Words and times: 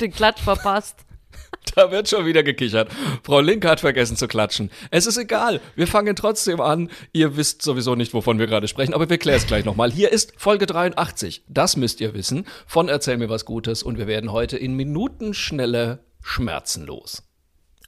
den 0.00 0.12
Klatsch 0.12 0.40
verpasst. 0.40 0.96
Da 1.74 1.90
wird 1.90 2.08
schon 2.08 2.24
wieder 2.24 2.42
gekichert. 2.42 2.90
Frau 3.22 3.40
Linke 3.40 3.68
hat 3.68 3.80
vergessen 3.80 4.16
zu 4.16 4.28
klatschen. 4.28 4.70
Es 4.90 5.06
ist 5.06 5.18
egal. 5.18 5.60
Wir 5.74 5.86
fangen 5.86 6.16
trotzdem 6.16 6.60
an. 6.60 6.90
Ihr 7.12 7.36
wisst 7.36 7.60
sowieso 7.60 7.94
nicht, 7.96 8.14
wovon 8.14 8.38
wir 8.38 8.46
gerade 8.46 8.68
sprechen, 8.68 8.94
aber 8.94 9.10
wir 9.10 9.18
klären 9.18 9.38
es 9.38 9.46
gleich 9.46 9.64
nochmal. 9.64 9.90
Hier 9.90 10.12
ist 10.12 10.32
Folge 10.36 10.66
83. 10.66 11.44
Das 11.48 11.76
müsst 11.76 12.00
ihr 12.00 12.14
wissen. 12.14 12.46
Von 12.66 12.88
Erzähl 12.88 13.18
mir 13.18 13.28
was 13.28 13.44
Gutes. 13.44 13.82
Und 13.82 13.98
wir 13.98 14.06
werden 14.06 14.32
heute 14.32 14.56
in 14.56 14.74
Minutenschnelle 14.74 16.04
schmerzenlos. 16.22 17.24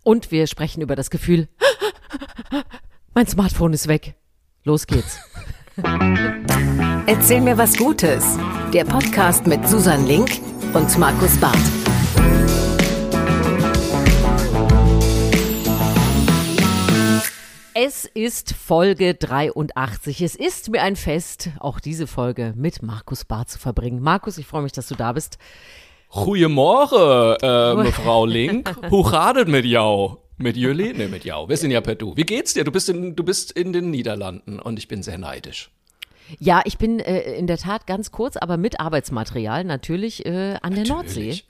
Und 0.02 0.30
wir 0.30 0.46
sprechen 0.46 0.82
über 0.82 0.96
das 0.96 1.09
Gefühl, 1.09 1.48
mein 3.14 3.27
Smartphone 3.27 3.72
ist 3.72 3.88
weg. 3.88 4.14
Los 4.64 4.86
geht's. 4.86 5.18
Erzähl 7.06 7.40
mir 7.40 7.56
was 7.56 7.77
Gutes. 7.77 8.25
Der 8.72 8.84
Podcast 8.84 9.46
mit 9.46 9.66
Susan 9.68 10.06
Link 10.06 10.40
und 10.75 10.98
Markus 10.98 11.38
Barth. 11.38 11.88
Es 17.80 18.06
ist 18.06 18.55
Folge 18.55 19.14
83. 19.14 20.23
Es 20.23 20.34
ist 20.34 20.68
mir 20.68 20.82
ein 20.82 20.96
Fest, 20.96 21.50
auch 21.60 21.78
diese 21.78 22.09
Folge 22.09 22.52
mit 22.56 22.82
Markus 22.82 23.24
Barth 23.24 23.51
zu 23.51 23.60
verbringen. 23.60 24.02
Markus, 24.02 24.37
ich 24.37 24.46
freue 24.46 24.62
mich, 24.62 24.73
dass 24.73 24.88
du 24.88 24.96
da 24.96 25.12
bist. 25.12 25.38
Goeiemorgen, 26.10 27.37
äh, 27.41 27.92
Frau 27.92 28.27
Link. 28.27 28.68
Het 28.91 29.46
mit 29.46 29.64
jou? 29.64 30.16
Mit 30.38 30.56
Jüli? 30.56 30.92
Ne, 30.92 31.06
mit 31.06 31.24
jou. 31.24 31.48
Wir 31.48 31.56
sind 31.56 31.70
ja 31.70 31.80
per 31.80 31.95
Du. 31.95 32.16
Wie 32.16 32.24
geht's 32.24 32.52
dir? 32.52 32.64
Du 32.64 32.73
bist 32.73 32.88
in, 32.88 33.14
du 33.14 33.23
bist 33.23 33.52
in 33.52 33.73
den 33.73 33.92
Niederlanden 33.92 34.59
und 34.59 34.76
ich 34.76 34.88
bin 34.88 35.04
sehr 35.04 35.18
neidisch. 35.18 35.70
Ja, 36.40 36.62
ich 36.65 36.79
bin 36.79 36.98
äh, 36.98 37.34
in 37.34 37.46
der 37.46 37.59
Tat 37.59 37.87
ganz 37.87 38.10
kurz, 38.10 38.37
aber 38.37 38.56
mit 38.56 38.80
Arbeitsmaterial 38.80 39.62
natürlich 39.62 40.26
äh, 40.26 40.56
an 40.62 40.74
der 40.74 40.84
Nordsee. 40.84 41.42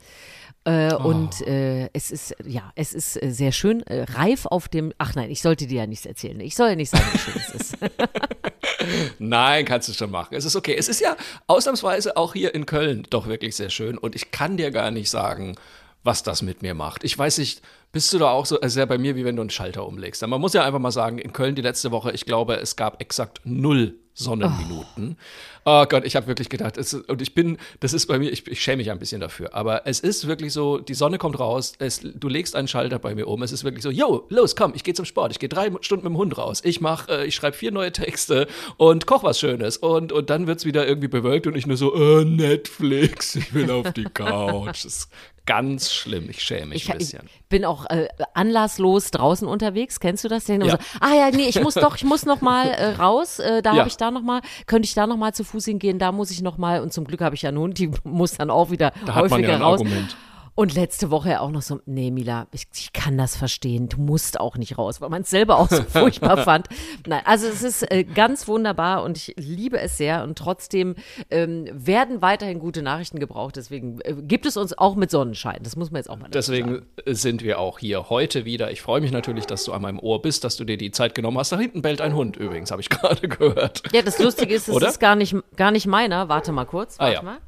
Äh, 0.64 0.88
Oh. 0.98 1.08
Und 1.08 1.40
äh, 1.46 1.88
es 1.92 2.10
ist, 2.10 2.34
ja, 2.44 2.72
es 2.74 2.92
ist 2.92 3.22
äh, 3.22 3.30
sehr 3.30 3.52
schön, 3.52 3.82
äh, 3.87 4.02
reif 4.02 4.46
auf 4.46 4.68
dem, 4.68 4.92
ach 4.98 5.15
nein, 5.15 5.30
ich 5.30 5.42
sollte 5.42 5.66
dir 5.66 5.80
ja 5.80 5.87
nichts 5.87 6.06
erzählen. 6.06 6.40
Ich 6.40 6.56
soll 6.56 6.70
ja 6.70 6.76
nicht 6.76 6.90
sagen, 6.90 7.04
wie 7.12 7.18
schön 7.18 7.34
es 7.37 7.54
ist. 7.54 7.76
Nein, 9.18 9.65
kannst 9.65 9.88
du 9.88 9.92
schon 9.92 10.10
machen. 10.10 10.34
Es 10.34 10.45
ist 10.45 10.56
okay. 10.56 10.74
Es 10.76 10.88
ist 10.88 11.00
ja 11.00 11.16
ausnahmsweise 11.46 12.16
auch 12.16 12.32
hier 12.32 12.54
in 12.54 12.65
Köln 12.66 13.06
doch 13.10 13.26
wirklich 13.26 13.56
sehr 13.56 13.70
schön 13.70 13.98
und 13.98 14.15
ich 14.15 14.30
kann 14.30 14.56
dir 14.56 14.70
gar 14.70 14.90
nicht 14.90 15.10
sagen, 15.10 15.56
was 16.04 16.23
das 16.23 16.42
mit 16.42 16.62
mir 16.62 16.74
macht. 16.74 17.04
Ich 17.04 17.18
weiß 17.18 17.38
nicht, 17.38 17.60
bist 17.93 18.12
du 18.12 18.18
da 18.18 18.30
auch 18.30 18.46
so, 18.46 18.60
ja 18.60 18.87
bei 18.87 18.98
mir, 18.98 19.16
wie 19.16 19.24
wenn 19.24 19.37
du 19.37 19.43
einen 19.43 19.50
Schalter 19.50 19.87
umlegst. 19.87 20.26
Man 20.26 20.40
muss 20.40 20.54
ja 20.54 20.65
einfach 20.65 20.78
mal 20.78 20.90
sagen, 20.90 21.18
in 21.18 21.32
Köln 21.32 21.54
die 21.54 21.62
letzte 21.62 21.90
Woche, 21.90 22.12
ich 22.12 22.24
glaube, 22.24 22.56
es 22.56 22.76
gab 22.76 23.00
exakt 23.00 23.40
null 23.45 23.98
Sonnenminuten. 24.19 25.16
Oh, 25.65 25.85
Gott, 25.87 26.05
ich 26.05 26.16
habe 26.16 26.27
wirklich 26.27 26.49
gedacht, 26.49 26.77
es, 26.77 26.95
und 26.95 27.23
ich 27.23 27.35
bin, 27.35 27.57
das 27.80 27.93
ist 27.93 28.07
bei 28.07 28.19
mir, 28.19 28.33
ich, 28.33 28.47
ich 28.49 28.61
schäme 28.61 28.79
mich 28.79 28.91
ein 28.91 28.99
bisschen 28.99 29.21
dafür, 29.21 29.55
aber 29.55 29.87
es 29.87 30.01
ist 30.01 30.27
wirklich 30.27 30.52
so, 30.52 30.79
die 30.79 30.95
Sonne 30.95 31.19
kommt 31.19 31.38
raus, 31.38 31.74
es, 31.79 32.01
du 32.01 32.29
legst 32.29 32.57
einen 32.57 32.66
Schalter 32.66 32.99
bei 32.99 33.15
mir 33.15 33.29
um, 33.29 33.43
es 33.43 33.52
ist 33.52 33.63
wirklich 33.63 33.83
so, 33.83 33.91
yo, 33.91 34.27
los, 34.29 34.57
komm, 34.57 34.73
ich 34.74 34.83
gehe 34.83 34.95
zum 34.95 35.05
Sport, 35.05 35.30
ich 35.33 35.39
gehe 35.39 35.49
drei 35.49 35.71
Stunden 35.83 36.05
mit 36.05 36.15
dem 36.15 36.16
Hund 36.16 36.37
raus, 36.37 36.63
ich 36.65 36.80
mach, 36.80 37.09
äh, 37.09 37.27
ich 37.27 37.37
schreibe 37.37 37.57
vier 37.57 37.71
neue 37.71 37.93
Texte 37.93 38.49
und 38.77 39.07
koch 39.07 39.23
was 39.23 39.39
Schönes 39.39 39.77
und, 39.77 40.11
und 40.11 40.30
dann 40.30 40.49
wird's 40.49 40.65
wieder 40.65 40.87
irgendwie 40.87 41.09
bewölkt 41.09 41.46
und 41.46 41.57
ich 41.57 41.66
nur 41.66 41.77
so, 41.77 41.95
äh, 41.95 42.24
Netflix, 42.24 43.37
ich 43.37 43.55
will 43.55 43.71
auf 43.71 43.93
die 43.93 44.05
Couch. 44.05 44.85
Das 44.85 44.85
ist 44.85 45.11
ganz 45.49 45.91
schlimm, 45.91 46.29
ich 46.29 46.43
schäme 46.43 46.66
mich 46.66 46.85
Ich, 46.85 46.91
ein 46.93 47.01
ich 47.01 47.10
bisschen. 47.13 47.29
bin 47.49 47.65
auch 47.65 47.87
äh, 47.87 48.07
anlasslos 48.35 49.10
draußen 49.10 49.49
unterwegs. 49.49 49.99
Kennst 49.99 50.23
du 50.24 50.29
das 50.29 50.45
denn? 50.45 50.60
Ja. 50.60 50.73
So, 50.73 50.77
ah 51.01 51.15
ja, 51.15 51.30
nee, 51.30 51.49
ich 51.49 51.60
muss 51.63 51.73
doch, 51.74 51.96
ich 51.96 52.05
muss 52.05 52.27
noch 52.27 52.43
mal 52.43 52.66
äh, 52.68 52.88
raus. 52.96 53.38
Äh, 53.38 53.63
da 53.63 53.73
Ja. 53.73 53.79
habe 53.79 53.88
ich 53.88 53.96
da 53.96 54.10
noch 54.10 54.21
mal, 54.23 54.43
könnte 54.66 54.87
ich 54.87 54.93
da 54.95 55.07
noch 55.07 55.16
mal 55.16 55.32
zu 55.32 55.45
Fuß 55.45 55.65
hingehen? 55.65 55.99
Da 55.99 56.13
muss 56.13 56.30
ich 56.30 56.43
noch 56.43 56.59
mal. 56.59 56.82
Und 56.82 56.93
zum 56.93 57.05
Glück 57.07 57.23
habe 57.23 57.35
ich 57.35 57.43
ja 57.43 57.49
einen 57.49 57.59
Hund, 57.59 57.79
die 57.79 57.90
muss 58.05 58.32
dann 58.37 58.51
auch 58.51 58.71
wieder 58.71 58.93
Da 59.07 59.15
hat 59.15 59.23
man 59.24 59.30
häufiger 59.32 59.49
ja 59.49 59.55
ein 59.57 59.63
raus. 59.63 59.80
Argument. 59.80 60.16
Und 60.59 60.74
letzte 60.74 61.12
Woche 61.12 61.40
auch 61.40 61.52
noch 61.52 61.62
so, 61.62 61.78
nee, 61.87 62.10
Mila, 62.10 62.48
ich, 62.51 62.66
ich 62.74 62.92
kann 62.92 63.16
das 63.16 63.37
verstehen. 63.37 63.88
Du 63.88 64.00
musst 64.00 64.41
auch 64.41 64.56
nicht 64.56 64.76
raus, 64.76 65.00
weil 65.00 65.09
man 65.09 65.22
es 65.22 65.31
selber 65.31 65.56
auch 65.56 65.69
so 65.69 65.81
furchtbar 65.88 66.38
fand. 66.38 66.66
Nein, 67.06 67.22
also 67.26 67.47
es 67.47 67.62
ist 67.62 67.88
äh, 67.93 68.03
ganz 68.03 68.49
wunderbar 68.49 69.05
und 69.05 69.16
ich 69.16 69.37
liebe 69.37 69.78
es 69.78 69.97
sehr. 69.99 70.25
Und 70.25 70.37
trotzdem 70.37 70.97
ähm, 71.31 71.69
werden 71.72 72.22
weiterhin 72.22 72.59
gute 72.59 72.83
Nachrichten 72.83 73.21
gebraucht. 73.21 73.55
Deswegen 73.55 74.00
äh, 74.00 74.15
gibt 74.21 74.47
es 74.47 74.56
uns 74.56 74.77
auch 74.77 74.97
mit 74.97 75.12
Sonnenschein. 75.12 75.60
Das 75.62 75.77
muss 75.77 75.93
man 75.93 76.00
jetzt 76.00 76.10
auch 76.10 76.16
mal 76.16 76.28
dazu 76.28 76.50
sagen. 76.50 76.83
Deswegen 76.97 77.16
sind 77.16 77.44
wir 77.44 77.60
auch 77.60 77.78
hier 77.78 78.10
heute 78.10 78.44
wieder. 78.44 78.72
Ich 78.72 78.83
freue 78.83 79.00
mich 79.00 79.12
natürlich, 79.12 79.47
dass 79.47 79.62
du 79.62 79.72
an 79.72 79.83
meinem 79.83 80.00
Ohr 80.00 80.21
bist, 80.22 80.43
dass 80.43 80.56
du 80.56 80.65
dir 80.65 80.77
die 80.77 80.91
Zeit 80.91 81.15
genommen 81.15 81.38
hast. 81.38 81.53
Da 81.53 81.59
hinten 81.60 81.83
bellt 81.83 82.00
ein 82.00 82.16
Hund 82.16 82.37
übrigens, 82.37 82.72
habe 82.72 82.83
ich 82.83 82.88
gerade 82.91 83.28
gehört. 83.28 83.84
Ja, 83.93 84.03
das 84.03 84.19
Lustige 84.19 84.56
ist, 84.56 84.66
es 84.66 84.83
ist 84.83 84.99
gar 84.99 85.15
nicht, 85.15 85.37
gar 85.54 85.71
nicht 85.71 85.87
meiner. 85.87 86.28
Warte 86.28 86.50
mal 86.50 86.65
kurz. 86.65 86.97
Ah, 86.99 87.04
Warte 87.04 87.15
ja. 87.15 87.22
mal. 87.22 87.38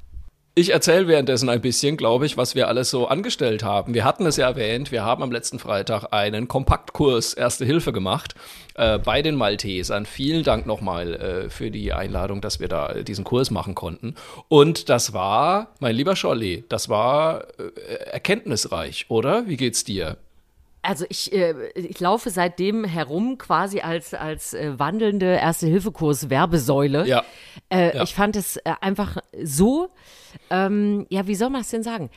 Ich 0.56 0.72
erzähle 0.72 1.06
währenddessen 1.06 1.48
ein 1.48 1.60
bisschen, 1.60 1.96
glaube 1.96 2.26
ich, 2.26 2.36
was 2.36 2.56
wir 2.56 2.66
alles 2.66 2.90
so 2.90 3.06
angestellt 3.06 3.62
haben. 3.62 3.94
Wir 3.94 4.04
hatten 4.04 4.26
es 4.26 4.36
ja 4.36 4.48
erwähnt, 4.48 4.90
wir 4.90 5.04
haben 5.04 5.22
am 5.22 5.30
letzten 5.30 5.60
Freitag 5.60 6.12
einen 6.12 6.48
Kompaktkurs 6.48 7.34
Erste 7.34 7.64
Hilfe 7.64 7.92
gemacht 7.92 8.34
äh, 8.74 8.98
bei 8.98 9.22
den 9.22 9.36
Maltesern. 9.36 10.06
Vielen 10.06 10.42
Dank 10.42 10.66
nochmal 10.66 11.14
äh, 11.14 11.50
für 11.50 11.70
die 11.70 11.92
Einladung, 11.92 12.40
dass 12.40 12.58
wir 12.58 12.66
da 12.66 12.90
äh, 12.90 13.04
diesen 13.04 13.24
Kurs 13.24 13.52
machen 13.52 13.76
konnten. 13.76 14.16
Und 14.48 14.88
das 14.88 15.12
war, 15.12 15.68
mein 15.78 15.94
lieber 15.94 16.16
Scholli, 16.16 16.64
das 16.68 16.88
war 16.88 17.44
äh, 17.60 18.10
erkenntnisreich, 18.10 19.06
oder? 19.08 19.46
Wie 19.46 19.56
geht's 19.56 19.84
dir? 19.84 20.16
Also 20.82 21.04
ich, 21.10 21.32
äh, 21.32 21.68
ich 21.74 22.00
laufe 22.00 22.30
seitdem 22.30 22.84
herum 22.84 23.36
quasi 23.38 23.80
als, 23.80 24.14
als 24.14 24.54
äh, 24.54 24.78
wandelnde 24.78 25.26
Erste-Hilfe-Kurs-Werbesäule. 25.36 27.06
Ja. 27.06 27.24
Äh, 27.68 27.96
Ja. 27.96 28.02
Ich 28.02 28.14
fand 28.14 28.36
es 28.36 28.56
äh, 28.58 28.72
einfach 28.80 29.18
so, 29.42 29.90
ähm, 30.50 31.06
ja, 31.10 31.26
wie 31.26 31.34
soll 31.34 31.50
man 31.50 31.60
es 31.62 31.70
denn 31.70 31.82
sagen? 31.82 32.10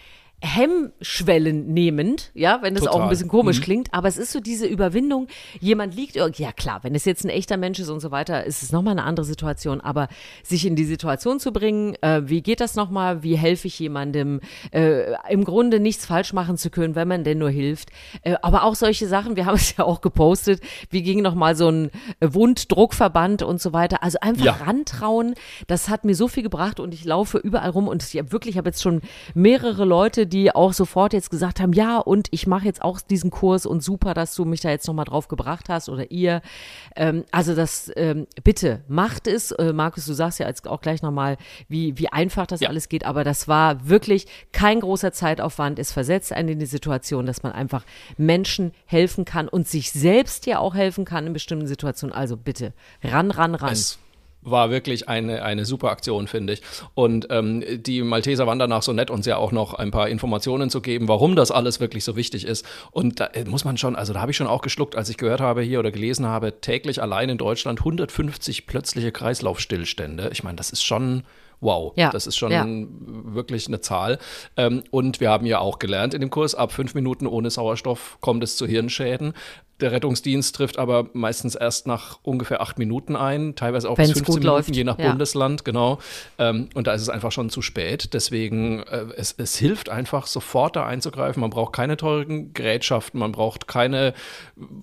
Hemmschwellen 0.46 1.74
nehmend, 1.74 2.32
ja, 2.34 2.60
wenn 2.62 2.76
das 2.76 2.84
auch 2.84 2.92
Total. 2.94 3.04
ein 3.04 3.10
bisschen 3.10 3.28
komisch 3.30 3.60
Mhm. 3.60 3.64
klingt, 3.64 3.94
aber 3.94 4.08
es 4.08 4.18
ist 4.18 4.32
so 4.32 4.40
diese 4.40 4.66
Überwindung, 4.68 5.28
jemand 5.60 5.96
liegt, 5.96 6.16
irg- 6.18 6.40
ja 6.42 6.52
klar, 6.52 6.80
wenn 6.84 6.96
es 6.96 7.06
jetzt 7.06 7.24
ein 7.24 7.30
echter 7.30 7.58
Mensch 7.58 7.80
ist 7.80 7.90
und 7.90 8.00
so 8.02 8.12
weiter, 8.12 8.44
ist 8.44 8.62
es 8.62 8.72
nochmal 8.72 8.92
eine 8.92 9.04
andere 9.04 9.26
Situation, 9.26 9.80
aber 9.82 10.08
sich 10.44 10.66
in 10.66 10.76
die 10.76 10.84
Situation 10.86 11.40
zu 11.40 11.52
bringen, 11.54 11.96
äh, 12.02 12.22
wie 12.26 12.42
geht 12.42 12.60
das 12.60 12.76
nochmal, 12.76 13.24
wie 13.24 13.36
helfe 13.38 13.68
ich 13.68 13.80
jemandem, 13.80 14.42
äh, 14.72 15.14
im 15.30 15.44
Grunde 15.46 15.80
nichts 15.80 16.06
falsch 16.06 16.34
machen 16.34 16.58
zu 16.58 16.70
können, 16.70 16.96
wenn 16.96 17.08
man 17.08 17.24
denn 17.24 17.38
nur 17.38 17.50
hilft, 17.50 17.90
äh, 18.24 18.36
aber 18.42 18.64
auch 18.64 18.76
solche 18.76 19.08
Sachen, 19.08 19.36
wir 19.36 19.46
haben 19.46 19.56
es 19.64 19.76
ja 19.78 19.86
auch 19.86 20.02
gepostet, 20.02 20.62
wie 20.90 21.04
ging 21.04 21.22
nochmal 21.22 21.56
so 21.56 21.70
ein 21.70 21.90
Wunddruckverband 22.22 23.44
und 23.44 23.62
so 23.62 23.74
weiter, 23.74 24.04
also 24.04 24.18
einfach 24.22 24.44
Ja. 24.46 24.52
rantrauen, 24.54 25.36
das 25.68 25.90
hat 25.90 26.04
mir 26.04 26.16
so 26.16 26.28
viel 26.28 26.44
gebracht 26.44 26.80
und 26.80 26.94
ich 26.94 27.06
laufe 27.06 27.38
überall 27.38 27.70
rum 27.70 27.88
und 27.88 28.04
ich 28.04 28.18
hab 28.20 28.32
wirklich, 28.32 28.54
ich 28.56 28.58
habe 28.58 28.70
jetzt 28.70 28.82
schon 28.82 29.02
mehrere 29.34 29.86
Leute, 29.86 30.28
die 30.34 30.54
auch 30.54 30.74
sofort 30.74 31.14
jetzt 31.14 31.30
gesagt 31.30 31.60
haben, 31.60 31.74
ja 31.74 32.00
und 32.00 32.28
ich 32.32 32.48
mache 32.48 32.66
jetzt 32.66 32.82
auch 32.82 33.00
diesen 33.00 33.30
Kurs 33.30 33.66
und 33.66 33.84
super, 33.84 34.14
dass 34.14 34.34
du 34.36 34.46
mich 34.46 34.62
da 34.62 34.70
jetzt 34.70 34.88
nochmal 34.88 35.06
drauf 35.06 35.28
gebracht 35.28 35.70
hast 35.70 35.90
oder 35.90 36.10
ihr. 36.12 36.42
Ähm, 36.96 37.24
also 37.32 37.56
das, 37.56 37.92
ähm, 37.96 38.28
bitte 38.44 38.82
macht 38.88 39.28
es. 39.28 39.52
Äh, 39.52 39.74
Markus, 39.74 40.06
du 40.06 40.14
sagst 40.14 40.40
ja 40.40 40.48
jetzt 40.48 40.68
auch 40.68 40.82
gleich 40.82 41.02
nochmal, 41.04 41.38
wie, 41.68 41.98
wie 41.98 42.10
einfach 42.10 42.48
das 42.48 42.62
Ja. 42.62 42.70
alles 42.70 42.90
geht, 42.90 43.06
aber 43.06 43.24
das 43.24 43.48
war 43.48 43.88
wirklich 43.88 44.26
kein 44.52 44.80
großer 44.80 45.12
Zeitaufwand. 45.12 45.78
Es 45.78 45.92
versetzt 45.92 46.34
einen 46.34 46.50
in 46.50 46.60
die 46.60 46.66
Situation, 46.66 47.26
dass 47.26 47.44
man 47.44 47.52
einfach 47.52 47.84
Menschen 48.18 48.72
helfen 48.86 49.26
kann 49.26 49.48
und 49.48 49.68
sich 49.68 49.92
selbst 49.92 50.46
ja 50.48 50.60
auch 50.60 50.74
helfen 50.74 51.06
kann 51.06 51.28
in 51.28 51.34
bestimmten 51.34 51.68
Situationen. 51.68 52.16
Also 52.16 52.38
bitte, 52.38 52.74
ran, 53.04 53.30
ran, 53.32 53.54
ran. 53.56 53.72
Es 53.72 54.00
war 54.44 54.70
wirklich 54.70 55.10
eine, 55.10 55.44
eine 55.44 55.66
super 55.66 55.90
Aktion, 55.90 56.28
finde 56.28 56.54
ich. 56.54 56.62
Und 56.94 57.28
ähm, 57.30 57.64
die 57.84 58.02
Malteser 58.02 58.48
waren 58.48 58.60
danach 58.60 58.82
so 58.82 58.94
nett, 58.94 59.10
uns 59.10 59.26
ja 59.26 59.38
auch 59.38 59.52
noch 59.52 59.74
ein 59.74 59.92
paar 59.92 60.10
Informationen 60.10 60.70
zu 60.70 60.82
geben, 60.82 61.08
warum 61.08 61.36
das 61.36 61.52
alles 61.52 61.80
wirklich 61.80 62.04
so 62.04 62.16
wichtig 62.16 62.46
ist. 62.46 62.66
Und 62.92 63.20
da 63.20 63.26
äh, 63.28 63.46
muss 63.46 63.66
man 63.66 63.78
schon, 63.78 63.96
also 63.96 64.14
da 64.14 64.22
habe 64.22 64.32
ich 64.32 64.38
schon 64.38 64.48
auch 64.48 64.62
geschluckt, 64.62 64.96
als 64.96 65.10
ich 65.10 65.18
gehört 65.18 65.42
habe 65.42 65.62
hier 65.62 65.80
oder 65.80 65.92
gelesen 65.92 66.26
habe, 66.26 66.60
täglich 66.62 67.02
allein 67.02 67.30
in 67.30 67.38
Deutschland 67.38 67.80
150 67.80 68.66
plötzliche 68.68 69.12
Kreislaufstillstände. 69.12 70.30
Ich 70.32 70.44
meine, 70.44 70.56
das 70.56 70.72
ist 70.72 70.84
schon. 70.84 71.24
Wow, 71.64 71.94
Ja, 71.96 72.12
das 72.12 72.28
ist 72.28 72.36
schon 72.36 72.52
ja. 72.52 72.66
wirklich 72.68 73.68
eine 73.68 73.82
Zahl. 73.82 74.20
Ähm, 74.58 74.84
und 74.92 75.20
wir 75.20 75.30
haben 75.30 75.46
ja 75.46 75.60
auch 75.60 75.80
gelernt 75.80 76.14
in 76.14 76.22
dem 76.22 76.30
Kurs, 76.30 76.56
ab 76.56 76.72
fünf 76.72 76.94
Minuten 76.94 77.26
ohne 77.26 77.50
Sauerstoff 77.50 78.18
kommt 78.22 78.44
es 78.44 78.58
zu 78.58 78.68
Hirnschäden. 78.68 79.34
Der 79.80 79.92
Rettungsdienst 79.92 80.56
trifft 80.56 80.78
aber 80.78 81.10
meistens 81.14 81.56
erst 81.56 81.88
nach 81.88 82.20
ungefähr 82.22 82.62
acht 82.62 82.78
Minuten 82.78 83.16
ein, 83.16 83.56
teilweise 83.56 83.90
auch 83.90 83.98
bis 83.98 84.10
Wenn's 84.10 84.20
15 84.20 84.26
gut 84.26 84.44
Minuten, 84.44 84.56
läuft, 84.56 84.76
je 84.76 84.84
nach 84.84 85.00
ja. 85.00 85.10
Bundesland, 85.10 85.66
genau. 85.66 86.00
Ähm, 86.38 86.70
und 86.76 86.88
da 86.88 86.94
ist 86.94 87.02
es 87.02 87.10
einfach 87.10 87.32
schon 87.32 87.50
zu 87.50 87.62
spät. 87.62 88.14
Deswegen, 88.14 88.84
äh, 88.84 89.08
es, 89.18 89.34
es 89.38 89.58
hilft 89.58 89.90
einfach, 89.90 90.28
sofort 90.28 90.76
da 90.76 90.86
einzugreifen. 90.86 91.42
Man 91.42 91.50
braucht 91.50 91.74
keine 91.74 91.98
teuren 91.98 92.54
Gerätschaften, 92.54 93.20
man 93.20 93.32
braucht 93.32 93.68
keine 93.68 94.14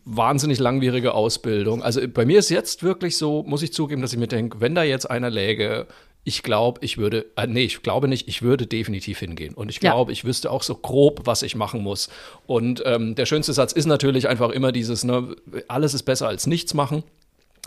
wahnsinnig 0.05 0.59
langwierige 0.59 1.15
Ausbildung. 1.15 1.83
Also 1.83 2.01
bei 2.07 2.27
mir 2.27 2.41
ist 2.41 2.51
jetzt 2.51 2.83
wirklich 2.83 3.17
so, 3.17 3.45
muss 3.45 3.63
ich 3.63 3.73
zugeben, 3.73 4.03
dass 4.03 4.13
ich 4.13 4.19
mir 4.19 4.27
denke, 4.27 4.61
wenn 4.61 4.75
da 4.75 4.83
jetzt 4.83 5.09
einer 5.09 5.31
läge, 5.31 5.87
ich 6.25 6.43
glaube, 6.43 6.81
ich 6.85 6.99
würde, 6.99 7.27
äh, 7.37 7.47
nee, 7.47 7.65
ich 7.65 7.83
glaube 7.83 8.07
nicht, 8.09 8.29
ich 8.29 8.43
würde 8.43 8.67
definitiv 8.67 9.19
hingehen. 9.21 9.55
Und 9.55 9.71
ich 9.71 9.77
Ja. 9.83 9.93
glaube, 9.93 10.13
ich 10.13 10.25
wüsste 10.25 10.51
auch 10.51 10.63
so 10.63 10.75
grob, 10.75 11.23
was 11.25 11.43
ich 11.43 11.55
machen 11.57 11.83
muss. 11.83 12.09
Und 12.47 12.83
ähm, 12.85 13.15
der 13.15 13.27
schönste 13.27 13.53
Satz 13.53 13.73
ist 13.73 13.87
natürlich 13.87 14.29
einfach 14.29 14.51
immer 14.51 14.71
dieses, 14.73 15.03
ne, 15.05 15.35
alles 15.69 15.95
ist 15.95 16.03
besser 16.03 16.29
als 16.29 16.47
nichts 16.47 16.75
machen. 16.75 17.03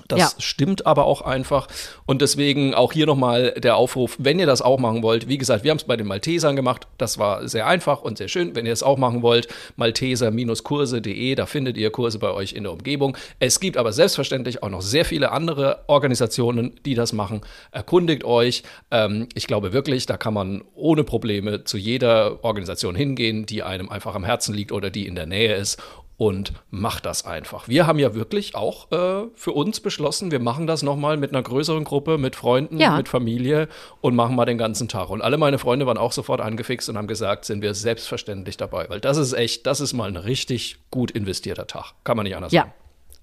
Das 0.08 0.20
Ja. 0.20 0.30
stimmt 0.40 0.86
aber 0.86 1.06
auch 1.06 1.22
einfach. 1.22 1.68
Und 2.06 2.22
deswegen 2.22 2.74
auch 2.74 2.92
hier 2.94 3.06
nochmal 3.06 3.52
der 3.58 3.76
Aufruf, 3.78 4.16
wenn 4.20 4.40
ihr 4.40 4.46
das 4.46 4.62
auch 4.62 4.80
machen 4.80 5.04
wollt. 5.04 5.28
Wie 5.28 5.38
gesagt, 5.38 5.64
wir 5.64 5.72
haben 5.72 5.78
es 5.78 5.84
bei 5.86 5.96
den 5.98 6.08
Maltesern 6.08 6.56
gemacht. 6.56 6.88
Das 6.98 7.18
war 7.18 7.48
sehr 7.48 7.68
einfach 7.68 8.02
und 8.02 8.18
sehr 8.18 8.28
schön. 8.28 8.56
Wenn 8.56 8.66
ihr 8.66 8.74
es 8.74 8.84
auch 8.84 8.98
machen 8.98 9.22
wollt, 9.22 9.48
malteser-kurse.de, 9.78 11.36
da 11.36 11.46
findet 11.46 11.78
ihr 11.78 11.90
Kurse 11.92 12.20
bei 12.20 12.32
euch 12.32 12.54
in 12.54 12.64
der 12.64 12.72
Umgebung. 12.74 13.18
Es 13.40 13.60
gibt 13.60 13.78
aber 13.78 13.94
selbstverständlich 13.94 14.64
auch 14.64 14.70
noch 14.70 14.82
sehr 14.82 15.06
viele 15.06 15.32
andere 15.32 15.84
Organisationen, 15.88 16.80
die 16.86 16.96
das 16.96 17.14
machen. 17.14 17.42
Erkundigt 17.72 18.24
euch. 18.24 18.64
Ähm, 18.92 19.28
ich 19.36 19.48
glaube 19.48 19.74
wirklich, 19.74 20.06
da 20.06 20.18
kann 20.18 20.34
man 20.34 20.64
ohne 20.76 21.04
Probleme 21.04 21.64
zu 21.64 21.78
jeder 21.78 22.44
Organisation 22.44 22.96
hingehen, 22.96 23.46
die 23.46 23.64
einem 23.64 23.90
einfach 23.90 24.16
am 24.16 24.24
Herzen 24.24 24.54
liegt 24.54 24.72
oder 24.72 24.90
die 24.90 25.08
in 25.08 25.16
der 25.16 25.26
Nähe 25.26 25.56
ist 25.56 25.82
und 26.18 26.54
macht 26.70 27.06
das 27.06 27.26
einfach. 27.26 27.68
Wir 27.68 27.88
haben 27.88 28.00
ja 28.00 28.14
wirklich 28.14 28.56
auch 28.56 28.92
äh, 28.92 29.28
für 29.36 29.52
uns 29.52 29.80
beschlossen, 29.80 30.32
wir 30.32 30.40
machen 30.40 30.68
das 30.68 30.84
nochmal 30.84 31.18
mit 31.18 31.32
einer 31.32 31.42
größeren 31.44 31.84
Gruppe, 31.84 32.18
mit 32.18 32.36
Freunden, 32.36 32.78
Ja. 32.80 32.96
mit 32.98 33.10
Familie 33.10 33.68
und 34.02 34.16
machen 34.16 34.36
mal 34.36 34.46
den 34.46 34.58
ganzen 34.58 34.88
Tag. 34.88 35.10
Und 35.10 35.22
alle 35.22 35.38
meine 35.38 35.58
Freunde 35.60 35.86
waren 35.88 35.98
auch 35.98 36.12
sofort 36.12 36.40
angefixt 36.42 36.88
und 36.90 36.98
haben 36.98 37.08
gesagt, 37.08 37.46
sind 37.46 37.62
wir 37.62 37.74
selbstverständlich 37.74 38.58
dabei, 38.58 38.86
weil 38.90 39.00
das 39.00 39.18
ist 39.18 39.34
echt, 39.34 39.66
das 39.68 39.82
ist 39.82 39.94
mal 39.94 40.08
ein 40.08 40.18
richtig 40.18 40.78
gut 40.92 41.12
investierter 41.12 41.68
Tag. 41.68 41.94
Kann 42.04 42.16
man 42.18 42.26
nicht 42.26 42.36
anders 42.36 42.52
Ja. 42.54 42.64
sagen. 42.64 42.74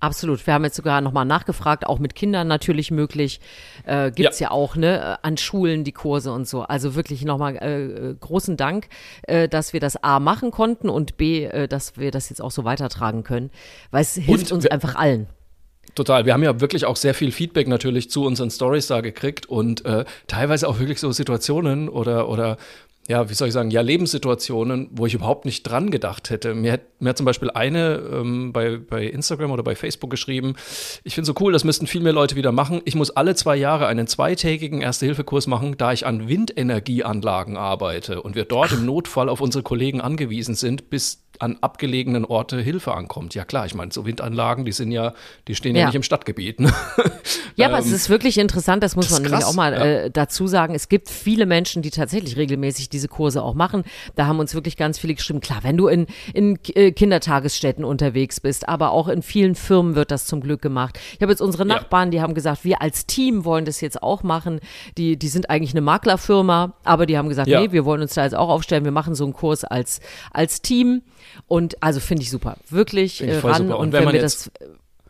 Absolut. 0.00 0.46
Wir 0.46 0.54
haben 0.54 0.64
jetzt 0.64 0.76
sogar 0.76 1.02
nochmal 1.02 1.26
nachgefragt, 1.26 1.86
auch 1.86 1.98
mit 1.98 2.14
Kindern 2.14 2.48
natürlich 2.48 2.90
möglich. 2.90 3.40
Äh, 3.84 4.10
gibt's 4.10 4.40
ja. 4.40 4.50
auch, 4.50 4.74
ne, 4.74 5.22
an 5.22 5.36
Schulen 5.36 5.84
die 5.84 5.92
Kurse 5.92 6.32
und 6.32 6.48
so. 6.48 6.62
Also 6.62 6.94
wirklich 6.94 7.22
nochmal 7.24 7.56
äh, 7.56 7.84
äh, 7.84 8.14
großen 8.18 8.56
Dank, 8.56 8.88
äh, 9.22 9.46
dass 9.46 9.74
wir 9.74 9.80
das 9.80 10.02
A 10.02 10.18
machen 10.18 10.50
konnten 10.50 10.88
und 10.88 11.18
B, 11.18 11.44
äh, 11.44 11.68
dass 11.68 11.98
wir 11.98 12.10
das 12.10 12.30
jetzt 12.30 12.40
auch 12.40 12.50
so 12.50 12.64
weitertragen 12.64 13.24
können. 13.24 13.50
Weil 13.90 14.00
es 14.00 14.14
hilft 14.14 14.50
Und 14.50 14.56
uns 14.56 14.66
einfach 14.66 14.94
allen. 14.94 15.26
Total. 15.94 16.24
Wir 16.24 16.32
haben 16.32 16.42
ja 16.42 16.60
wirklich 16.60 16.86
auch 16.86 16.96
sehr 16.96 17.14
viel 17.14 17.32
Feedback 17.32 17.68
natürlich 17.68 18.10
zu 18.10 18.24
unseren 18.24 18.50
Stories 18.50 18.86
da 18.86 19.02
gekriegt 19.02 19.46
und 19.46 19.84
äh, 19.84 20.04
teilweise 20.28 20.68
auch 20.68 20.78
wirklich 20.78 21.00
so 21.00 21.10
Situationen 21.12 21.88
oder, 21.88 22.28
oder 22.28 22.56
ja, 23.10 23.28
wie 23.28 23.34
soll 23.34 23.48
ich 23.48 23.54
sagen, 23.54 23.72
ja, 23.72 23.80
Lebenssituationen, 23.80 24.88
wo 24.92 25.04
ich 25.04 25.14
überhaupt 25.14 25.44
nicht 25.44 25.64
dran 25.64 25.90
gedacht 25.90 26.30
hätte. 26.30 26.54
Mir 26.54 26.74
hat, 26.74 26.82
mir 27.00 27.08
hat 27.08 27.16
zum 27.16 27.26
Beispiel 27.26 27.50
eine 27.50 27.96
ähm, 27.96 28.52
bei, 28.52 28.76
bei 28.76 29.04
Instagram 29.04 29.50
oder 29.50 29.64
bei 29.64 29.74
Facebook 29.74 30.10
geschrieben, 30.10 30.54
ich 31.02 31.16
finde 31.16 31.26
so 31.26 31.34
cool, 31.40 31.52
das 31.52 31.64
müssten 31.64 31.88
viel 31.88 32.02
mehr 32.02 32.12
Leute 32.12 32.36
wieder 32.36 32.52
machen. 32.52 32.80
Ich 32.84 32.94
muss 32.94 33.10
alle 33.10 33.34
zwei 33.34 33.56
Jahre 33.56 33.88
einen 33.88 34.06
zweitägigen 34.06 34.80
Erste-Hilfe-Kurs 34.80 35.48
machen, 35.48 35.74
da 35.76 35.92
ich 35.92 36.06
an 36.06 36.28
Windenergieanlagen 36.28 37.56
arbeite 37.56 38.22
und 38.22 38.36
wir 38.36 38.44
dort 38.44 38.70
im 38.70 38.86
Notfall 38.86 39.28
auf 39.28 39.40
unsere 39.40 39.64
Kollegen 39.64 40.00
angewiesen 40.00 40.54
sind, 40.54 40.88
bis 40.88 41.24
an 41.40 41.56
abgelegenen 41.60 42.24
Orte 42.24 42.60
Hilfe 42.60 42.94
ankommt. 42.94 43.34
Ja 43.34 43.44
klar, 43.44 43.66
ich 43.66 43.74
meine, 43.74 43.90
so 43.92 44.06
Windanlagen, 44.06 44.64
die 44.64 44.72
sind 44.72 44.92
ja, 44.92 45.14
die 45.48 45.54
stehen 45.54 45.74
ja, 45.74 45.80
Ja. 45.80 45.86
nicht 45.86 45.96
im 45.96 46.02
Stadtgebiet. 46.02 46.60
Ne? 46.60 46.72
Ja, 47.56 47.66
aber 47.66 47.78
es 47.78 47.90
ist 47.92 48.08
wirklich 48.08 48.38
interessant, 48.38 48.82
das 48.82 48.96
muss 48.96 49.06
Ähm, 49.06 49.10
das 49.10 49.20
man 49.20 49.30
krass, 49.40 49.44
auch 49.44 49.54
mal 49.54 49.72
ja. 49.74 49.84
äh, 49.84 50.10
dazu 50.10 50.46
sagen. 50.46 50.74
Es 50.74 50.88
gibt 50.88 51.10
viele 51.10 51.44
Menschen, 51.44 51.82
die 51.82 51.90
tatsächlich 51.90 52.36
regelmäßig 52.38 52.88
diese 52.88 53.06
Kurse 53.08 53.42
auch 53.42 53.52
machen. 53.54 53.82
Da 54.14 54.26
haben 54.26 54.38
uns 54.38 54.54
wirklich 54.54 54.78
ganz 54.78 54.98
viele 54.98 55.14
geschrieben. 55.14 55.40
Klar, 55.40 55.58
wenn 55.62 55.76
du 55.76 55.88
in, 55.88 56.06
in 56.32 56.58
äh, 56.74 56.92
Kindertagesstätten 56.92 57.84
unterwegs 57.84 58.40
bist, 58.40 58.66
aber 58.68 58.92
auch 58.92 59.08
in 59.08 59.20
vielen 59.20 59.56
Firmen 59.56 59.94
wird 59.94 60.10
das 60.10 60.24
zum 60.24 60.40
Glück 60.40 60.62
gemacht. 60.62 60.98
Ich 61.16 61.20
habe 61.20 61.32
jetzt 61.32 61.42
unsere 61.42 61.64
Ja. 61.68 61.74
Nachbarn, 61.74 62.10
die 62.10 62.22
haben 62.22 62.32
gesagt, 62.34 62.64
wir 62.64 62.80
als 62.80 63.04
Team 63.04 63.44
wollen 63.44 63.66
das 63.66 63.82
jetzt 63.82 64.02
auch 64.02 64.22
machen. 64.22 64.60
Die, 64.96 65.18
die 65.18 65.28
sind 65.28 65.50
eigentlich 65.50 65.72
eine 65.72 65.82
Maklerfirma, 65.82 66.74
aber 66.84 67.04
die 67.04 67.18
haben 67.18 67.28
gesagt, 67.28 67.48
Ja. 67.48 67.60
nee, 67.60 67.72
wir 67.72 67.84
wollen 67.84 68.00
uns 68.00 68.14
da 68.14 68.24
jetzt 68.24 68.36
auch 68.36 68.48
aufstellen. 68.48 68.84
Wir 68.84 68.92
machen 68.92 69.14
so 69.14 69.24
einen 69.24 69.34
Kurs 69.34 69.64
als, 69.64 70.00
als 70.32 70.62
Team. 70.62 71.02
Und 71.46 71.82
also 71.82 72.00
finde 72.00 72.22
ich 72.22 72.30
super. 72.30 72.56
Wirklich 72.68 73.18
Finde 73.18 73.38
ich 73.38 73.44
äh, 73.44 73.46
ran. 73.46 73.56
super. 73.62 73.78
Und 73.78 73.86
Und, 73.86 73.92
wenn 73.92 73.98
wenn, 74.00 74.04
man 74.06 74.14
wir 74.14 74.22
das 74.22 74.50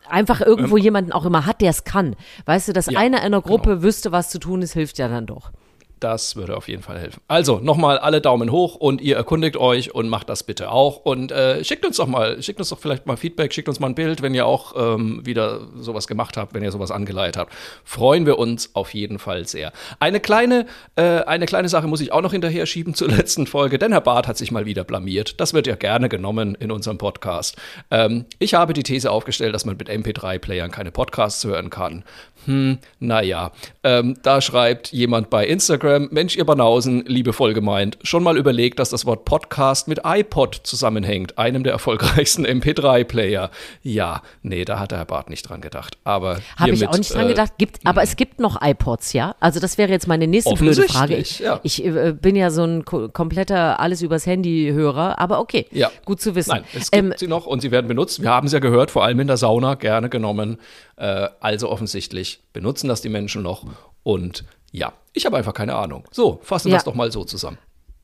einfach 0.09 0.41
irgendwo 0.41 0.77
jemanden 0.77 1.13
auch 1.13 1.25
immer 1.25 1.47
hat, 1.47 1.61
der 1.61 1.71
es 1.71 1.85
kann. 1.85 2.17
Weißt 2.45 2.69
du, 2.69 2.73
dass 2.73 2.87
Ja, 2.87 2.99
einer 2.99 3.25
in 3.25 3.33
der 3.33 3.41
Gruppe 3.41 3.71
genau. 3.71 3.83
wüsste, 3.83 4.13
was 4.13 4.31
zu 4.31 4.39
tun 4.39 4.63
ist, 4.63 4.73
hilft 4.73 4.99
ja 4.99 5.09
dann 5.09 5.27
doch. 5.27 5.53
Das 6.01 6.35
würde 6.35 6.57
auf 6.57 6.69
jeden 6.69 6.83
Fall 6.83 6.99
helfen. 6.99 7.21
Also 7.29 7.61
nochmal 7.61 7.99
alle 7.99 8.23
Daumen 8.23 8.51
hoch 8.51 8.75
und 8.75 9.03
ihr 9.03 9.17
erkundigt 9.17 9.59
euch 9.59 9.95
und 9.95 10.09
macht 10.09 10.31
das 10.31 10.43
bitte 10.43 10.71
auch. 10.71 11.05
Und 11.05 11.31
äh, 11.31 11.63
schickt 11.63 11.85
uns 11.85 11.99
doch 11.99 12.07
mal, 12.07 12.43
schickt 12.43 12.59
uns 12.59 12.71
doch 12.71 12.79
vielleicht 12.79 13.07
mal 13.07 13.19
Feedback, 13.19 13.53
schickt 13.53 13.69
uns 13.69 13.81
mal 13.81 13.89
ein 13.89 13.95
Bild, 13.95 14.23
wenn 14.23 14.35
ihr 14.35 14.47
auch 14.47 14.75
ähm, 14.77 15.21
wieder 15.27 15.61
sowas 15.77 16.07
gemacht 16.07 16.39
habt, 16.39 16.55
wenn 16.55 16.63
ihr 16.63 16.73
sowas 16.73 16.91
angeleitet 16.91 17.37
habt. 17.37 17.53
Freuen 17.85 18.25
wir 18.25 18.39
uns 18.39 18.75
auf 18.75 18.95
jeden 18.95 19.19
Fall 19.19 19.47
sehr. 19.47 19.73
Eine 19.99 20.21
kleine, 20.21 20.65
äh, 20.97 21.03
eine 21.03 21.45
kleine 21.45 21.69
Sache 21.69 21.87
muss 21.87 22.01
ich 22.01 22.13
auch 22.13 22.23
noch 22.23 22.33
hinterher 22.33 22.65
schieben 22.65 22.95
zur 22.95 23.09
letzten 23.11 23.47
Folge, 23.47 23.79
denn 23.79 23.93
Herr 23.93 24.01
Barth 24.01 24.27
hat 24.27 24.39
sich 24.39 24.51
mal 24.51 24.65
wieder 24.65 24.85
blamiert. 24.85 25.39
Das 25.39 25.53
wird 25.53 25.67
ja 25.67 25.77
gerne 25.77 26.09
genommen 26.09 26.55
in 26.55 26.73
unserem 26.73 26.97
Podcast. 26.97 27.57
Ähm, 27.91 28.25
ich 28.39 28.55
habe 28.55 28.73
die 28.73 28.85
These 28.85 29.11
aufgestellt, 29.11 29.55
dass 29.55 29.67
man 29.67 29.77
mit 29.77 29.91
MP3-Playern 29.91 30.71
keine 30.71 30.93
Podcasts 30.93 31.45
hören 31.45 31.69
kann. 31.69 32.05
Hm, 32.47 32.79
naja, 32.99 33.53
ähm, 33.83 34.17
da 34.23 34.41
schreibt 34.41 34.93
jemand 34.93 35.31
bei 35.31 35.47
Instagram, 35.47 36.09
Mensch, 36.11 36.37
ihr 36.37 36.45
Banausen, 36.45 37.05
liebevoll 37.07 37.55
gemeint, 37.55 37.99
schon 38.03 38.23
mal 38.23 38.37
überlegt, 38.37 38.79
dass 38.79 38.91
das 38.91 39.07
Wort 39.07 39.25
Podcast 39.25 39.89
mit 39.89 40.01
iPod 40.05 40.61
zusammenhängt, 40.65 41.39
einem 41.39 41.65
der 41.65 41.73
erfolgreichsten 41.73 42.47
MP3-Player. 42.47 43.51
Ja, 43.83 44.23
nee, 44.43 44.65
da 44.65 44.79
hat 44.79 44.91
der 44.91 44.99
Herr 44.99 45.05
Barth 45.05 45.31
nicht 45.31 45.49
dran 45.49 45.61
gedacht. 45.61 45.99
Aber 46.05 46.41
Habe 46.57 46.71
ich 46.73 46.87
auch 46.87 46.97
nicht 46.97 47.13
dran 47.15 47.27
äh, 47.27 47.29
gedacht. 47.29 47.53
Gibt, 47.59 47.81
aber 47.85 48.03
es 48.03 48.17
gibt 48.17 48.41
noch 48.41 48.61
iPods, 48.63 49.13
ja? 49.13 49.35
Also 49.41 49.61
das 49.61 49.79
wäre 49.79 49.91
jetzt 49.91 50.07
meine 50.07 50.27
nächste 50.27 50.55
blöde 50.55 50.83
Frage. 50.85 51.17
Ich, 51.17 51.39
ja. 51.41 51.61
ich 51.63 51.85
äh, 51.85 52.13
bin 52.13 52.37
ja 52.37 52.51
so 52.51 52.65
ein 52.65 52.85
ko 52.85 53.09
kompletter 53.09 53.81
alles 53.81 54.03
übers 54.03 54.27
Handy-Hörer, 54.27 55.19
aber 55.19 55.41
okay, 55.41 55.67
Ja. 55.73 55.91
gut 56.05 56.21
zu 56.21 56.35
wissen. 56.35 56.51
Nein, 56.51 56.65
es 56.75 56.91
gibt 56.91 57.05
Ähm, 57.05 57.15
sie 57.17 57.27
noch 57.27 57.47
und 57.47 57.61
sie 57.61 57.71
werden 57.71 57.87
benutzt. 57.87 58.23
Wir 58.23 58.31
haben 58.31 58.47
es 58.47 58.53
ja 58.53 58.59
gehört, 58.59 58.91
vor 58.91 59.05
allem 59.05 59.21
in 59.21 59.27
der 59.27 59.37
Sauna, 59.37 59.75
gerne 59.75 60.09
genommen. 60.09 60.59
Äh, 61.01 61.31
also 61.41 61.71
offensichtlich 61.71 62.41
benutzen 62.53 62.89
das 62.89 63.01
die 63.01 63.09
Menschen 63.09 63.43
noch. 63.43 63.65
Und 64.03 64.45
ja, 64.71 64.93
ich 65.15 65.25
habe 65.27 65.37
einfach 65.39 65.55
keine 65.55 65.75
Ahnung. 65.75 66.05
So, 66.11 66.41
fassen 66.43 66.67
wir 66.67 66.73
Ja. 66.73 66.77
das 66.77 66.85
doch 66.85 66.95
mal 66.95 67.11
so 67.11 67.25
zusammen. 67.25 67.57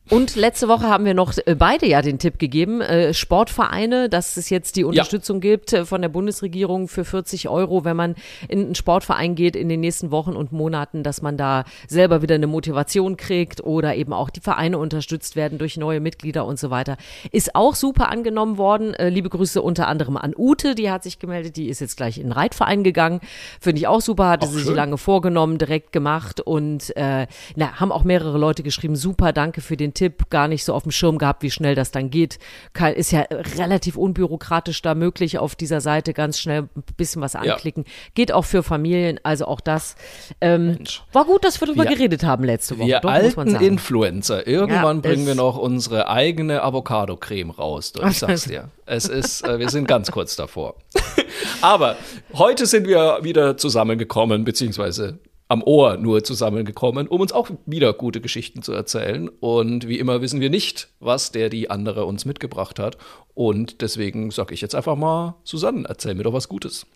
Und 0.08 0.36
letzte 0.36 0.68
Woche 0.68 0.84
haben 0.84 1.04
wir 1.04 1.14
noch 1.14 1.32
äh, 1.46 1.56
beide 1.56 1.84
ja 1.86 2.00
den 2.00 2.20
Tipp 2.20 2.38
gegeben, 2.38 2.80
äh, 2.80 3.12
Sportvereine, 3.12 4.08
dass 4.08 4.36
es 4.36 4.50
jetzt 4.50 4.76
die 4.76 4.84
Unterstützung 4.84 5.40
gibt 5.40 5.72
äh, 5.72 5.84
von 5.84 6.00
der 6.00 6.08
Bundesregierung 6.08 6.86
für 6.86 7.04
40 7.04 7.48
Euro, 7.48 7.84
wenn 7.84 7.96
man 7.96 8.14
in 8.46 8.66
einen 8.66 8.74
Sportverein 8.76 9.34
geht 9.34 9.56
in 9.56 9.68
den 9.68 9.80
nächsten 9.80 10.12
Wochen 10.12 10.36
und 10.36 10.52
Monaten, 10.52 11.02
dass 11.02 11.22
man 11.22 11.36
da 11.36 11.64
selber 11.88 12.22
wieder 12.22 12.36
eine 12.36 12.46
Motivation 12.46 13.16
kriegt 13.16 13.64
oder 13.64 13.96
eben 13.96 14.12
auch 14.12 14.30
die 14.30 14.38
Vereine 14.38 14.78
unterstützt 14.78 15.34
werden 15.34 15.58
durch 15.58 15.76
neue 15.76 15.98
Mitglieder 15.98 16.46
und 16.46 16.60
so 16.60 16.70
weiter. 16.70 16.98
Ist 17.32 17.56
auch 17.56 17.74
super 17.74 18.08
angenommen 18.08 18.58
worden. 18.58 18.94
Liebe 19.08 19.28
Grüße 19.28 19.60
unter 19.60 19.88
anderem 19.88 20.16
an 20.16 20.34
Ute, 20.36 20.76
die 20.76 20.88
hat 20.88 21.02
sich 21.02 21.18
gemeldet, 21.18 21.56
die 21.56 21.68
ist 21.68 21.80
jetzt 21.80 21.96
gleich 21.96 22.18
in 22.18 22.24
den 22.24 22.32
Reitverein 22.32 22.84
gegangen. 22.84 23.20
Finde 23.60 23.80
ich 23.80 23.88
auch 23.88 24.00
super, 24.00 24.28
hatte 24.28 24.46
Auch 24.46 24.52
sie 24.52 24.62
sich 24.62 24.74
lange 24.74 24.98
vorgenommen, 24.98 25.58
direkt 25.58 25.90
gemacht 25.90 26.40
und 26.40 26.96
äh, 26.96 27.26
na, 27.56 27.80
haben 27.80 27.90
auch 27.90 28.04
mehrere 28.04 28.38
Leute 28.38 28.62
geschrieben, 28.62 28.94
super, 28.94 29.32
danke 29.32 29.60
für 29.60 29.76
den 29.76 29.94
Tipp, 29.96 30.30
gar 30.30 30.46
nicht 30.46 30.62
so 30.64 30.72
auf 30.74 30.84
dem 30.84 30.92
Schirm 30.92 31.18
gehabt, 31.18 31.42
wie 31.42 31.50
schnell 31.50 31.74
das 31.74 31.90
dann 31.90 32.10
geht. 32.10 32.38
Kann, 32.72 32.92
ist 32.94 33.10
ja 33.10 33.22
relativ 33.58 33.96
unbürokratisch 33.96 34.80
da 34.82 34.94
möglich, 34.94 35.38
auf 35.38 35.56
dieser 35.56 35.80
Seite 35.80 36.12
ganz 36.14 36.38
schnell 36.38 36.68
ein 36.76 36.84
bisschen 36.96 37.20
was 37.22 37.34
anklicken. 37.34 37.84
Geht 38.14 38.30
auch 38.30 38.44
für 38.44 38.62
Familien, 38.62 39.18
also 39.24 39.46
auch 39.46 39.60
das. 39.60 39.96
Ähm, 40.40 40.78
war 41.12 41.24
gut, 41.24 41.44
dass 41.44 41.60
wir 41.60 41.66
darüber 41.66 41.82
Wir- 41.84 41.96
geredet 41.96 42.22
haben 42.22 42.44
letzte 42.44 42.78
Woche, 42.78 42.86
Wir 42.88 43.00
doch, 43.00 43.10
muss 43.10 43.34
man 43.36 43.46
alten 43.48 43.50
sagen. 43.58 43.64
Influencer. 43.64 44.46
Irgendwann 44.46 44.96
Ja, 44.98 45.02
bringen 45.02 45.26
wir 45.26 45.34
noch 45.34 45.56
unsere 45.58 46.08
eigene 46.08 46.62
Avocado-Creme 46.62 47.50
raus. 47.50 47.90
Du, 47.92 48.06
Ich 48.06 48.18
sag's 48.18 48.44
dir. 48.44 48.68
Es 48.84 49.06
ist, 49.08 49.44
äh, 49.44 49.58
wir 49.58 49.68
sind 49.68 49.88
ganz 49.88 50.12
kurz 50.12 50.36
davor. 50.36 50.76
Aber 51.60 51.96
heute 52.34 52.66
sind 52.66 52.86
wir 52.86 53.18
wieder 53.22 53.56
zusammengekommen, 53.56 54.44
beziehungsweise 54.44 55.18
am 55.48 55.62
Ohr 55.62 55.96
nur 55.96 56.24
zusammengekommen, 56.24 57.06
um 57.06 57.20
uns 57.20 57.32
auch 57.32 57.50
wieder 57.66 57.92
gute 57.92 58.20
Geschichten 58.20 58.62
zu 58.62 58.72
erzählen. 58.72 59.28
Und 59.28 59.86
wie 59.86 59.98
immer 59.98 60.20
wissen 60.20 60.40
wir 60.40 60.50
nicht, 60.50 60.88
was 60.98 61.32
der 61.32 61.48
die 61.48 61.70
andere 61.70 62.04
uns 62.04 62.24
mitgebracht 62.24 62.78
hat. 62.78 62.98
Und 63.34 63.80
deswegen 63.80 64.30
sage 64.30 64.54
ich 64.54 64.60
jetzt 64.60 64.74
einfach 64.74 64.96
mal, 64.96 65.36
Susanne, 65.44 65.84
erzähl 65.88 66.14
mir 66.14 66.24
doch 66.24 66.32
was 66.32 66.48
Gutes. 66.48 66.86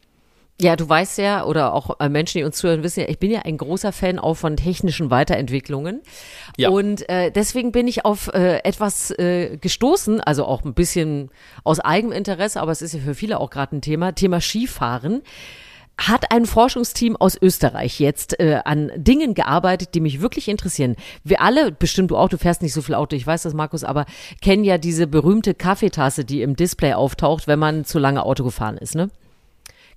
Ja, 0.60 0.76
du 0.76 0.86
weißt 0.86 1.18
ja, 1.18 1.44
oder 1.46 1.72
auch 1.72 2.00
äh, 2.00 2.10
Menschen, 2.10 2.38
die 2.38 2.44
uns 2.44 2.58
zuhören, 2.58 2.82
wissen 2.82 3.00
ja, 3.00 3.08
ich 3.08 3.18
bin 3.18 3.30
ja 3.30 3.40
ein 3.42 3.56
großer 3.56 3.92
Fan 3.92 4.18
auch 4.18 4.34
von 4.34 4.56
technischen 4.56 5.10
Weiterentwicklungen. 5.10 6.02
Ja. 6.58 6.68
Und 6.68 7.08
äh, 7.08 7.30
deswegen 7.30 7.72
bin 7.72 7.88
ich 7.88 8.04
auf 8.04 8.28
äh, 8.34 8.58
etwas 8.58 9.10
äh, 9.12 9.56
gestoßen, 9.56 10.20
also 10.20 10.44
auch 10.44 10.64
ein 10.64 10.74
bisschen 10.74 11.30
aus 11.64 11.80
eigenem 11.80 12.12
Interesse, 12.12 12.60
aber 12.60 12.72
es 12.72 12.82
ist 12.82 12.92
ja 12.92 13.00
für 13.00 13.14
viele 13.14 13.40
auch 13.40 13.48
gerade 13.48 13.76
ein 13.76 13.80
Thema, 13.80 14.12
Thema 14.12 14.40
Skifahren. 14.40 15.22
Hat 16.00 16.32
ein 16.32 16.46
Forschungsteam 16.46 17.14
aus 17.16 17.36
Österreich 17.40 18.00
jetzt 18.00 18.40
äh, 18.40 18.60
an 18.64 18.90
Dingen 18.96 19.34
gearbeitet, 19.34 19.90
die 19.94 20.00
mich 20.00 20.22
wirklich 20.22 20.48
interessieren. 20.48 20.96
Wir 21.24 21.42
alle, 21.42 21.72
bestimmt 21.72 22.10
du 22.10 22.16
auch, 22.16 22.30
du 22.30 22.38
fährst 22.38 22.62
nicht 22.62 22.72
so 22.72 22.80
viel 22.80 22.94
Auto, 22.94 23.14
ich 23.16 23.26
weiß 23.26 23.42
das, 23.42 23.52
Markus, 23.52 23.84
aber 23.84 24.06
kennen 24.40 24.64
ja 24.64 24.78
diese 24.78 25.06
berühmte 25.06 25.52
Kaffeetasse, 25.54 26.24
die 26.24 26.40
im 26.40 26.56
Display 26.56 26.94
auftaucht, 26.94 27.46
wenn 27.46 27.58
man 27.58 27.84
zu 27.84 27.98
lange 27.98 28.24
Auto 28.24 28.44
gefahren 28.44 28.78
ist, 28.78 28.94
ne? 28.94 29.10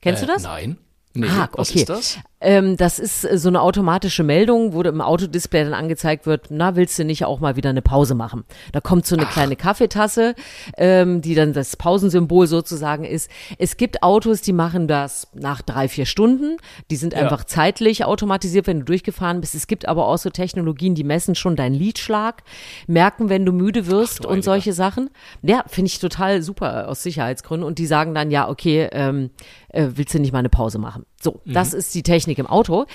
Kennst 0.01 0.21
du 0.21 0.25
Äh, 0.25 0.33
das? 0.33 0.43
Nein. 0.43 0.77
Nee, 1.13 1.27
Ah, 1.29 1.47
was 1.53 1.69
okay. 1.69 1.79
ist 1.79 1.89
das? 1.89 2.17
Ähm, 2.43 2.75
das 2.75 2.99
ist 2.99 3.23
äh, 3.23 3.37
so 3.37 3.47
eine 3.47 3.61
automatische 3.61 4.23
Meldung, 4.23 4.73
wo 4.73 4.81
im 4.81 4.99
Autodisplay 5.01 5.63
dann 5.63 5.73
angezeigt 5.73 6.25
wird, 6.25 6.47
na, 6.49 6.75
willst 6.75 6.99
du 6.99 7.05
nicht 7.05 7.23
auch 7.23 7.39
mal 7.39 7.55
wieder 7.55 7.69
eine 7.69 7.81
Pause 7.81 8.15
machen? 8.15 8.43
Da 8.73 8.81
kommt 8.81 9.05
so 9.05 9.15
eine 9.15 9.25
Ach. 9.27 9.31
kleine 9.31 9.55
Kaffeetasse, 9.55 10.35
ähm, 10.77 11.21
die 11.21 11.35
dann 11.35 11.53
das 11.53 11.77
Pausensymbol 11.77 12.47
sozusagen 12.47 13.05
ist. 13.05 13.31
Es 13.57 13.77
gibt 13.77 14.03
Autos, 14.03 14.41
die 14.41 14.51
machen 14.51 14.89
das 14.89 15.29
nach 15.33 15.61
drei, 15.61 15.87
vier 15.87 16.05
Stunden. 16.05 16.57
Die 16.91 16.97
sind 16.97 17.13
ja. 17.13 17.19
einfach 17.19 17.45
zeitlich 17.45 18.03
automatisiert, 18.03 18.67
wenn 18.67 18.79
du 18.79 18.85
durchgefahren 18.85 19.39
bist. 19.39 19.55
Es 19.55 19.67
gibt 19.67 19.87
aber 19.87 20.07
auch 20.07 20.17
so 20.17 20.29
Technologien, 20.29 20.95
die 20.95 21.05
messen 21.05 21.35
schon 21.35 21.55
deinen 21.55 21.75
Lidschlag, 21.75 22.43
merken, 22.87 23.29
wenn 23.29 23.45
du 23.45 23.53
müde 23.53 23.87
wirst 23.87 24.25
Ach, 24.25 24.29
und 24.29 24.43
solche 24.43 24.73
Sachen. 24.73 25.09
Ja, 25.41 25.63
finde 25.67 25.87
ich 25.87 25.99
total 25.99 26.41
super 26.41 26.89
aus 26.89 27.03
Sicherheitsgründen. 27.03 27.65
Und 27.65 27.79
die 27.79 27.85
sagen 27.85 28.13
dann, 28.13 28.31
ja, 28.31 28.49
okay, 28.49 28.89
ähm, 28.91 29.29
äh, 29.69 29.87
willst 29.95 30.13
du 30.13 30.19
nicht 30.19 30.33
mal 30.33 30.39
eine 30.39 30.49
Pause 30.49 30.77
machen? 30.77 31.05
So, 31.23 31.41
mhm. 31.45 31.53
das 31.53 31.73
ist 31.73 31.95
die 31.95 32.03
Technik 32.03 32.37
im 32.37 32.47
Auto. 32.47 32.85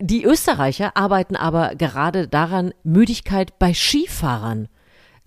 Die 0.00 0.24
Österreicher 0.24 0.96
arbeiten 0.96 1.36
aber 1.36 1.74
gerade 1.76 2.28
daran, 2.28 2.74
Müdigkeit 2.82 3.58
bei 3.58 3.72
Skifahrern 3.72 4.68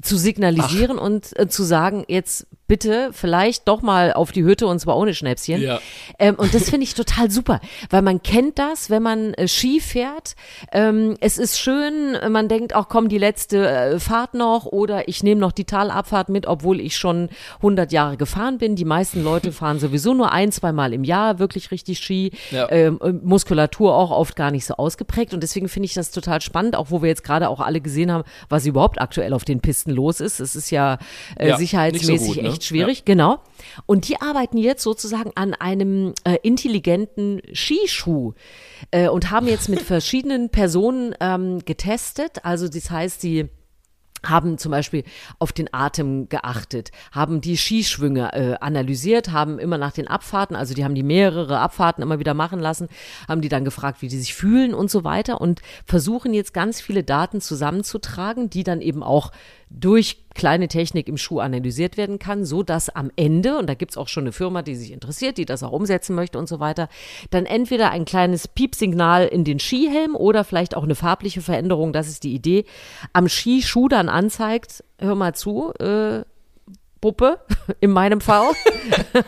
zu 0.02 0.18
signalisieren 0.18 1.00
Ach. 1.00 1.04
und 1.04 1.40
äh, 1.40 1.48
zu 1.48 1.64
sagen, 1.64 2.04
jetzt 2.08 2.48
bitte 2.68 3.10
vielleicht 3.12 3.68
doch 3.68 3.82
mal 3.82 4.14
auf 4.14 4.32
die 4.32 4.44
Hütte 4.44 4.68
und 4.68 4.80
zwar 4.80 4.98
ohne 4.98 5.14
Schnäpschen. 5.14 5.62
Ja. 5.62 5.80
Ähm, 6.18 6.36
und 6.36 6.54
das 6.54 6.70
finde 6.70 6.84
ich 6.84 6.96
total 6.96 7.30
super, 7.30 7.62
weil 7.90 8.02
man 8.02 8.24
kennt 8.24 8.58
das, 8.58 8.90
wenn 8.90 9.04
man 9.04 9.34
äh, 9.36 9.48
Ski 9.48 9.80
fährt. 9.80 10.36
Ähm, 10.72 11.16
es 11.20 11.38
ist 11.38 11.60
schön, 11.60 12.18
man 12.30 12.48
denkt 12.48 12.74
auch, 12.74 12.90
komm, 12.90 13.10
die 13.10 13.18
letzte 13.18 13.68
äh, 13.68 14.00
Fahrt 14.00 14.34
noch 14.34 14.66
oder 14.66 15.08
ich 15.08 15.22
nehme 15.22 15.40
noch 15.40 15.52
die 15.52 15.66
Talabfahrt 15.66 16.30
mit, 16.30 16.48
obwohl 16.48 16.80
ich 16.80 16.98
schon 16.98 17.30
100 17.58 17.92
Jahre 17.92 18.18
gefahren 18.18 18.58
bin. 18.58 18.76
Die 18.76 18.86
meisten 18.86 19.24
Leute 19.24 19.52
fahren 19.52 19.80
sowieso 19.80 20.14
nur 20.14 20.32
ein, 20.32 20.52
zwei 20.52 20.72
Mal 20.72 20.94
im 20.94 21.04
Jahr 21.04 21.38
wirklich 21.40 21.72
richtig 21.72 22.00
Ski. 22.00 22.32
Ja. 22.50 22.70
Ähm, 22.72 23.00
äh, 23.04 23.12
Muskulatur 23.12 23.96
auch 23.96 24.12
oft 24.12 24.36
gar 24.36 24.50
nicht 24.50 24.66
so 24.66 24.76
ausgeprägt 24.76 25.34
und 25.34 25.44
deswegen 25.44 25.70
finde 25.70 25.86
ich 25.86 25.94
das 25.94 26.10
total 26.12 26.42
spannend, 26.42 26.76
auch 26.76 26.90
wo 26.90 27.02
wir 27.02 27.10
jetzt 27.10 27.24
gerade 27.24 27.50
auch 27.50 27.60
alle 27.60 27.80
gesehen 27.80 28.12
haben, 28.12 28.24
was 28.50 28.66
überhaupt 28.66 29.00
aktuell 29.00 29.34
auf 29.34 29.46
den 29.46 29.60
Pisten 29.60 29.92
los 29.92 30.20
ist. 30.20 30.40
Es 30.40 30.56
ist 30.56 30.72
ja, 30.72 30.98
äh, 31.38 31.50
ja 31.50 31.58
sicherheitsmäßig 31.58 32.28
so 32.28 32.34
gut, 32.34 32.44
ne? 32.44 32.55
Echt 32.56 32.66
schwierig, 32.66 33.00
ja. 33.00 33.04
genau. 33.06 33.40
Und 33.86 34.08
die 34.08 34.22
arbeiten 34.22 34.58
jetzt 34.58 34.84
sozusagen 34.84 35.32
an 35.36 35.54
einem 35.54 36.14
äh, 36.24 36.38
intelligenten 36.44 37.42
Skischuh 37.54 38.34
äh, 38.92 39.08
und 39.08 39.32
haben 39.32 39.48
jetzt 39.48 39.70
mit 39.70 39.82
verschiedenen 39.82 40.50
Personen 40.50 41.16
ähm, 41.20 41.60
getestet. 41.66 42.44
Also 42.44 42.68
das 42.68 42.90
heißt, 42.90 43.24
die 43.24 43.50
haben 44.30 44.58
zum 44.58 44.72
Beispiel 44.72 45.04
auf 45.40 45.52
den 45.52 45.74
Atem 45.74 46.30
geachtet, 46.30 46.92
haben 47.12 47.42
die 47.42 47.58
Skischwünge 47.58 48.34
äh, 48.34 48.56
analysiert, 48.60 49.32
haben 49.32 49.60
immer 49.60 49.78
nach 49.78 49.92
den 49.92 50.08
Abfahrten, 50.08 50.56
also 50.56 50.74
die 50.74 50.84
haben 50.84 50.96
die 50.96 51.04
mehrere 51.04 51.60
Abfahrten 51.60 52.02
immer 52.02 52.20
wieder 52.20 52.34
machen 52.34 52.60
lassen, 52.60 52.88
haben 53.28 53.42
die 53.42 53.50
dann 53.50 53.66
gefragt, 53.66 54.02
wie 54.02 54.08
die 54.08 54.18
sich 54.18 54.34
fühlen 54.34 54.74
und 54.74 54.90
so 54.90 55.04
weiter 55.04 55.42
und 55.42 55.62
versuchen 55.86 56.34
jetzt 56.34 56.54
ganz 56.54 56.82
viele 56.82 57.04
Daten 57.04 57.42
zusammenzutragen, 57.42 58.50
die 58.50 58.64
dann 58.64 58.82
eben 58.82 59.04
auch 59.04 59.32
durch 59.80 60.26
kleine 60.34 60.68
Technik 60.68 61.08
im 61.08 61.18
Schuh 61.18 61.40
analysiert 61.40 61.98
werden 61.98 62.20
kann, 62.20 62.46
so 62.46 62.64
dass 62.64 62.90
am 62.90 63.12
Ende, 63.16 63.58
und 63.58 63.68
da 63.68 63.74
gibt 63.74 63.92
es 63.92 63.98
auch 63.98 64.08
schon 64.08 64.24
eine 64.24 64.32
Firma, 64.32 64.62
die 64.62 64.76
sich 64.76 64.92
interessiert, 64.92 65.38
die 65.38 65.46
das 65.46 65.64
auch 65.64 65.72
umsetzen 65.72 66.16
möchte 66.16 66.38
und 66.38 66.48
so 66.48 66.60
weiter, 66.60 66.90
dann 67.30 67.46
entweder 67.46 67.92
ein 67.92 68.06
kleines 68.06 68.48
Piepsignal 68.48 69.26
in 69.28 69.44
den 69.44 69.60
Skihelm 69.60 70.16
oder 70.16 70.44
vielleicht 70.44 70.76
auch 70.76 70.84
eine 70.84 70.96
farbliche 70.96 71.42
Veränderung, 71.42 71.94
das 71.94 72.08
ist 72.08 72.24
die 72.24 72.34
Idee, 72.34 72.66
am 73.14 73.28
Skischuh 73.28 73.88
dann 73.88 74.10
anzeigt, 74.10 74.84
hör 75.00 75.16
mal 75.16 75.34
zu, 75.36 75.74
äh, 75.80 76.24
Puppe, 77.02 77.40
in 77.82 77.92
meinem 77.92 78.22
Fall. 78.22 78.52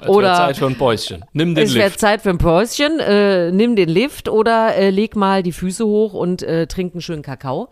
Es 0.00 0.08
oder 0.08 0.34
Zeit 0.34 0.56
für 0.56 0.66
ein 0.66 0.78
Päuschen. 0.78 1.24
Nimm 1.34 1.54
den 1.54 1.64
es 1.64 1.74
Lift. 1.74 1.84
Es 1.84 1.90
wäre 1.92 1.98
Zeit 1.98 2.22
für 2.22 2.30
ein 2.30 2.38
Päuschen. 2.38 2.98
Äh, 2.98 3.52
nimm 3.52 3.76
den 3.76 3.90
Lift 3.90 4.28
oder 4.28 4.74
äh, 4.74 4.88
leg 4.88 5.16
mal 5.16 5.42
die 5.42 5.52
Füße 5.52 5.84
hoch 5.84 6.14
und 6.14 6.42
äh, 6.42 6.66
trink 6.66 6.94
einen 6.94 7.02
schönen 7.02 7.22
Kakao. 7.22 7.68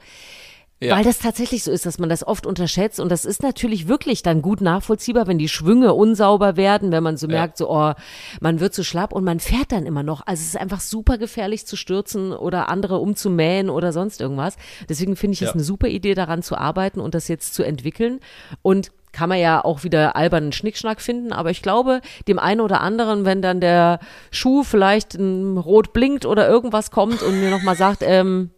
Ja. 0.85 0.97
Weil 0.97 1.05
das 1.05 1.19
tatsächlich 1.19 1.65
so 1.65 1.71
ist, 1.71 1.87
dass 1.87 1.99
man 1.99 2.09
das 2.09 2.27
oft 2.27 2.47
unterschätzt. 2.47 3.01
Und 3.01 3.11
das 3.11 3.25
ist 3.25 3.43
natürlich 3.43 3.89
wirklich 3.89 4.23
dann 4.23 4.43
gut 4.43 4.61
nachvollziehbar, 4.61 5.27
wenn 5.27 5.39
die 5.39 5.49
Schwünge 5.49 5.95
unsauber 5.95 6.57
werden, 6.57 6.93
wenn 6.93 7.03
man 7.03 7.17
so 7.17 7.27
ja. 7.27 7.33
merkt, 7.33 7.57
so, 7.57 7.71
oh, 7.71 7.93
man 8.41 8.61
wird 8.61 8.75
so 8.75 8.83
schlapp 8.83 9.13
und 9.13 9.25
man 9.25 9.41
fährt 9.41 9.73
dann 9.73 9.87
immer 9.87 10.03
noch. 10.03 10.27
Also 10.27 10.43
es 10.43 10.49
ist 10.49 10.61
einfach 10.61 10.81
super 10.81 11.19
gefährlich 11.19 11.67
zu 11.67 11.77
stürzen 11.77 12.33
oder 12.33 12.69
andere 12.69 12.99
umzumähen 12.99 13.71
oder 13.71 13.93
sonst 13.93 14.21
irgendwas. 14.21 14.57
Deswegen 14.89 15.17
finde 15.17 15.35
ich 15.35 15.43
es 15.43 15.49
ja. 15.49 15.55
eine 15.55 15.65
super 15.65 15.89
Idee, 15.89 16.15
daran 16.15 16.43
zu 16.43 16.57
arbeiten 16.57 17.01
und 17.01 17.15
das 17.15 17.29
jetzt 17.29 17.55
zu 17.55 17.63
entwickeln. 17.63 18.21
Und 18.63 18.93
kann 19.15 19.29
man 19.29 19.39
ja 19.39 19.65
auch 19.65 19.85
wieder 19.85 20.17
albernen 20.17 20.53
Schnickschnack 20.53 21.01
finden, 21.01 21.33
aber 21.33 21.51
ich 21.51 21.63
glaube, 21.63 22.01
dem 22.29 22.39
einen 22.39 22.61
oder 22.61 22.81
anderen, 22.81 23.25
wenn 23.25 23.41
dann 23.41 23.61
der 23.61 24.01
Schuh 24.31 24.65
vielleicht 24.65 25.17
rot 25.17 25.93
blinkt 25.93 26.27
oder 26.27 26.49
irgendwas 26.49 26.91
kommt 26.91 27.23
und 27.23 27.41
mir 27.41 27.51
nochmal 27.51 27.77
sagt, 27.77 28.03
ähm, 28.03 28.51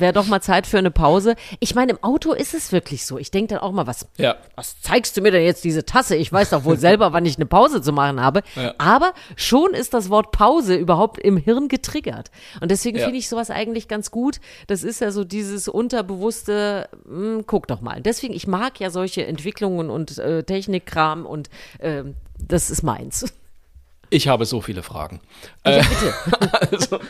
wäre 0.00 0.12
doch 0.12 0.26
mal 0.26 0.40
Zeit 0.40 0.66
für 0.66 0.78
eine 0.78 0.90
Pause. 0.90 1.34
Ich 1.60 1.74
meine, 1.74 1.92
im 1.92 2.02
Auto 2.02 2.32
ist 2.32 2.54
es 2.54 2.72
wirklich 2.72 3.04
so. 3.04 3.18
Ich 3.18 3.30
denke 3.30 3.54
dann 3.54 3.62
auch 3.62 3.72
mal, 3.72 3.86
was, 3.86 4.06
ja. 4.16 4.36
was 4.56 4.80
zeigst 4.80 5.16
du 5.16 5.20
mir 5.20 5.30
denn 5.30 5.44
jetzt 5.44 5.64
diese 5.64 5.84
Tasse? 5.84 6.16
Ich 6.16 6.32
weiß 6.32 6.50
doch 6.50 6.64
wohl 6.64 6.76
selber, 6.78 7.12
wann 7.12 7.26
ich 7.26 7.36
eine 7.36 7.46
Pause 7.46 7.82
zu 7.82 7.92
machen 7.92 8.20
habe. 8.20 8.42
Ja. 8.56 8.74
Aber 8.78 9.12
schon 9.36 9.74
ist 9.74 9.94
das 9.94 10.10
Wort 10.10 10.32
Pause 10.32 10.74
überhaupt 10.74 11.18
im 11.18 11.36
Hirn 11.36 11.68
getriggert. 11.68 12.30
Und 12.60 12.70
deswegen 12.70 12.98
ja. 12.98 13.04
finde 13.04 13.18
ich 13.18 13.28
sowas 13.28 13.50
eigentlich 13.50 13.88
ganz 13.88 14.10
gut. 14.10 14.40
Das 14.66 14.82
ist 14.82 15.00
ja 15.00 15.10
so 15.10 15.24
dieses 15.24 15.68
unterbewusste, 15.68 16.88
mh, 17.04 17.36
hm, 17.36 17.44
guck 17.46 17.66
doch 17.66 17.80
mal. 17.80 18.00
Deswegen, 18.02 18.34
ich 18.34 18.46
mag 18.46 18.80
ja 18.80 18.90
solche 18.90 19.26
Entwicklungen 19.26 19.90
und 19.90 20.18
äh, 20.18 20.42
Technikkram 20.42 21.26
und 21.26 21.48
äh, 21.78 22.04
das 22.38 22.70
ist 22.70 22.82
meins. 22.82 23.24
Ich 24.10 24.28
habe 24.28 24.44
so 24.46 24.60
viele 24.60 24.82
Fragen. 24.82 25.20
Ja, 25.66 25.78
äh, 25.78 25.82
bitte. 25.82 26.60
also, 26.72 27.00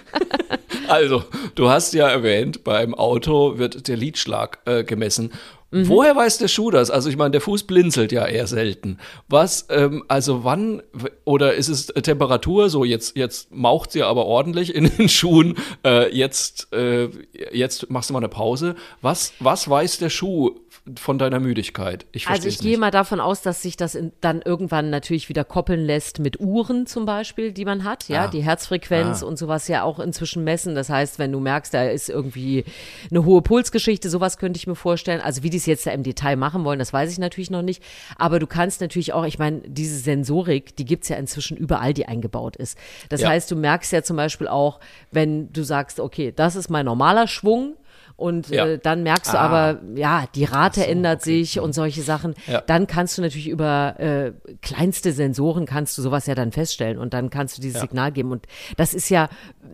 also, 0.89 1.25
du 1.55 1.69
hast 1.69 1.95
ja 1.95 2.09
erwähnt, 2.09 2.65
beim 2.65 2.95
Auto 2.95 3.59
wird 3.59 3.89
der 3.89 3.97
Lidschlag 3.97 4.59
äh, 4.65 4.85
gemessen. 4.85 5.33
Mhm. 5.71 5.89
Woher 5.89 6.17
weiß 6.17 6.39
der 6.39 6.49
Schuh 6.49 6.71
das? 6.71 6.91
Also 6.91 7.11
ich 7.11 7.17
meine, 7.17 7.33
der 7.33 7.43
Fuß 7.43 7.65
blinzelt 7.65 8.11
ja 8.11 8.27
eher 8.27 8.47
selten. 8.47 8.99
Was, 9.29 9.67
ähm, 9.69 10.03
also 10.09 10.43
wann, 10.45 10.83
oder 11.25 11.55
ist 11.55 11.69
es 11.69 11.87
Temperatur, 11.89 12.71
so 12.71 12.85
jetzt, 12.85 13.17
jetzt 13.17 13.53
maucht 13.53 13.93
sie 13.93 14.03
aber 14.03 14.25
ordentlich 14.25 14.75
in 14.75 14.91
den 14.97 15.09
Schuhen, 15.11 15.57
äh, 15.85 16.15
jetzt, 16.15 16.73
äh, 16.73 17.11
jetzt 17.53 17.91
machst 17.91 18.09
du 18.09 18.15
mal 18.15 18.21
eine 18.21 18.31
Pause. 18.31 18.77
Was, 19.03 19.35
was 19.41 19.69
weiß 19.69 19.99
der 19.99 20.11
Schuh 20.11 20.59
von 20.97 21.19
deiner 21.19 21.41
Müdigkeit? 21.41 22.07
Ich 22.13 22.29
also 22.29 22.49
ich 22.49 22.59
gehe 22.59 22.79
mal 22.79 22.91
davon 22.91 23.21
aus, 23.21 23.43
dass 23.43 23.63
sich 23.63 23.77
das 23.77 23.95
in, 23.95 24.13
dann 24.21 24.43
irgendwann 24.43 24.91
natürlich 24.91 25.29
wieder 25.29 25.45
koppeln 25.45 25.81
lässt 25.81 26.19
mit 26.19 26.41
Uhren 26.41 26.87
zum 26.87 27.07
Beispiel, 27.07 27.53
die 27.53 27.65
man 27.65 27.85
hat, 27.85 28.09
ja, 28.09 28.25
ah. 28.25 28.29
die 28.29 28.43
Herzfrequenz 28.43 29.23
ah. 29.23 29.27
und 29.27 29.39
sowas 29.39 29.69
ja 29.69 29.83
auch 29.83 29.99
inzwischen 29.99 30.45
messen. 30.45 30.75
Das 30.75 30.89
heißt, 30.89 31.19
wenn 31.19 31.33
du 31.33 31.41
merkst, 31.41 31.75
da 31.75 31.85
ist 31.85 32.09
irgendwie 32.09 32.65
eine 33.11 33.25
hohe 33.25 33.43
Pulsgeschichte, 33.43 34.11
sowas 34.11 34.39
könnte 34.39 34.59
ich 34.59 34.67
mir 34.67 34.75
vorstellen. 34.75 35.21
Also 35.21 35.43
wie 35.43 35.51
die 35.51 35.59
es 35.59 35.67
jetzt 35.67 35.87
da 35.87 35.91
im 35.91 36.03
Detail 36.03 36.37
machen 36.37 36.65
wollen, 36.65 36.79
das 36.79 36.93
weiß 36.93 37.11
ich 37.13 37.19
natürlich 37.19 37.51
noch 37.51 37.63
nicht. 37.63 37.83
Aber 38.17 38.39
du 38.39 38.47
kannst 38.47 38.81
natürlich 38.81 39.13
auch, 39.13 39.25
ich 39.25 39.39
meine, 39.39 39.61
diese 39.67 39.99
Sensorik, 39.99 40.77
die 40.77 40.85
gibt 40.85 41.05
es 41.05 41.09
ja 41.09 41.17
inzwischen 41.17 41.57
überall, 41.57 41.95
die 41.95 42.07
eingebaut 42.07 42.57
ist. 42.57 42.79
Das 43.09 43.23
ja. 43.23 43.29
heißt, 43.29 43.51
du 43.51 43.57
merkst 43.57 43.93
ja 43.93 44.03
zum 44.03 44.17
Beispiel 44.17 44.49
auch, 44.49 44.81
wenn 45.11 45.53
du 45.53 45.63
sagst, 45.63 46.01
okay, 46.01 46.33
das 46.35 46.57
ist 46.57 46.71
mein 46.71 46.87
normaler 46.87 47.27
Schwung, 47.27 47.77
und 48.19 48.49
ja. 48.49 48.67
äh, 48.67 48.79
dann 48.79 49.05
merkst 49.05 49.33
du 49.33 49.39
ah. 49.39 49.43
aber, 49.43 49.81
ja, 49.95 50.25
die 50.35 50.43
Rate 50.43 50.81
so, 50.81 50.87
ändert 50.87 51.21
okay. 51.21 51.45
sich 51.45 51.61
und 51.61 51.73
solche 51.73 52.03
Sachen. 52.03 52.35
Ja. 52.49 52.61
Dann 52.63 52.89
kannst 52.89 53.17
du 53.17 53.23
natürlich 53.23 53.49
über 53.49 53.95
äh, 54.01 54.33
kleinste 54.61 55.13
Sensoren 55.13 55.67
kannst 55.67 55.97
du 55.97 56.03
sowas 56.03 56.27
ja 56.27 56.35
dann 56.35 56.51
feststellen 56.51 56.99
und 56.99 57.15
dann 57.15 57.31
kannst 57.31 57.57
du 57.57 57.63
dieses 57.63 57.77
ja. 57.77 57.83
Signal 57.83 58.11
geben. 58.11 58.33
Und 58.33 58.47
das 58.77 58.93
ist 58.93 59.09
ja 59.09 59.29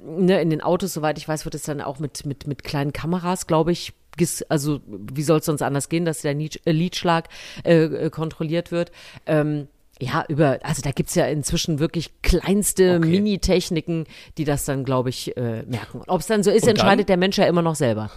ne, 0.04 0.42
in 0.42 0.50
den 0.50 0.60
Autos, 0.60 0.92
soweit 0.92 1.16
ich 1.16 1.26
weiß, 1.26 1.46
wird 1.46 1.54
es 1.54 1.62
dann 1.62 1.80
auch 1.80 1.98
mit, 1.98 2.26
mit, 2.26 2.46
mit 2.46 2.64
kleinen 2.64 2.92
Kameras, 2.92 3.46
glaube 3.46 3.72
ich, 3.72 3.94
also 4.50 4.80
wie 4.86 5.22
soll 5.22 5.38
es 5.38 5.46
sonst 5.46 5.62
anders 5.62 5.88
gehen, 5.88 6.04
dass 6.04 6.20
der 6.20 6.34
Lidschlag 6.34 7.30
äh, 7.64 7.84
äh, 7.84 8.10
kontrolliert 8.10 8.70
wird. 8.70 8.92
Ähm, 9.24 9.68
ja, 9.98 10.22
über, 10.28 10.58
also 10.62 10.82
da 10.82 10.90
gibt 10.90 11.08
es 11.08 11.14
ja 11.14 11.24
inzwischen 11.24 11.78
wirklich 11.78 12.10
kleinste 12.20 12.98
okay. 12.98 13.08
Mini-Techniken, 13.08 14.04
die 14.36 14.44
das 14.44 14.66
dann, 14.66 14.84
glaube 14.84 15.08
ich, 15.08 15.34
äh, 15.38 15.62
merken. 15.62 16.02
Ob 16.08 16.20
es 16.20 16.26
dann 16.26 16.42
so 16.42 16.50
ist, 16.50 16.68
entscheidet 16.68 17.08
der 17.08 17.16
Mensch 17.16 17.38
ja 17.38 17.46
immer 17.46 17.62
noch 17.62 17.74
selber. 17.74 18.10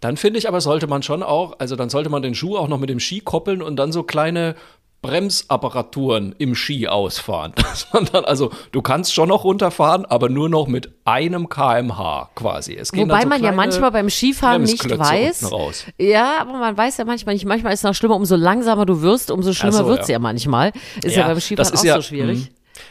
Dann 0.00 0.16
finde 0.16 0.38
ich 0.38 0.48
aber, 0.48 0.60
sollte 0.60 0.86
man 0.86 1.02
schon 1.02 1.22
auch, 1.22 1.58
also 1.58 1.76
dann 1.76 1.90
sollte 1.90 2.10
man 2.10 2.22
den 2.22 2.34
Schuh 2.34 2.56
auch 2.56 2.68
noch 2.68 2.78
mit 2.78 2.90
dem 2.90 3.00
Ski 3.00 3.20
koppeln 3.20 3.62
und 3.62 3.76
dann 3.76 3.92
so 3.92 4.02
kleine 4.02 4.54
Bremsapparaturen 5.02 6.34
im 6.36 6.54
Ski 6.54 6.86
ausfahren. 6.86 7.54
Dann, 8.12 8.24
also 8.26 8.50
du 8.70 8.82
kannst 8.82 9.14
schon 9.14 9.30
noch 9.30 9.44
runterfahren, 9.44 10.04
aber 10.04 10.28
nur 10.28 10.50
noch 10.50 10.66
mit 10.66 10.90
einem 11.06 11.48
kmh 11.48 12.28
quasi. 12.34 12.78
Wobei 12.92 13.22
so 13.22 13.28
man 13.28 13.42
ja 13.42 13.52
manchmal 13.52 13.92
beim 13.92 14.10
Skifahren 14.10 14.62
nicht 14.62 14.98
weiß. 14.98 15.50
Ja, 15.96 16.42
aber 16.42 16.52
man 16.52 16.76
weiß 16.76 16.98
ja 16.98 17.06
manchmal 17.06 17.34
nicht. 17.34 17.46
Manchmal 17.46 17.72
ist 17.72 17.80
es 17.80 17.84
noch 17.84 17.94
schlimmer, 17.94 18.16
umso 18.16 18.36
langsamer 18.36 18.84
du 18.84 19.00
wirst, 19.00 19.30
umso 19.30 19.54
schlimmer 19.54 19.72
so, 19.72 19.86
wird 19.86 20.02
es 20.02 20.08
ja. 20.08 20.14
ja. 20.14 20.18
manchmal. 20.18 20.72
Ist 21.02 21.16
ja, 21.16 21.22
ja 21.22 21.28
beim 21.28 21.40
Skifahren 21.40 21.78
auch 21.78 21.84
ja, 21.84 21.96
so 21.96 22.02
schwierig. 22.02 22.50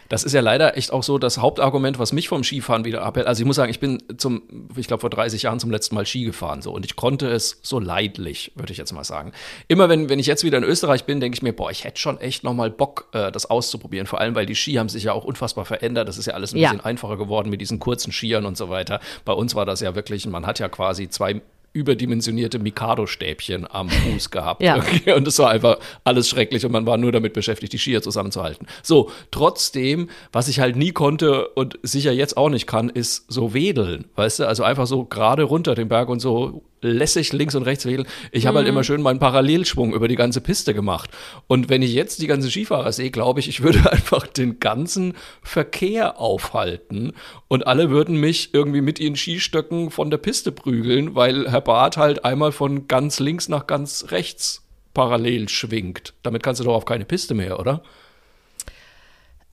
Das 0.09 0.23
ist 0.23 0.33
ja 0.33 0.41
leider 0.41 0.77
echt 0.77 0.91
auch 0.91 1.03
so 1.03 1.17
das 1.17 1.37
Hauptargument, 1.37 1.99
was 1.99 2.13
mich 2.13 2.27
vom 2.29 2.43
Skifahren 2.43 2.85
wieder 2.85 3.03
abhält. 3.03 3.27
Also 3.27 3.41
ich 3.41 3.45
muss 3.45 3.55
sagen, 3.55 3.69
ich 3.71 3.79
bin 3.79 4.01
zum, 4.17 4.41
ich 4.75 4.87
glaube 4.87 5.01
vor 5.01 5.09
30 5.09 5.43
Jahren 5.43 5.59
zum 5.59 5.71
letzten 5.71 5.95
Mal 5.95 6.05
Ski 6.05 6.23
gefahren 6.23 6.61
so 6.61 6.71
und 6.71 6.85
ich 6.85 6.95
konnte 6.95 7.27
es 7.29 7.59
so 7.61 7.79
leidlich, 7.79 8.51
würde 8.55 8.71
ich 8.71 8.77
jetzt 8.77 8.91
mal 8.93 9.03
sagen. 9.03 9.31
Immer 9.67 9.89
wenn, 9.89 10.09
wenn 10.09 10.19
ich 10.19 10.27
jetzt 10.27 10.43
wieder 10.43 10.57
in 10.57 10.63
Österreich 10.63 11.05
bin, 11.05 11.19
denke 11.19 11.35
ich 11.35 11.41
mir, 11.41 11.53
boah, 11.53 11.71
ich 11.71 11.83
hätte 11.83 11.99
schon 11.99 12.19
echt 12.19 12.43
noch 12.43 12.53
mal 12.53 12.69
Bock, 12.69 13.07
äh, 13.13 13.31
das 13.31 13.49
auszuprobieren. 13.49 14.07
Vor 14.07 14.19
allem, 14.19 14.35
weil 14.35 14.45
die 14.45 14.55
Ski 14.55 14.73
haben 14.75 14.89
sich 14.89 15.03
ja 15.03 15.13
auch 15.13 15.25
unfassbar 15.25 15.65
verändert. 15.65 16.07
Das 16.07 16.17
ist 16.17 16.25
ja 16.25 16.33
alles 16.33 16.53
ein 16.53 16.57
Ja. 16.57 16.69
bisschen 16.69 16.85
einfacher 16.85 17.17
geworden 17.17 17.49
mit 17.49 17.61
diesen 17.61 17.79
kurzen 17.79 18.11
Skiern 18.11 18.45
und 18.45 18.57
so 18.57 18.69
weiter. 18.69 18.99
Bei 19.25 19.33
uns 19.33 19.55
war 19.55 19.65
das 19.65 19.79
ja 19.81 19.95
wirklich, 19.95 20.25
man 20.27 20.45
hat 20.45 20.59
ja 20.59 20.69
quasi 20.69 21.09
zwei 21.09 21.41
überdimensionierte 21.79 22.59
Mikado-Stäbchen 22.59 23.65
am 23.69 23.89
Fuß 23.89 24.29
gehabt. 24.31 24.61
Ja. 24.61 24.77
Okay, 24.77 25.13
und 25.13 25.27
es 25.27 25.39
war 25.39 25.49
einfach 25.49 25.77
alles 26.03 26.29
schrecklich 26.29 26.65
und 26.65 26.71
man 26.71 26.85
war 26.85 26.97
nur 26.97 27.11
damit 27.11 27.33
beschäftigt, 27.33 27.73
die 27.73 27.77
Skier 27.77 28.01
zusammenzuhalten. 28.01 28.67
So, 28.83 29.11
trotzdem, 29.31 30.09
was 30.31 30.47
ich 30.47 30.59
halt 30.59 30.75
nie 30.75 30.91
konnte 30.91 31.47
und 31.49 31.79
sicher 31.81 32.11
jetzt 32.11 32.37
auch 32.37 32.49
nicht 32.49 32.67
kann, 32.67 32.89
ist 32.89 33.31
so 33.31 33.53
wedeln. 33.53 34.05
Weißt 34.15 34.39
du, 34.39 34.47
also 34.47 34.63
einfach 34.63 34.87
so 34.87 35.05
gerade 35.05 35.43
runter 35.43 35.75
den 35.75 35.87
Berg 35.87 36.09
und 36.09 36.19
so 36.19 36.63
lässig 36.81 37.33
links 37.33 37.55
und 37.55 37.63
rechts 37.63 37.85
wedeln. 37.85 38.07
Ich 38.31 38.45
habe 38.45 38.59
halt 38.59 38.67
immer 38.67 38.83
schön 38.83 39.01
meinen 39.01 39.19
Parallelschwung 39.19 39.93
über 39.93 40.07
die 40.07 40.15
ganze 40.15 40.41
Piste 40.41 40.73
gemacht. 40.73 41.09
Und 41.47 41.69
wenn 41.69 41.81
ich 41.81 41.93
jetzt 41.93 42.21
die 42.21 42.27
ganzen 42.27 42.49
Skifahrer 42.49 42.91
sehe, 42.91 43.11
glaube 43.11 43.39
ich, 43.39 43.47
ich 43.47 43.61
würde 43.61 43.91
einfach 43.91 44.27
den 44.27 44.59
ganzen 44.59 45.13
Verkehr 45.41 46.19
aufhalten 46.19 47.13
und 47.47 47.67
alle 47.67 47.89
würden 47.89 48.19
mich 48.19 48.53
irgendwie 48.53 48.81
mit 48.81 48.99
ihren 48.99 49.15
Skistöcken 49.15 49.91
von 49.91 50.09
der 50.09 50.17
Piste 50.17 50.51
prügeln, 50.51 51.15
weil 51.15 51.49
Herr 51.49 51.61
Barth 51.61 51.97
halt 51.97 52.25
einmal 52.25 52.51
von 52.51 52.87
ganz 52.87 53.19
links 53.19 53.49
nach 53.49 53.67
ganz 53.67 54.07
rechts 54.09 54.63
parallel 54.93 55.49
schwingt. 55.49 56.13
Damit 56.23 56.43
kannst 56.43 56.59
du 56.59 56.65
doch 56.65 56.75
auf 56.75 56.85
keine 56.85 57.05
Piste 57.05 57.33
mehr, 57.33 57.59
oder? 57.59 57.83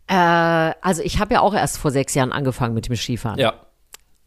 Äh, 0.08 0.14
also 0.14 1.02
ich 1.02 1.18
habe 1.18 1.34
ja 1.34 1.40
auch 1.40 1.54
erst 1.54 1.78
vor 1.78 1.90
sechs 1.90 2.14
Jahren 2.14 2.32
angefangen 2.32 2.74
mit 2.74 2.88
dem 2.88 2.96
Skifahren. 2.96 3.38
Ja. 3.38 3.54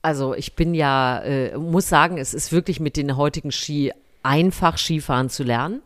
Also 0.01 0.33
ich 0.33 0.55
bin 0.55 0.73
ja, 0.73 1.19
äh, 1.19 1.57
muss 1.57 1.89
sagen, 1.89 2.17
es 2.17 2.33
ist 2.33 2.51
wirklich 2.51 2.79
mit 2.79 2.95
den 2.95 3.17
heutigen 3.17 3.51
Ski 3.51 3.91
einfach 4.23 4.77
Skifahren 4.77 5.29
zu 5.29 5.43
lernen. 5.43 5.81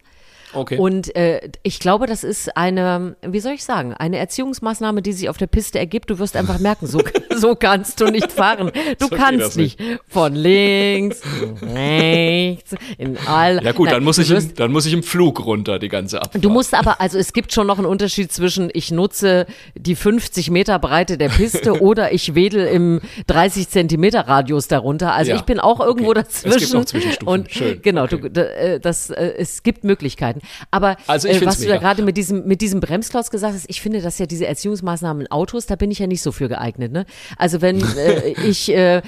Okay. 0.53 0.77
Und 0.77 1.15
äh, 1.15 1.50
ich 1.63 1.79
glaube, 1.79 2.05
das 2.07 2.24
ist 2.24 2.55
eine, 2.57 3.15
wie 3.25 3.39
soll 3.39 3.53
ich 3.53 3.63
sagen, 3.63 3.93
eine 3.93 4.17
Erziehungsmaßnahme, 4.17 5.01
die 5.01 5.13
sich 5.13 5.29
auf 5.29 5.38
der 5.38 5.48
Piste 5.48 5.79
ergibt. 5.79 6.10
Du 6.10 6.19
wirst 6.19 6.36
einfach 6.36 6.60
merken, 6.60 6.88
so, 6.88 7.01
so 7.36 7.55
kannst 7.55 8.00
du 8.01 8.05
nicht 8.05 8.31
fahren. 8.31 8.72
Du 9.00 9.07
So 9.07 9.15
kannst 9.15 9.41
das 9.41 9.55
nicht. 9.55 9.79
von 10.07 10.36
links, 10.36 11.22
rechts, 11.62 12.75
in 12.98 13.17
all. 13.27 13.63
ja 13.63 13.72
gut, 13.72 13.86
Nein, 13.88 13.95
dann 13.95 14.03
muss 14.03 14.17
ich 14.17 14.29
im, 14.29 14.38
wirst- 14.38 14.60
dann 14.60 14.72
muss 14.72 14.86
ich 14.86 14.93
im 14.93 15.03
Flug 15.03 15.45
runter 15.45 15.79
die 15.79 15.89
ganze 15.89 16.22
Abfahrt. 16.22 16.43
Du 16.43 16.50
musst 16.50 16.74
aber, 16.74 17.00
also 17.01 17.17
es 17.17 17.33
gibt 17.33 17.53
schon 17.53 17.67
noch 17.67 17.77
einen 17.77 17.88
Unterschied 17.88 18.31
zwischen, 18.31 18.69
ich 18.74 18.91
nutze 18.91 19.45
die 19.75 19.95
50 19.95 20.50
Meter 20.51 20.79
Breite 20.79 21.17
der 21.17 21.29
Piste 21.29 21.74
oder 21.81 22.13
ich 22.13 22.36
wedel 22.36 22.67
im 22.67 23.01
30 23.27 23.69
Zentimeter 23.69 24.22
Radius 24.27 24.67
darunter. 24.67 25.13
Also 25.13 25.31
Ja, 25.31 25.38
ich 25.38 25.43
bin 25.43 25.60
auch 25.60 25.79
irgendwo 25.79 26.12
okay. 26.12 26.24
Es 26.27 26.41
dazwischen. 26.43 26.60
gibt 26.60 26.74
noch 26.74 26.86
Zwischenstufen. 26.86 27.27
Und 27.27 27.51
Schön, 27.51 27.81
genau, 27.81 28.03
okay. 28.03 28.29
du, 28.31 28.41
äh, 28.41 28.79
das, 28.79 29.10
äh, 29.10 29.33
es 29.38 29.63
gibt 29.63 29.83
Möglichkeiten. 29.83 30.41
Aber 30.72 30.98
Also 31.08 31.28
ich 31.28 31.42
äh, 31.42 31.46
was 31.46 31.60
du 31.60 31.68
da 31.68 31.78
gerade 31.78 32.02
mit 32.02 32.18
diesem, 32.18 32.46
mit 32.46 32.62
diesem 32.62 32.80
Bremsklotz 32.80 33.30
gesagt 33.30 33.54
hast, 33.54 33.66
ich 33.68 33.82
finde, 33.82 34.02
dass 34.02 34.18
ja 34.18 34.26
diese 34.26 34.48
Erziehungsmaßnahmen 34.48 35.26
in 35.26 35.32
Autos, 35.32 35.66
da 35.66 35.76
bin 35.76 35.92
ich 35.92 36.00
ja 36.00 36.08
nicht 36.08 36.22
so 36.22 36.32
für 36.32 36.50
geeignet. 36.50 36.92
Ne? 36.92 37.06
Also 37.38 37.62
wenn 37.62 37.80
äh, 37.98 38.30
ich 38.44 38.70
äh, 38.70 38.98
äh, 38.98 39.02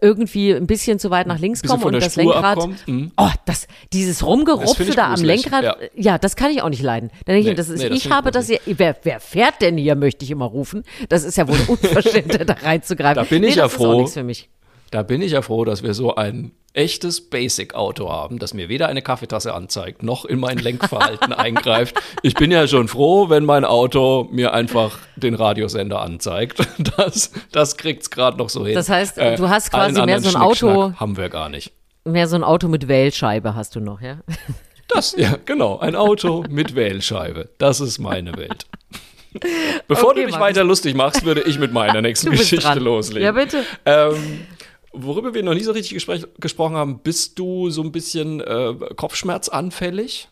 irgendwie 0.00 0.52
ein 0.52 0.66
bisschen 0.66 0.98
zu 0.98 1.10
weit 1.10 1.26
nach 1.26 1.38
links 1.38 1.62
komme 1.62 1.84
und 1.84 1.94
das 1.94 2.12
Spur 2.12 2.24
Lenkrad, 2.24 2.58
abkommt, 2.58 2.88
mhm. 2.88 3.12
oh, 3.16 3.30
das, 3.44 3.66
dieses 3.92 4.26
Rumgerupfe 4.26 4.82
ich 4.82 4.94
da 4.94 5.12
am 5.12 5.22
Lenkrad, 5.22 5.62
ja. 5.62 5.76
ja, 5.94 6.18
das 6.18 6.36
kann 6.36 6.50
ich 6.50 6.62
auch 6.62 6.68
nicht 6.68 6.82
leiden. 6.82 7.10
Dann 7.24 7.34
denke 7.34 7.40
ich, 7.40 7.44
Nee, 7.44 7.50
mir, 7.50 7.56
das 7.56 7.68
ist, 7.68 7.82
nee, 7.82 7.88
das 7.88 7.98
ich 7.98 8.06
ich 8.06 8.10
habe 8.10 8.30
das 8.30 8.48
ja, 8.48 8.58
wer, 8.66 8.96
wer 9.02 9.20
fährt 9.20 9.60
denn 9.60 9.76
hier, 9.76 9.94
möchte 9.94 10.24
ich 10.24 10.30
immer 10.30 10.46
rufen. 10.46 10.82
Das 11.08 11.24
ist 11.24 11.36
ja 11.36 11.48
wohl 11.48 11.58
unverschämt, 11.68 12.48
da 12.48 12.54
reinzugreifen. 12.54 13.22
Da 13.22 13.24
bin 13.24 13.42
nee, 13.42 13.48
ich 13.48 13.56
ja 13.56 13.64
das 13.64 13.72
Ist 13.72 13.78
froh. 13.78 14.06
Da 14.92 15.02
bin 15.02 15.22
ich 15.22 15.32
ja 15.32 15.42
froh, 15.42 15.64
dass 15.64 15.82
wir 15.82 15.94
so 15.94 16.14
ein 16.14 16.52
echtes 16.74 17.28
Basic-Auto 17.28 18.08
haben, 18.10 18.38
das 18.38 18.54
mir 18.54 18.68
weder 18.68 18.88
eine 18.88 19.02
Kaffeetasse 19.02 19.52
anzeigt, 19.54 20.02
noch 20.02 20.24
in 20.24 20.38
mein 20.38 20.58
Lenkverhalten 20.58 21.32
eingreift. 21.32 21.96
Ich 22.22 22.34
bin 22.34 22.50
ja 22.50 22.66
schon 22.68 22.88
froh, 22.88 23.28
wenn 23.28 23.44
mein 23.44 23.64
Auto 23.64 24.28
mir 24.30 24.54
einfach 24.54 24.98
den 25.16 25.34
Radiosender 25.34 26.00
anzeigt. 26.00 26.60
Das, 26.96 27.32
das 27.52 27.76
kriegt's 27.78 28.10
gerade 28.10 28.36
noch 28.38 28.48
so 28.50 28.60
hin. 28.64 28.72
Äh, 28.72 28.74
Das 28.74 28.88
heißt, 28.88 29.16
du 29.16 29.48
hast 29.48 29.70
quasi 29.72 30.00
mehr 30.02 30.20
so 30.20 30.28
ein 30.28 30.36
Auto- 30.42 30.92
Haben 30.96 31.16
wir 31.16 31.28
gar 31.30 31.48
nicht. 31.48 31.72
Mehr 32.04 32.28
so 32.28 32.36
ein 32.36 32.44
Auto 32.44 32.68
mit 32.68 32.86
Wählscheibe 32.86 33.54
hast 33.54 33.74
du 33.74 33.80
noch, 33.80 34.00
ja? 34.00 34.18
Das, 34.88 35.14
ja, 35.16 35.36
genau. 35.46 35.78
Ein 35.78 35.96
Auto 35.96 36.44
mit 36.50 36.74
Wählscheibe. 36.74 37.48
Das 37.56 37.80
ist 37.80 37.98
meine 37.98 38.36
Welt. 38.36 38.66
Bevor 39.88 40.10
Okay, 40.10 40.20
du 40.20 40.26
dich 40.26 40.32
Markus. 40.32 40.48
weiter 40.48 40.64
lustig 40.64 40.94
machst, 40.94 41.24
würde 41.24 41.40
ich 41.42 41.58
mit 41.58 41.72
meiner 41.72 42.02
nächsten 42.02 42.30
Geschichte 42.30 42.58
dran. 42.58 42.78
loslegen. 42.80 43.22
Ja, 43.24 43.32
bitte. 43.32 43.64
Ähm, 43.86 44.40
worüber 44.92 45.34
wir 45.34 45.42
noch 45.42 45.54
nie 45.54 45.62
so 45.62 45.72
richtig 45.72 45.98
gespräch- 45.98 46.26
gesprochen 46.38 46.76
haben, 46.76 47.00
bist 47.00 47.38
du 47.38 47.70
so 47.70 47.82
ein 47.82 47.92
bisschen 47.92 48.40
äh, 48.40 48.74
Kopfschmerzanfällig? 48.96 50.28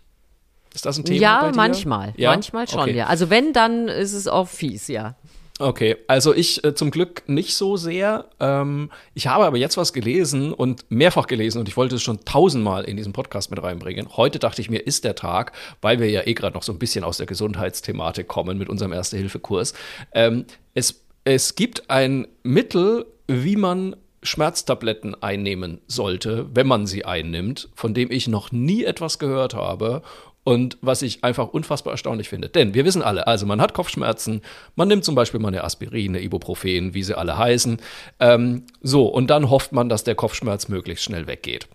Ist 0.74 0.86
das 0.86 0.98
ein 0.98 1.04
Thema? 1.04 1.18
bei 1.18 1.22
ja, 1.22 1.50
dir? 1.50 1.56
manchmal. 1.56 2.14
Ja? 2.16 2.30
Manchmal 2.30 2.68
schon, 2.68 2.80
okay. 2.80 2.96
ja. 2.96 3.06
Also 3.06 3.30
wenn, 3.30 3.52
dann 3.52 3.88
ist 3.88 4.12
es 4.12 4.28
auch 4.28 4.48
fies, 4.48 4.88
ja. 4.88 5.16
Okay, 5.58 5.96
also 6.06 6.34
ich 6.34 6.64
äh, 6.64 6.74
zum 6.74 6.90
Glück 6.90 7.22
nicht 7.26 7.54
so 7.54 7.76
sehr. 7.76 8.30
Ähm, 8.40 8.90
ich 9.12 9.26
habe 9.26 9.44
aber 9.44 9.58
jetzt 9.58 9.76
was 9.76 9.92
gelesen 9.92 10.54
und 10.54 10.86
mehrfach 10.90 11.26
gelesen 11.26 11.58
und 11.58 11.68
ich 11.68 11.76
wollte 11.76 11.96
es 11.96 12.02
schon 12.02 12.24
tausendmal 12.24 12.84
in 12.84 12.96
diesen 12.96 13.12
Podcast 13.12 13.50
mit 13.50 13.62
reinbringen. 13.62 14.16
Heute 14.16 14.38
dachte 14.38 14.62
ich 14.62 14.70
mir, 14.70 14.78
ist 14.78 15.04
der 15.04 15.16
Tag, 15.16 15.52
weil 15.82 16.00
wir 16.00 16.08
ja 16.08 16.26
eh 16.26 16.32
gerade 16.32 16.54
noch 16.54 16.62
so 16.62 16.72
ein 16.72 16.78
bisschen 16.78 17.04
aus 17.04 17.18
der 17.18 17.26
Gesundheitsthematik 17.26 18.26
kommen 18.26 18.56
mit 18.56 18.70
unserem 18.70 18.94
Erste-Hilfe-Kurs. 18.94 19.74
Ähm, 20.12 20.46
es, 20.72 21.02
es 21.24 21.56
gibt 21.56 21.90
ein 21.90 22.26
Mittel, 22.42 23.04
wie 23.26 23.56
man 23.56 23.96
Schmerztabletten 24.22 25.20
einnehmen 25.22 25.80
sollte, 25.86 26.46
wenn 26.54 26.66
man 26.66 26.86
sie 26.86 27.04
einnimmt, 27.04 27.68
von 27.74 27.94
dem 27.94 28.10
ich 28.10 28.28
noch 28.28 28.52
nie 28.52 28.84
etwas 28.84 29.18
gehört 29.18 29.54
habe 29.54 30.02
und 30.44 30.78
was 30.80 31.02
ich 31.02 31.24
einfach 31.24 31.48
unfassbar 31.48 31.92
erstaunlich 31.92 32.28
finde. 32.28 32.48
Denn 32.48 32.74
wir 32.74 32.84
wissen 32.84 33.02
alle, 33.02 33.26
also 33.26 33.46
man 33.46 33.60
hat 33.60 33.74
Kopfschmerzen, 33.74 34.42
man 34.74 34.88
nimmt 34.88 35.04
zum 35.04 35.14
Beispiel 35.14 35.40
mal 35.40 35.48
eine 35.48 35.64
Aspirin, 35.64 36.12
eine 36.12 36.22
Ibuprofen, 36.22 36.94
wie 36.94 37.02
sie 37.02 37.16
alle 37.16 37.36
heißen. 37.38 37.78
Ähm, 38.18 38.64
so, 38.82 39.06
und 39.06 39.28
dann 39.28 39.50
hofft 39.50 39.72
man, 39.72 39.88
dass 39.88 40.04
der 40.04 40.14
Kopfschmerz 40.14 40.68
möglichst 40.68 41.04
schnell 41.04 41.26
weggeht. 41.26 41.68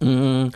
Mm, 0.00 0.48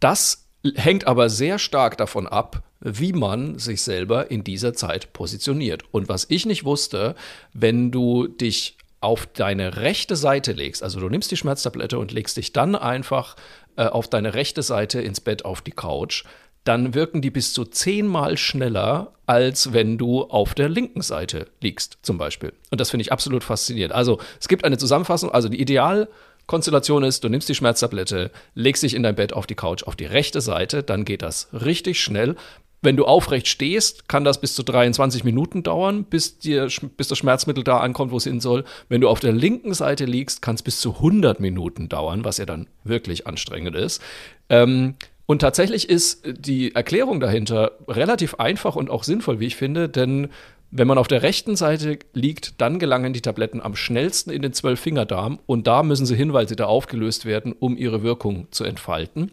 Das 0.00 0.46
hängt 0.76 1.06
aber 1.06 1.28
sehr 1.30 1.58
stark 1.58 1.96
davon 1.96 2.26
ab, 2.26 2.62
wie 2.80 3.12
man 3.12 3.58
sich 3.58 3.82
selber 3.82 4.30
in 4.30 4.44
dieser 4.44 4.74
Zeit 4.74 5.12
positioniert. 5.12 5.84
Und 5.90 6.08
was 6.08 6.26
ich 6.28 6.44
nicht 6.46 6.64
wusste, 6.64 7.14
wenn 7.54 7.90
du 7.90 8.26
dich 8.28 8.76
auf 9.04 9.26
deine 9.26 9.76
rechte 9.76 10.16
Seite 10.16 10.52
legst, 10.52 10.82
also 10.82 10.98
du 10.98 11.08
nimmst 11.08 11.30
die 11.30 11.36
Schmerztablette 11.36 11.98
und 11.98 12.10
legst 12.10 12.36
dich 12.36 12.52
dann 12.52 12.74
einfach 12.74 13.36
äh, 13.76 13.84
auf 13.84 14.08
deine 14.08 14.34
rechte 14.34 14.62
Seite 14.62 15.00
ins 15.00 15.20
Bett 15.20 15.44
auf 15.44 15.60
die 15.60 15.70
Couch, 15.70 16.24
dann 16.64 16.94
wirken 16.94 17.20
die 17.20 17.30
bis 17.30 17.52
zu 17.52 17.64
zehnmal 17.64 18.38
schneller, 18.38 19.12
als 19.26 19.72
wenn 19.72 19.98
du 19.98 20.22
auf 20.22 20.54
der 20.54 20.68
linken 20.68 21.02
Seite 21.02 21.46
liegst, 21.60 21.98
zum 22.02 22.16
Beispiel. 22.16 22.52
Und 22.70 22.80
das 22.80 22.90
finde 22.90 23.02
ich 23.02 23.12
absolut 23.12 23.44
faszinierend. 23.44 23.94
Also 23.94 24.18
es 24.40 24.48
gibt 24.48 24.64
eine 24.64 24.78
Zusammenfassung, 24.78 25.30
also 25.30 25.50
die 25.50 25.60
Idealkonstellation 25.60 27.04
ist, 27.04 27.22
du 27.22 27.28
nimmst 27.28 27.48
die 27.50 27.54
Schmerztablette, 27.54 28.30
legst 28.54 28.82
dich 28.82 28.94
in 28.94 29.02
dein 29.02 29.14
Bett 29.14 29.34
auf 29.34 29.46
die 29.46 29.54
Couch 29.54 29.82
auf 29.82 29.96
die 29.96 30.06
rechte 30.06 30.40
Seite, 30.40 30.82
dann 30.82 31.04
geht 31.04 31.20
das 31.20 31.48
richtig 31.52 32.00
schnell. 32.00 32.36
Wenn 32.84 32.96
du 32.96 33.06
aufrecht 33.06 33.48
stehst, 33.48 34.08
kann 34.08 34.24
das 34.24 34.40
bis 34.40 34.54
zu 34.54 34.62
23 34.62 35.24
Minuten 35.24 35.62
dauern, 35.62 36.04
bis, 36.04 36.38
dir, 36.38 36.68
bis 36.98 37.08
das 37.08 37.16
Schmerzmittel 37.16 37.64
da 37.64 37.78
ankommt, 37.78 38.12
wo 38.12 38.18
es 38.18 38.24
hin 38.24 38.40
soll. 38.40 38.64
Wenn 38.90 39.00
du 39.00 39.08
auf 39.08 39.20
der 39.20 39.32
linken 39.32 39.72
Seite 39.72 40.04
liegst, 40.04 40.42
kann 40.42 40.54
es 40.54 40.62
bis 40.62 40.80
zu 40.80 40.96
100 40.96 41.40
Minuten 41.40 41.88
dauern, 41.88 42.24
was 42.24 42.36
ja 42.36 42.44
dann 42.44 42.66
wirklich 42.84 43.26
anstrengend 43.26 43.74
ist. 43.74 44.02
Ähm, 44.50 44.96
und 45.24 45.38
tatsächlich 45.38 45.88
ist 45.88 46.24
die 46.26 46.74
Erklärung 46.74 47.20
dahinter 47.20 47.72
relativ 47.88 48.34
einfach 48.34 48.76
und 48.76 48.90
auch 48.90 49.02
sinnvoll, 49.02 49.40
wie 49.40 49.46
ich 49.46 49.56
finde, 49.56 49.88
denn 49.88 50.28
wenn 50.70 50.86
man 50.86 50.98
auf 50.98 51.08
der 51.08 51.22
rechten 51.22 51.56
Seite 51.56 52.00
liegt, 52.12 52.60
dann 52.60 52.78
gelangen 52.78 53.14
die 53.14 53.22
Tabletten 53.22 53.62
am 53.62 53.76
schnellsten 53.76 54.30
in 54.30 54.42
den 54.42 54.52
Zwölffingerdarm 54.52 55.38
und 55.46 55.66
da 55.66 55.82
müssen 55.82 56.04
sie 56.04 56.16
hin, 56.16 56.34
weil 56.34 56.48
sie 56.48 56.56
da 56.56 56.66
aufgelöst 56.66 57.24
werden, 57.24 57.54
um 57.58 57.78
ihre 57.78 58.02
Wirkung 58.02 58.48
zu 58.50 58.64
entfalten. 58.64 59.30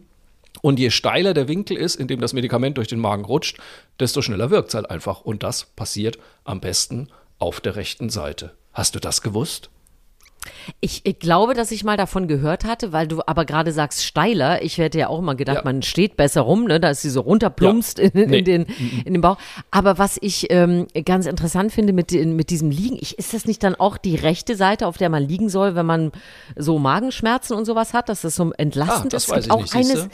Und 0.60 0.78
je 0.78 0.90
steiler 0.90 1.34
der 1.34 1.48
Winkel 1.48 1.76
ist, 1.76 1.96
in 1.96 2.08
dem 2.08 2.20
das 2.20 2.34
Medikament 2.34 2.76
durch 2.76 2.88
den 2.88 3.00
Magen 3.00 3.24
rutscht, 3.24 3.58
desto 3.98 4.22
schneller 4.22 4.50
wirkt 4.50 4.68
es 4.68 4.74
halt 4.74 4.90
einfach. 4.90 5.22
Und 5.22 5.42
das 5.42 5.64
passiert 5.64 6.18
am 6.44 6.60
besten 6.60 7.08
auf 7.38 7.60
der 7.60 7.76
rechten 7.76 8.10
Seite. 8.10 8.54
Hast 8.72 8.94
du 8.94 9.00
das 9.00 9.22
gewusst? 9.22 9.70
Ich, 10.80 11.02
ich 11.04 11.18
glaube, 11.18 11.54
dass 11.54 11.70
ich 11.70 11.84
mal 11.84 11.96
davon 11.96 12.28
gehört 12.28 12.64
hatte, 12.64 12.92
weil 12.92 13.06
du 13.06 13.20
aber 13.26 13.44
gerade 13.44 13.72
sagst 13.72 14.04
steiler. 14.04 14.62
Ich 14.62 14.78
hätte 14.78 14.98
ja 14.98 15.08
auch 15.08 15.20
mal 15.20 15.34
gedacht, 15.34 15.58
Ja. 15.58 15.64
man 15.64 15.82
steht 15.82 16.16
besser 16.16 16.42
rum, 16.42 16.64
ne, 16.64 16.80
dass 16.80 17.02
sie 17.02 17.10
so 17.10 17.20
runterplumpst 17.20 17.98
Ja. 17.98 18.04
in, 18.04 18.10
in, 18.22 18.30
Nee. 18.30 18.42
den, 18.42 18.66
in 19.04 19.12
den 19.14 19.20
Bauch. 19.22 19.38
Aber 19.70 19.98
was 19.98 20.18
ich 20.20 20.48
ähm, 20.50 20.86
ganz 21.04 21.26
interessant 21.26 21.72
finde 21.72 21.92
mit, 21.92 22.12
mit 22.12 22.50
diesem 22.50 22.70
Liegen, 22.70 22.96
ich, 23.00 23.18
ist 23.18 23.34
das 23.34 23.44
nicht 23.46 23.62
dann 23.62 23.74
auch 23.74 23.96
die 23.96 24.16
rechte 24.16 24.56
Seite, 24.56 24.86
auf 24.86 24.96
der 24.98 25.08
man 25.10 25.22
liegen 25.22 25.48
soll, 25.48 25.74
wenn 25.74 25.86
man 25.86 26.12
so 26.56 26.78
Magenschmerzen 26.78 27.54
und 27.56 27.64
sowas 27.64 27.94
hat, 27.94 28.08
dass 28.08 28.22
das 28.22 28.34
so 28.36 28.52
entlastend 28.52 29.06
Ah, 29.06 29.16
das 29.16 29.24
ist? 29.24 29.30
weiß 29.30 29.46
ich 29.46 29.50
auch 29.52 29.62
nicht, 29.62 29.74
eines, 29.74 30.08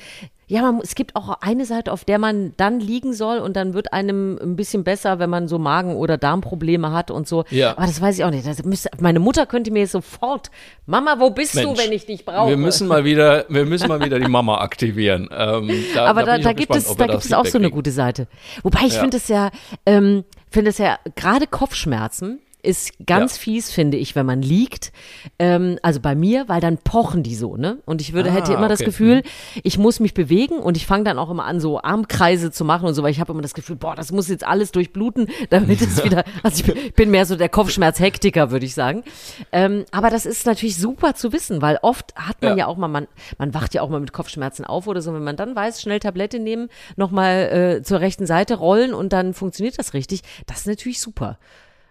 Ja, 0.50 0.62
man, 0.62 0.80
es 0.82 0.94
gibt 0.94 1.14
auch 1.14 1.28
eine 1.42 1.66
Seite, 1.66 1.92
auf 1.92 2.06
der 2.06 2.18
man 2.18 2.54
dann 2.56 2.80
liegen 2.80 3.12
soll 3.12 3.38
und 3.38 3.54
dann 3.54 3.74
wird 3.74 3.92
einem 3.92 4.38
ein 4.42 4.56
bisschen 4.56 4.82
besser, 4.82 5.18
wenn 5.18 5.28
man 5.28 5.46
so 5.46 5.58
Magen- 5.58 5.94
oder 5.94 6.16
Darmprobleme 6.16 6.90
hat 6.90 7.11
und 7.11 7.28
so. 7.28 7.44
Ja. 7.50 7.72
Aber 7.72 7.87
das 7.87 8.00
weiß 8.00 8.18
ich 8.18 8.24
auch 8.24 8.30
nicht. 8.30 8.64
Müsste, 8.64 8.88
meine 8.98 9.20
Mutter 9.20 9.44
könnte 9.44 9.70
mir 9.70 9.80
jetzt 9.80 9.92
sofort, 9.92 10.50
Mama, 10.87 11.16
wo 11.18 11.28
bist 11.30 11.54
du, 11.54 11.61
Mensch, 11.61 11.78
wenn 11.78 11.92
ich 11.92 12.06
dich 12.06 12.24
brauche? 12.24 12.48
Wir 12.48 12.56
müssen 12.56 12.88
mal 12.88 13.04
wieder, 13.04 13.44
wir 13.50 13.66
müssen 13.66 13.88
mal 13.88 14.02
wieder 14.02 14.18
die 14.18 14.28
Mama 14.28 14.58
aktivieren. 14.58 15.28
Ähm, 15.38 15.70
da, 15.94 16.06
Aber 16.06 16.24
da, 16.24 16.38
da 16.38 16.50
auch 16.50 16.56
gibt 16.56 16.72
gespannt, 16.72 16.90
es, 16.90 16.96
da 16.96 17.06
gibt 17.06 17.24
es 17.24 17.32
auch 17.32 17.46
so 17.46 17.58
eine 17.58 17.70
gute 17.70 17.92
Seite. 17.92 18.26
Wobei 18.62 18.80
ich 18.87 18.94
Ja. 18.94 19.00
finde 19.00 19.18
es 19.18 19.28
ja, 19.28 19.50
ähm, 19.87 20.24
finde 20.50 20.70
es 20.70 20.78
ja, 20.78 20.98
gerade 21.14 21.46
Kopfschmerzen 21.46 22.40
ist 22.68 22.92
ganz 23.07 23.37
Ja. 23.37 23.40
fies, 23.42 23.70
finde 23.72 23.96
ich, 23.96 24.14
wenn 24.14 24.26
man 24.26 24.42
liegt. 24.42 24.92
Ähm, 25.38 25.78
also 25.83 26.00
bei 26.00 26.14
mir, 26.14 26.48
weil 26.48 26.61
dann 26.61 26.76
pochen 26.78 27.22
die 27.22 27.35
so, 27.35 27.57
ne? 27.57 27.78
Und 27.87 28.00
ich 28.02 28.12
würde, 28.12 28.31
Ah, 28.31 28.35
hätte 28.35 28.52
immer 28.52 28.68
das 28.68 28.81
okay. 28.81 28.87
Gefühl, 28.90 29.22
ich 29.62 29.78
muss 29.78 30.00
mich 30.00 30.12
bewegen 30.12 30.59
und 30.59 30.76
ich 30.76 30.87
fange 30.87 31.04
dann 31.04 31.18
auch 31.18 31.31
immer 31.31 31.44
an, 31.46 31.61
so 31.61 31.81
Armkreise 31.81 32.50
zu 32.50 32.64
machen 32.64 32.87
und 32.87 32.94
so, 32.94 33.02
weil 33.02 33.11
ich 33.11 33.20
habe 33.20 33.33
immer 33.33 33.42
das 33.42 33.54
Gefühl, 33.54 33.76
boah, 33.76 33.94
das 33.96 34.12
muss 34.12 34.28
jetzt 34.28 34.44
alles 34.46 34.70
durchbluten, 34.72 35.28
damit 35.50 35.81
es 35.81 36.04
wieder, 36.04 36.24
also 36.42 36.62
ich 36.62 36.66
bin- 36.74 36.92
bin 36.92 37.11
mehr 37.11 37.24
so 37.26 37.37
der 37.37 37.48
Kopfschmerz-Hektiker, 37.48 38.50
würde 38.50 38.66
ich 38.66 38.74
sagen. 38.74 39.02
Ähm, 39.50 39.85
aber 39.90 40.11
das 40.11 40.26
ist 40.26 40.44
natürlich 40.46 40.76
super 40.76 41.14
zu 41.14 41.33
wissen, 41.33 41.62
weil 41.62 41.78
oft 41.83 42.14
hat 42.16 42.42
man 42.42 42.50
Ja. 42.52 42.57
ja 42.59 42.66
auch 42.66 42.76
mal, 42.76 42.88
man, 42.88 43.09
man 43.38 43.54
wacht 43.54 43.72
ja 43.74 43.83
auch 43.83 43.88
mal 43.88 44.00
mit 44.00 44.12
Kopfschmerzen 44.12 44.64
auf 44.64 44.87
oder 44.87 45.00
so, 45.00 45.14
wenn 45.14 45.24
man 45.24 45.37
dann 45.37 45.57
weiß, 45.57 45.81
schnell 45.81 46.00
Tablette 46.00 46.38
nehmen, 46.38 46.68
nochmal 46.96 47.78
äh, 47.78 47.83
zur 47.83 48.00
rechten 48.00 48.26
Seite 48.26 48.57
rollen 48.57 48.92
und 48.92 49.12
dann 49.12 49.33
funktioniert 49.33 49.78
das 49.78 49.94
richtig, 49.94 50.22
das 50.46 50.59
ist 50.61 50.66
natürlich 50.66 51.00
super. 51.00 51.38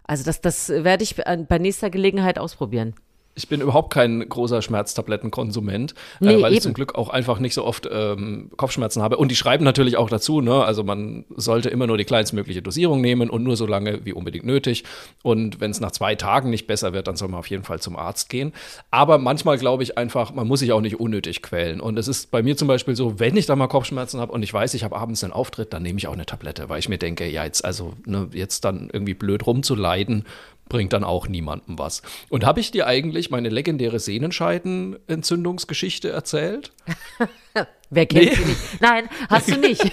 Also 0.08 0.24
das, 0.24 0.42
das 0.42 0.70
werde 0.70 1.04
ich 1.04 1.16
bei 1.16 1.58
nächster 1.60 1.90
Gelegenheit 1.90 2.40
ausprobieren. 2.40 2.96
Ich 3.38 3.48
bin 3.48 3.62
überhaupt 3.62 3.94
kein 3.94 4.28
großer 4.28 4.62
Schmerztablettenkonsument, 4.62 5.94
Nee, 6.20 6.34
äh, 6.34 6.42
weil 6.42 6.52
ich 6.52 6.58
eben. 6.58 6.64
zum 6.64 6.74
Glück 6.74 6.96
auch 6.96 7.10
einfach 7.10 7.40
nicht 7.40 7.54
so 7.54 7.64
oft 7.64 7.88
ähm, 7.92 8.50
Kopfschmerzen 8.58 9.02
habe. 9.02 9.18
Und 9.18 9.30
die 9.30 9.36
schreiben 9.36 9.64
natürlich 9.64 9.96
auch 9.96 10.10
dazu, 10.10 10.42
ne? 10.42 10.64
Also 10.64 10.84
man 10.84 11.26
sollte 11.36 11.70
immer 11.70 11.88
nur 11.88 11.98
die 11.98 12.06
kleinstmögliche 12.06 12.62
Dosierung 12.62 13.02
nehmen 13.02 13.30
und 13.30 13.44
nur 13.44 13.56
so 13.56 13.66
lange 13.66 14.06
wie 14.06 14.14
unbedingt 14.14 14.46
nötig. 14.46 14.84
Und 15.24 15.62
wenn 15.62 15.72
es 15.72 15.80
nach 15.80 15.92
zwei 15.92 16.16
Tagen 16.16 16.50
nicht 16.50 16.68
besser 16.68 16.94
wird, 16.94 17.08
dann 17.08 17.16
soll 17.16 17.30
man 17.30 17.40
auf 17.40 17.48
jeden 17.50 17.64
Fall 17.64 17.80
zum 17.80 17.96
Arzt 17.96 18.30
gehen. 18.30 18.54
Aber 18.92 19.18
manchmal 19.18 19.58
glaube 19.58 19.84
ich 19.84 19.98
einfach, 19.98 20.34
man 20.34 20.48
muss 20.48 20.60
sich 20.60 20.72
auch 20.72 20.82
nicht 20.82 21.00
unnötig 21.00 21.42
quälen. 21.42 21.80
Und 21.80 21.98
es 21.98 22.08
ist 22.08 22.32
bei 22.32 22.42
mir 22.44 22.58
zum 22.58 22.68
Beispiel 22.68 22.96
so, 22.96 23.20
wenn 23.20 23.38
ich 23.38 23.46
da 23.46 23.56
mal 23.56 23.68
Kopfschmerzen 23.68 24.20
habe 24.20 24.32
und 24.32 24.44
ich 24.44 24.54
weiß, 24.54 24.74
ich 24.74 24.84
habe 24.84 24.96
abends 24.96 25.24
einen 25.24 25.34
Auftritt, 25.34 25.74
dann 25.74 25.84
nehme 25.84 26.00
ich 26.00 26.08
auch 26.08 26.14
eine 26.14 26.26
Tablette, 26.26 26.70
weil 26.70 26.80
ich 26.80 26.90
mir 26.90 26.98
denke, 26.98 27.30
ja, 27.30 27.44
jetzt 27.44 27.64
also 27.64 27.94
ne, 28.06 28.30
jetzt 28.34 28.66
dann 28.66 28.90
irgendwie 28.92 29.14
blöd 29.14 29.46
rumzuleiden, 29.46 30.26
bringt 30.70 30.94
dann 30.94 31.04
auch 31.04 31.28
niemandem 31.28 31.80
was. 31.80 32.02
Und 32.30 32.46
habe 32.46 32.60
ich 32.60 32.72
dir 32.72 32.88
eigentlich 32.88 33.27
meine 33.32 33.50
legendäre 33.50 34.00
Sehnenscheidenentzündungsgeschichte 34.00 36.10
erzählt? 36.10 36.72
Wer 37.90 38.06
kennt 38.06 38.26
Nee. 38.26 38.36
sie 38.36 38.46
nicht? 38.46 38.82
Nein, 38.82 39.10
hast 39.30 39.50
du 39.50 39.58
nicht. 39.58 39.82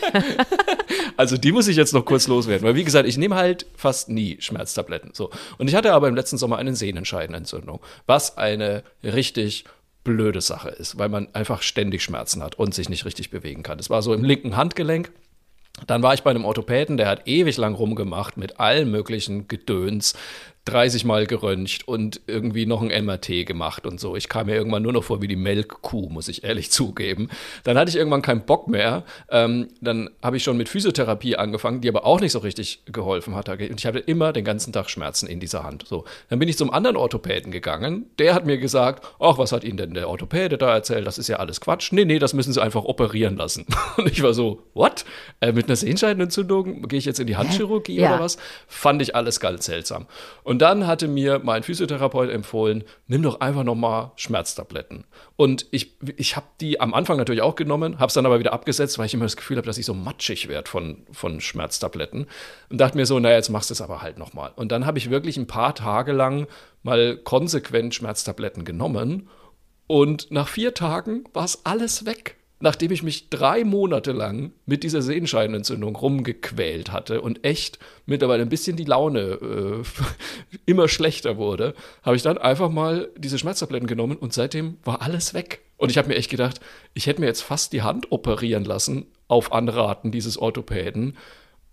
Also 1.17 1.37
die 1.37 1.53
muss 1.53 1.69
ich 1.69 1.77
jetzt 1.77 1.95
noch 1.95 2.05
kurz 2.05 2.27
loswerden, 2.27 2.67
weil 2.67 2.75
wie 2.75 2.83
gesagt, 2.83 3.09
ich 3.09 3.17
nehme 3.17 3.37
halt 3.37 3.67
fast 3.77 4.09
nie 4.09 4.37
Schmerztabletten. 4.41 5.11
So. 5.15 5.31
Und 5.59 5.69
ich 5.69 5.77
hatte 5.77 5.93
aber 5.93 6.09
im 6.09 6.17
letzten 6.17 6.39
Sommer 6.39 6.59
eine 6.59 6.75
Sehnenscheidenentzündung, 6.75 7.79
was 8.07 8.37
eine 8.37 8.83
richtig 9.05 9.65
blöde 10.03 10.41
Sache 10.41 10.71
ist, 10.71 10.99
weil 10.99 11.09
man 11.09 11.29
einfach 11.33 11.63
ständig 11.63 12.03
Schmerzen 12.03 12.43
hat 12.43 12.59
und 12.59 12.75
sich 12.75 12.89
nicht 12.89 13.05
richtig 13.05 13.31
bewegen 13.31 13.63
kann. 13.63 13.79
Das 13.79 13.91
war 13.91 14.03
so 14.03 14.13
im 14.13 14.25
linken 14.25 14.57
Handgelenk. 14.57 15.13
Dann 15.87 16.03
war 16.03 16.15
ich 16.15 16.25
bei 16.25 16.31
einem 16.31 16.45
Orthopäden, 16.45 16.97
der 16.97 17.07
hat 17.09 17.29
ewig 17.29 17.59
lang 17.59 17.75
rumgemacht 17.75 18.37
mit 18.37 18.59
allen 18.59 18.91
möglichen 18.91 19.47
Gedöns, 19.47 20.15
30 20.67 21.05
Mal 21.05 21.27
geröntgt 21.27 21.87
und 21.87 22.23
irgendwie 22.27 22.65
noch 22.65 22.81
ein 22.81 23.05
MRT 23.05 23.45
gemacht 23.47 23.85
und 23.87 24.01
so. 24.01 24.17
Ich 24.17 24.29
kam 24.31 24.47
mir 24.47 24.55
irgendwann 24.55 24.83
nur 24.83 24.95
noch 24.95 25.05
vor 25.05 25.21
wie 25.21 25.29
die 25.29 25.37
Melkkuh, 25.37 26.09
muss 26.09 26.29
ich 26.29 26.43
ehrlich 26.45 26.71
zugeben. 26.73 27.29
Dann 27.65 27.77
hatte 27.77 27.91
ich 27.91 27.97
irgendwann 27.97 28.23
keinen 28.23 28.47
Bock 28.47 28.67
mehr. 28.69 29.05
Ähm, 29.31 29.69
dann 29.83 30.09
habe 30.23 30.39
ich 30.39 30.43
schon 30.43 30.57
mit 30.57 30.71
Physiotherapie 30.71 31.37
angefangen, 31.37 31.83
die 31.83 31.89
aber 31.89 32.07
auch 32.07 32.21
nicht 32.21 32.33
so 32.33 32.39
richtig 32.39 32.83
geholfen 32.87 33.35
hat. 33.35 33.49
Und 33.51 33.61
ich 33.61 33.85
hatte 33.87 33.99
immer 33.99 34.33
den 34.33 34.45
ganzen 34.45 34.73
Tag 34.73 34.89
Schmerzen 34.89 35.27
in 35.27 35.39
dieser 35.39 35.65
Hand. 35.65 35.85
So, 35.87 36.05
dann 36.31 36.39
bin 36.39 36.49
ich 36.49 36.57
zum 36.57 36.73
anderen 36.73 36.97
Orthopäden 36.97 37.53
gegangen. 37.53 38.07
Der 38.19 38.35
hat 38.35 38.47
mir 38.47 38.57
gesagt, 38.57 39.05
ach, 39.21 39.37
was 39.37 39.53
hat 39.53 39.65
Ihnen 39.65 39.77
denn 39.77 39.93
der 39.95 40.09
Orthopäde 40.09 40.57
da 40.57 40.73
erzählt? 40.75 41.07
Das 41.07 41.19
ist 41.19 41.29
ja 41.29 41.37
alles 41.37 41.61
Quatsch. 41.61 41.93
Nee, 41.93 42.07
nee, 42.07 42.19
das 42.19 42.33
müssen 42.33 42.55
Sie 42.55 42.63
einfach 42.63 42.85
operieren 42.85 43.37
lassen. 43.37 43.67
Und 43.99 44.11
ich 44.11 44.23
war 44.23 44.33
so, 44.33 44.63
what? 44.73 45.05
Äh, 45.41 45.53
mit 45.53 45.67
einer 45.67 45.77
Sehenscheidenentzündung 45.77 46.89
gehe 46.89 46.99
ich 46.99 47.05
jetzt 47.05 47.21
in 47.21 47.27
die 47.27 47.37
Handchirurgie 47.37 47.97
Ja. 48.01 48.15
oder 48.15 48.25
was? 48.25 48.39
Fand 48.67 49.03
ich 49.03 49.15
alles 49.15 49.41
ganz 49.41 49.67
seltsam. 49.67 50.07
Und 50.43 50.54
dann 50.59 50.87
hatte 50.87 51.09
mir 51.09 51.41
mein 51.43 51.63
Physiotherapeut 51.63 52.31
empfohlen, 52.31 52.85
nimm 53.07 53.23
doch 53.23 53.41
einfach 53.41 53.65
nochmal 53.65 54.13
Schmerztabletten. 54.17 55.05
Und 55.37 55.67
ich, 55.71 55.97
ich 56.17 56.37
habe 56.37 56.47
die 56.61 56.81
am 56.81 56.93
Anfang 56.93 57.17
natürlich 57.17 57.43
auch 57.43 57.55
genommen, 57.55 57.99
habe 57.99 58.09
es 58.09 58.15
dann 58.15 58.27
aber 58.27 58.39
wieder 58.39 58.53
abgesetzt, 58.53 58.99
weil 58.99 59.07
ich 59.07 59.15
immer 59.15 59.25
das 59.25 59.37
Gefühl 59.37 59.57
habe, 59.57 59.67
dass 59.67 59.79
ich 59.79 59.87
so 59.87 59.95
matschig 59.95 60.49
werde 60.49 60.69
von, 60.69 61.07
von 61.13 61.41
Schmerztabletten. 61.41 62.27
Und 62.69 62.79
dachte 62.79 62.97
mir 62.97 63.07
so, 63.07 63.19
naja, 63.19 63.37
jetzt 63.37 63.49
machst 63.49 63.71
du 63.71 63.75
es 63.75 63.81
aber 63.81 64.03
halt 64.03 64.19
nochmal. 64.19 64.53
Und 64.57 64.73
dann 64.73 64.87
habe 64.87 64.99
ich 64.99 65.11
wirklich 65.11 65.37
ein 65.37 65.47
paar 65.47 65.75
Tage 65.75 66.13
lang 66.13 66.47
mal 66.83 67.17
konsequent 67.17 67.95
Schmerztabletten 67.95 68.65
genommen. 68.65 69.29
Und 69.87 70.31
nach 70.31 70.49
vier 70.49 70.75
Tagen 70.75 71.25
war 71.33 71.45
es 71.45 71.65
alles 71.65 72.07
weg. 72.07 72.37
Nachdem 72.61 72.93
ich 72.93 73.03
mich 73.03 73.31
drei 73.31 73.65
Monate 73.65 74.13
lang 74.13 74.53
mit 74.65 74.85
dieser 74.85 75.03
Sehenscheidenentzündung 75.03 75.97
rumgequält 75.97 76.93
hatte 76.93 77.21
und 77.21 77.45
echt 77.45 77.79
mittlerweile 78.07 78.43
ein 78.43 78.49
bisschen 78.49 78.77
die 78.77 78.85
Laune 78.85 79.21
äh, 79.21 79.83
immer 80.67 80.89
schlechter 80.89 81.37
wurde, 81.37 81.75
habe 82.03 82.17
ich 82.17 82.23
dann 82.23 82.39
einfach 82.39 82.71
mal 82.71 83.11
diese 83.19 83.39
Schmerztabletten 83.39 83.89
genommen 83.89 84.17
und 84.17 84.33
seitdem 84.33 84.79
war 84.85 85.03
alles 85.03 85.35
weg. 85.35 85.63
Und 85.77 85.91
ich 85.91 85.99
habe 85.99 86.09
mir 86.09 86.15
echt 86.15 86.31
gedacht, 86.31 86.61
ich 86.95 87.07
hätte 87.07 87.21
mir 87.21 87.27
jetzt 87.27 87.43
fast 87.43 87.73
die 87.73 87.83
Hand 87.83 88.13
operieren 88.13 88.65
lassen 88.65 89.07
auf 89.29 89.53
Anraten 89.53 90.13
dieses 90.13 90.39
Orthopäden. 90.39 91.17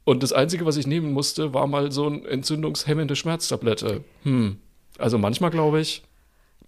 Und 0.04 0.24
das 0.24 0.34
Einzige, 0.34 0.66
was 0.66 0.78
ich 0.78 0.88
nehmen 0.88 1.14
musste, 1.14 1.54
war 1.54 1.68
mal 1.68 1.92
so 1.92 2.08
eine 2.08 2.28
entzündungshemmende 2.28 3.16
Schmerztablette. 3.16 4.04
Hm. 4.24 4.58
Also 4.98 5.18
manchmal 5.18 5.52
glaube 5.52 5.80
ich. 5.80 6.04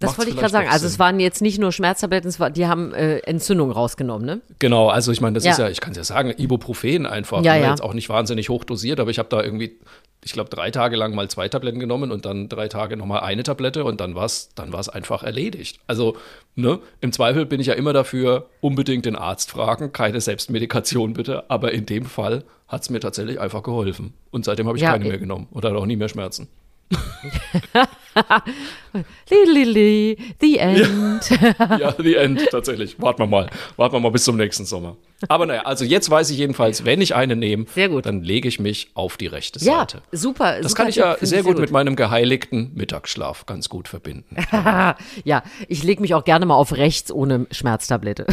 Das 0.00 0.08
macht's 0.08 0.18
wollte 0.18 0.30
ich 0.32 0.36
gerade 0.36 0.50
sagen. 0.50 0.68
Also 0.68 0.86
es 0.86 0.98
waren 0.98 1.20
jetzt 1.20 1.40
nicht 1.40 1.58
nur 1.60 1.70
Schmerztabletten, 1.70 2.36
war, 2.38 2.50
die 2.50 2.66
haben 2.66 2.92
äh, 2.92 3.18
Entzündung 3.18 3.70
rausgenommen, 3.70 4.26
ne? 4.26 4.40
Genau, 4.58 4.88
also 4.88 5.12
ich 5.12 5.20
meine, 5.20 5.34
das 5.34 5.44
Ja. 5.44 5.52
ist 5.52 5.58
ja, 5.58 5.68
ich 5.68 5.80
kann 5.80 5.92
es 5.92 5.96
ja 5.96 6.04
sagen, 6.04 6.34
Ibuprofen 6.36 7.06
einfach. 7.06 7.42
Ja, 7.44 7.54
ne? 7.54 7.62
ja. 7.62 7.70
Jetzt 7.70 7.82
auch 7.82 7.94
nicht 7.94 8.08
wahnsinnig 8.08 8.48
hoch 8.48 8.64
dosiert, 8.64 8.98
aber 8.98 9.10
ich 9.10 9.18
habe 9.20 9.28
da 9.28 9.40
irgendwie, 9.42 9.78
ich 10.24 10.32
glaube, 10.32 10.50
drei 10.50 10.72
Tage 10.72 10.96
lang 10.96 11.14
mal 11.14 11.28
zwei 11.28 11.48
Tabletten 11.48 11.78
genommen 11.78 12.10
und 12.10 12.26
dann 12.26 12.48
drei 12.48 12.66
Tage 12.66 12.96
nochmal 12.96 13.20
eine 13.20 13.44
Tablette 13.44 13.84
und 13.84 14.00
dann 14.00 14.16
war 14.16 14.24
es 14.24 14.50
dann 14.56 14.72
war's 14.72 14.88
einfach 14.88 15.22
erledigt. 15.22 15.78
Also, 15.86 16.16
ne, 16.56 16.80
im 17.00 17.12
Zweifel 17.12 17.46
bin 17.46 17.60
ich 17.60 17.68
ja 17.68 17.74
immer 17.74 17.92
dafür, 17.92 18.48
unbedingt 18.60 19.06
den 19.06 19.14
Arzt 19.16 19.52
fragen, 19.52 19.92
keine 19.92 20.20
Selbstmedikation 20.20 21.12
bitte, 21.12 21.48
aber 21.50 21.72
in 21.72 21.86
dem 21.86 22.04
Fall 22.06 22.42
hat 22.66 22.82
es 22.82 22.90
mir 22.90 22.98
tatsächlich 23.00 23.38
einfach 23.38 23.62
geholfen. 23.62 24.14
Und 24.32 24.44
seitdem 24.44 24.66
habe 24.66 24.76
ich 24.76 24.82
Ja, 24.82 24.90
keine 24.92 25.04
mehr 25.04 25.18
genommen 25.18 25.46
und 25.52 25.64
hatte 25.64 25.76
auch 25.76 25.86
nie 25.86 25.96
mehr 25.96 26.08
Schmerzen. 26.08 26.48
Lili, 29.30 30.16
the 30.40 30.58
end. 30.58 31.30
Ja, 31.80 31.94
the 31.98 32.14
end, 32.14 32.46
tatsächlich. 32.50 33.00
Warten 33.00 33.20
wir 33.20 33.26
mal. 33.26 33.48
Warten 33.76 33.96
wir 33.96 34.00
mal 34.00 34.10
bis 34.10 34.24
zum 34.24 34.36
nächsten 34.36 34.64
Sommer. 34.64 34.96
Aber 35.28 35.46
naja, 35.46 35.62
also 35.62 35.84
jetzt 35.84 36.10
weiß 36.10 36.30
ich 36.30 36.38
jedenfalls, 36.38 36.84
wenn 36.84 37.00
ich 37.00 37.14
eine 37.14 37.36
nehme, 37.36 37.66
Sehr 37.74 37.88
gut. 37.88 38.06
dann 38.06 38.22
lege 38.22 38.48
ich 38.48 38.60
mich 38.60 38.90
auf 38.94 39.16
die 39.16 39.26
rechte 39.26 39.58
ja, 39.64 39.80
Seite. 39.80 40.02
super. 40.12 40.60
Das 40.60 40.72
super 40.72 40.82
kann 40.82 40.88
ich 40.90 40.96
ja 40.96 41.16
sehr 41.20 41.40
ich 41.40 41.46
gut 41.46 41.58
mit 41.58 41.70
meinem 41.70 41.96
geheiligten 41.96 42.72
Mittagsschlaf 42.74 43.46
ganz 43.46 43.68
gut 43.68 43.88
verbinden. 43.88 44.36
Ja, 45.24 45.42
ich 45.68 45.82
lege 45.82 46.00
mich 46.00 46.14
auch 46.14 46.24
gerne 46.24 46.46
mal 46.46 46.54
auf 46.54 46.76
rechts 46.76 47.10
ohne 47.10 47.46
Schmerztablette. 47.50 48.26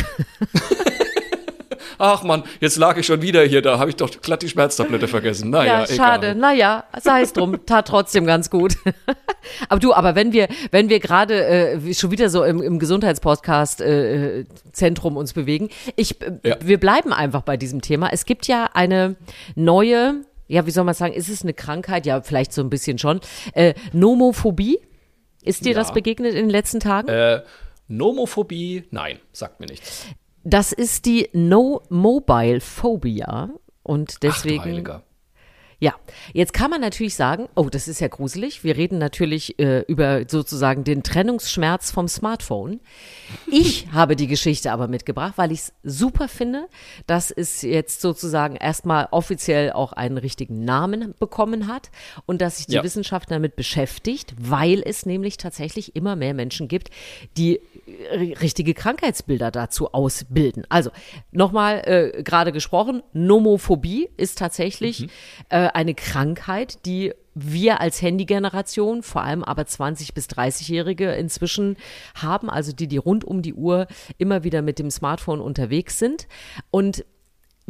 Ach 2.04 2.24
man, 2.24 2.44
jetzt 2.60 2.78
lag 2.78 2.98
ich 2.98 3.06
schon 3.06 3.22
wieder 3.22 3.44
hier, 3.44 3.62
da 3.62 3.78
habe 3.78 3.92
ich 3.92 3.96
doch 3.96 4.10
glatt 4.22 4.42
die 4.42 4.50
Schmerztablette 4.50 5.08
vergessen. 5.08 5.52
Naja, 5.52 5.82
ja, 5.82 5.88
schade. 5.88 6.28
egal. 6.32 6.36
Naja, 6.36 6.84
sei 7.00 7.22
es 7.22 7.32
drum. 7.34 7.64
Tat 7.68 7.88
trotzdem 7.88 8.26
ganz 8.26 8.50
gut. 8.50 8.76
aber 9.70 9.80
du, 9.80 9.94
aber 9.94 10.16
wenn 10.16 10.34
wir, 10.34 10.48
wenn 10.72 10.90
wir 10.90 11.00
gerade 11.00 11.46
äh, 11.46 11.94
schon 11.94 12.10
wieder 12.10 12.30
so 12.32 12.44
im, 12.44 12.62
im 12.62 12.80
Gesundheitspodcast 12.80 13.82
äh, 13.82 14.46
Zentrum 14.72 15.16
uns 15.16 15.34
bewegen, 15.34 15.70
ich, 15.96 16.20
äh, 16.22 16.32
Ja. 16.44 16.56
wir 16.60 16.80
bleiben 16.80 17.14
einfach 17.14 17.44
bei 17.44 17.56
diesem 17.56 17.82
Thema. 17.82 18.10
Es 18.12 18.26
gibt 18.26 18.48
ja 18.48 18.70
eine 18.74 19.16
neue, 19.56 20.22
ja, 20.48 20.66
wie 20.66 20.72
soll 20.72 20.86
man 20.86 20.96
sagen, 20.96 21.14
ist 21.14 21.30
es 21.30 21.44
eine 21.44 21.54
Krankheit? 21.54 22.08
Ja, 22.08 22.22
vielleicht 22.22 22.52
so 22.52 22.62
ein 22.62 22.72
bisschen 22.72 22.98
schon. 22.98 23.20
Äh, 23.54 23.76
Nomophobie. 23.94 24.80
Ist 25.44 25.66
dir 25.66 25.74
Ja. 25.74 25.78
das 25.80 25.94
begegnet 25.94 26.32
in 26.34 26.46
den 26.46 26.50
letzten 26.50 26.80
Tagen? 26.80 27.10
Äh, 27.10 27.42
Nomophobie, 27.88 28.86
nein, 28.92 29.20
sagt 29.34 29.60
mir 29.60 29.68
nichts. 29.68 30.08
Das 30.43 30.71
ist 30.71 31.06
die 31.06 31.30
No-Mobile 31.34 32.62
Phobia. 32.62 33.49
Und 33.84 34.23
deswegen. 34.23 35.01
Ja, 35.84 35.96
jetzt 36.32 36.54
kann 36.54 36.70
man 36.70 36.80
natürlich 36.80 37.15
sagen, 37.15 37.50
oh, 37.56 37.67
das 37.67 37.88
ist 37.88 38.00
ja 38.02 38.08
gruselig. 38.08 38.63
Wir 38.63 38.78
reden 38.78 39.00
natürlich 39.00 39.58
äh, 39.58 39.80
über 39.88 40.26
sozusagen 40.28 40.84
den 40.84 41.02
Trennungsschmerz 41.02 41.89
vom 41.89 42.08
Smartphone. 42.08 42.82
Ich 43.48 43.88
habe 43.91 44.15
die 44.15 44.28
Geschichte 44.28 44.74
aber 44.74 44.88
mitgebracht, 44.88 45.34
weil 45.38 45.52
ich 45.52 45.62
es 45.62 45.74
super 45.84 46.28
finde, 46.28 46.67
dass 47.08 47.32
es 47.32 47.63
jetzt 47.63 48.00
sozusagen 48.00 48.58
erstmal 48.58 49.08
offiziell 49.10 49.72
auch 49.72 49.91
einen 49.94 50.20
richtigen 50.20 50.63
Namen 50.63 51.15
bekommen 51.17 51.65
hat 51.65 51.89
und 52.28 52.41
dass 52.41 52.58
sich 52.58 52.67
die 52.67 52.74
Ja. 52.74 52.84
Wissenschaft 52.84 53.32
damit 53.32 53.56
beschäftigt, 53.56 54.36
weil 54.38 54.84
es 54.86 55.08
nämlich 55.08 55.38
tatsächlich 55.38 55.96
immer 55.96 56.15
mehr 56.15 56.36
Menschen 56.36 56.67
gibt, 56.67 56.91
die 57.38 57.56
äh, 58.12 58.36
richtige 58.39 58.76
Krankheitsbilder 58.76 59.50
dazu 59.50 59.96
ausbilden. 59.96 60.63
Also 60.70 60.91
nochmal 61.32 61.82
äh, 61.86 62.22
gerade 62.22 62.52
gesprochen, 62.52 63.02
Nomophobie 63.13 64.10
ist 64.15 64.38
tatsächlich 64.38 65.08
äh, 65.50 65.71
eine 65.76 65.94
Krankheit, 65.96 66.86
die 66.86 67.14
wir 67.34 67.80
als 67.80 68.02
Handygeneration, 68.02 69.04
vor 69.04 69.24
allem 69.24 69.44
aber 69.44 69.66
20 69.66 70.14
bis 70.14 70.28
30-Jährige 70.28 71.12
inzwischen 71.14 71.78
haben, 72.16 72.50
also 72.50 72.74
die, 72.74 72.88
die 72.88 72.98
rund 72.98 73.24
um 73.24 73.42
die 73.42 73.54
Uhr 73.54 73.88
immer 74.18 74.44
wieder 74.44 74.62
mit 74.62 74.80
dem 74.80 74.92
Smartphone 74.92 75.40
unterwegs 75.40 75.98
sind. 75.98 76.28
Und 76.72 77.06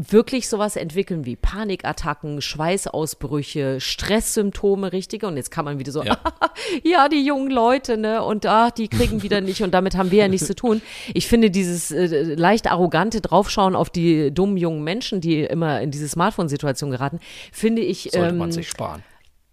wirklich 0.10 0.48
sowas 0.50 0.76
entwickeln 0.76 1.26
wie 1.26 1.36
Panikattacken, 1.36 2.42
Schweißausbrüche, 2.42 3.80
Stresssymptome, 3.80 4.92
richtige. 4.94 5.28
Und 5.28 5.38
jetzt 5.38 5.52
kann 5.52 5.66
man 5.66 5.80
wieder 5.80 5.92
so, 5.92 6.04
ja, 6.04 6.18
Ja. 6.84 7.08
die 7.10 7.24
jungen 7.26 7.52
Leute, 7.52 7.98
ne? 7.98 8.24
Und 8.24 8.46
ah, 8.46 8.72
die 8.72 8.88
kriegen 8.88 9.22
wieder 9.24 9.42
nicht 9.42 9.62
und 9.62 9.74
damit 9.74 9.96
haben 9.96 10.12
wir 10.12 10.20
ja 10.20 10.28
nichts 10.28 10.48
zu 10.48 10.56
tun. 10.56 10.82
Ich 11.14 11.28
finde 11.28 11.52
dieses 11.52 11.92
äh, 11.92 12.36
leicht 12.36 12.72
arrogante 12.72 13.22
Draufschauen 13.22 13.76
auf 13.76 13.90
die 13.90 14.34
dummen 14.34 14.58
jungen 14.58 14.84
Menschen, 14.84 15.22
die 15.22 15.42
immer 15.42 15.82
in 15.82 15.92
diese 15.92 16.08
Smartphone-Situation 16.08 16.92
geraten, 16.92 17.20
finde 17.52 17.82
ich. 17.82 18.10
Sollte 18.12 18.30
ähm, 18.30 18.38
man 18.38 18.52
sich 18.52 18.70
sparen. 18.70 19.04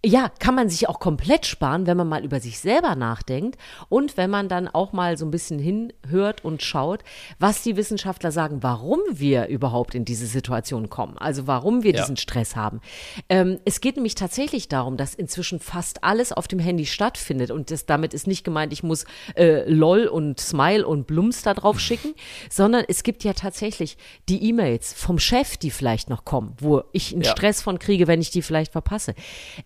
Ja, 0.05 0.29
kann 0.39 0.55
man 0.55 0.69
sich 0.69 0.87
auch 0.87 0.99
komplett 1.01 1.45
sparen, 1.45 1.85
wenn 1.85 1.97
man 1.97 2.07
mal 2.07 2.23
über 2.23 2.39
sich 2.39 2.59
selber 2.59 2.95
nachdenkt 2.95 3.59
und 3.89 4.15
wenn 4.15 4.29
man 4.29 4.47
dann 4.47 4.69
auch 4.69 4.93
mal 4.93 5.17
so 5.17 5.25
ein 5.25 5.31
bisschen 5.31 5.59
hinhört 5.59 6.45
und 6.45 6.61
schaut, 6.63 7.03
was 7.37 7.63
die 7.63 7.75
Wissenschaftler 7.75 8.31
sagen, 8.31 8.63
warum 8.63 9.01
wir 9.11 9.47
überhaupt 9.47 9.95
in 9.95 10.05
diese 10.05 10.25
Situation 10.25 10.89
kommen, 10.89 11.17
also 11.17 11.47
warum 11.47 11.83
wir 11.83 11.93
Ja. 11.93 11.99
diesen 11.99 12.15
Stress 12.15 12.55
haben. 12.55 12.79
Ähm, 13.27 13.59
es 13.65 13.81
geht 13.81 13.97
nämlich 13.97 14.15
tatsächlich 14.15 14.69
darum, 14.69 14.95
dass 14.95 15.13
inzwischen 15.15 15.59
fast 15.59 16.01
alles 16.01 16.31
auf 16.31 16.47
dem 16.47 16.59
Handy 16.59 16.85
stattfindet 16.85 17.51
und 17.51 17.69
das, 17.69 17.85
damit 17.85 18.13
ist 18.13 18.25
nicht 18.25 18.45
gemeint, 18.45 18.71
ich 18.71 18.83
muss 18.83 19.03
äh, 19.35 19.69
LOL 19.69 20.07
und 20.07 20.39
Smile 20.39 20.87
und 20.87 21.07
Blums 21.07 21.41
da 21.41 21.53
drauf 21.53 21.77
schicken, 21.81 22.13
sondern 22.49 22.85
es 22.87 23.03
gibt 23.03 23.25
ja 23.25 23.33
tatsächlich 23.33 23.97
die 24.29 24.47
E-Mails 24.47 24.93
vom 24.93 25.19
Chef, 25.19 25.57
die 25.57 25.71
vielleicht 25.71 26.09
noch 26.09 26.23
kommen, 26.23 26.55
wo 26.61 26.83
ich 26.93 27.11
einen 27.11 27.23
Ja. 27.23 27.31
Stress 27.31 27.61
von 27.61 27.79
kriege, 27.79 28.07
wenn 28.07 28.21
ich 28.21 28.31
die 28.31 28.41
vielleicht 28.41 28.71
verpasse. 28.71 29.13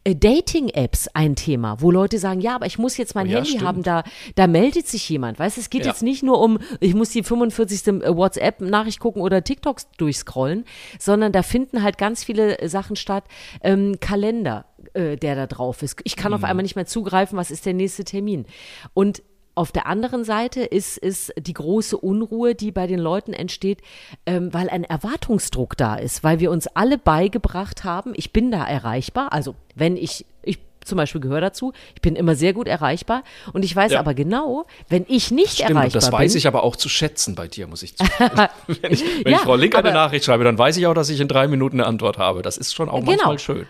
Äh, 0.04 0.16
Dating-Apps 0.24 1.10
ein 1.14 1.36
Thema, 1.36 1.82
wo 1.82 1.92
Leute 1.92 2.18
sagen, 2.18 2.40
ja, 2.40 2.56
aber 2.56 2.66
ich 2.66 2.78
muss 2.78 2.96
jetzt 2.98 3.14
mein 3.16 3.28
Oh 3.28 3.32
ja, 3.32 3.36
Handy 3.38 3.50
stimmt. 3.52 3.64
haben, 3.64 3.84
da, 3.84 4.04
da 4.36 4.48
meldet 4.48 4.88
sich 4.88 5.08
jemand. 5.10 5.38
Weißt 5.38 5.58
du, 5.58 5.62
es 5.62 5.70
geht 5.70 5.82
Ja. 5.86 5.92
jetzt 5.92 6.02
nicht 6.02 6.24
nur 6.24 6.40
um, 6.40 6.60
ich 6.80 6.94
muss 6.96 7.10
die 7.10 7.24
45. 7.24 8.02
WhatsApp-Nachricht 8.16 9.00
gucken 9.00 9.22
oder 9.22 9.44
TikToks 9.44 9.90
durchscrollen, 9.98 10.66
sondern 11.00 11.32
da 11.32 11.44
finden 11.44 11.84
halt 11.84 11.98
ganz 11.98 12.24
viele 12.24 12.58
Sachen 12.70 12.96
statt. 12.96 13.26
Ähm, 13.62 13.98
Kalender, 14.00 14.66
äh, 14.94 15.18
der 15.18 15.36
da 15.36 15.48
drauf 15.48 15.84
ist. 15.84 16.00
Ich 16.04 16.16
kann 16.16 16.32
Mhm. 16.32 16.36
auf 16.38 16.44
einmal 16.46 16.64
nicht 16.64 16.76
mehr 16.76 16.86
zugreifen, 16.86 17.38
was 17.38 17.52
ist 17.52 17.66
der 17.66 17.74
nächste 17.74 18.04
Termin. 18.06 18.46
Und 18.94 19.24
auf 19.56 19.72
der 19.72 19.86
anderen 19.86 20.24
Seite 20.24 20.62
ist, 20.64 20.98
ist 20.98 21.32
die 21.38 21.54
große 21.54 21.98
Unruhe, 21.98 22.56
die 22.56 22.72
bei 22.72 22.88
den 22.88 23.00
Leuten 23.00 23.34
entsteht, 23.34 23.80
ähm, 24.26 24.54
weil 24.54 24.70
ein 24.70 24.84
Erwartungsdruck 24.84 25.78
da 25.78 25.96
ist, 25.96 26.24
weil 26.24 26.40
wir 26.40 26.50
uns 26.52 26.68
alle 26.68 26.98
beigebracht 26.98 27.84
haben, 27.84 28.14
ich 28.16 28.34
bin 28.34 28.52
da 28.52 28.64
erreichbar. 28.66 29.32
Also 29.32 29.56
wenn 29.76 29.96
ich, 29.98 30.26
ich 30.42 30.60
zum 30.84 30.98
Beispiel 30.98 31.22
gehöre 31.22 31.40
dazu, 31.40 31.72
ich 31.96 32.02
bin 32.02 32.16
immer 32.18 32.36
sehr 32.36 32.52
gut 32.54 32.68
erreichbar 32.68 33.24
und 33.54 33.64
ich 33.64 33.74
weiß 33.76 33.94
Ja. 33.94 34.00
aber 34.00 34.14
genau, 34.14 34.66
wenn 34.90 35.06
ich 35.08 35.32
nicht 35.32 35.54
Stimmt, 35.54 35.70
erreichbar 35.70 36.02
das 36.02 36.10
bin. 36.10 36.20
weiß 36.20 36.36
ich 36.36 36.46
aber 36.48 36.64
auch 36.64 36.76
zu 36.76 36.90
schätzen 36.90 37.36
bei 37.36 37.48
dir, 37.48 37.68
muss 37.68 37.84
ich 37.84 37.96
zugeben. 37.96 38.20
wenn 38.82 38.92
ich, 38.92 39.04
wenn 39.24 39.32
Ja, 39.32 39.38
ich 39.38 39.44
Frau 39.44 39.56
Link 39.56 39.76
eine 39.76 39.94
Nachricht 39.94 40.26
schreibe, 40.26 40.44
dann 40.44 40.58
weiß 40.58 40.76
ich 40.78 40.88
auch, 40.88 40.94
dass 40.94 41.10
ich 41.10 41.22
in 41.22 41.28
drei 41.30 41.48
Minuten 41.48 41.80
eine 41.80 41.88
Antwort 41.88 42.18
habe. 42.18 42.42
Das 42.42 42.58
ist 42.58 42.74
schon 42.74 42.90
auch 42.90 43.00
Genau. 43.00 43.12
manchmal 43.12 43.40
schön. 43.40 43.68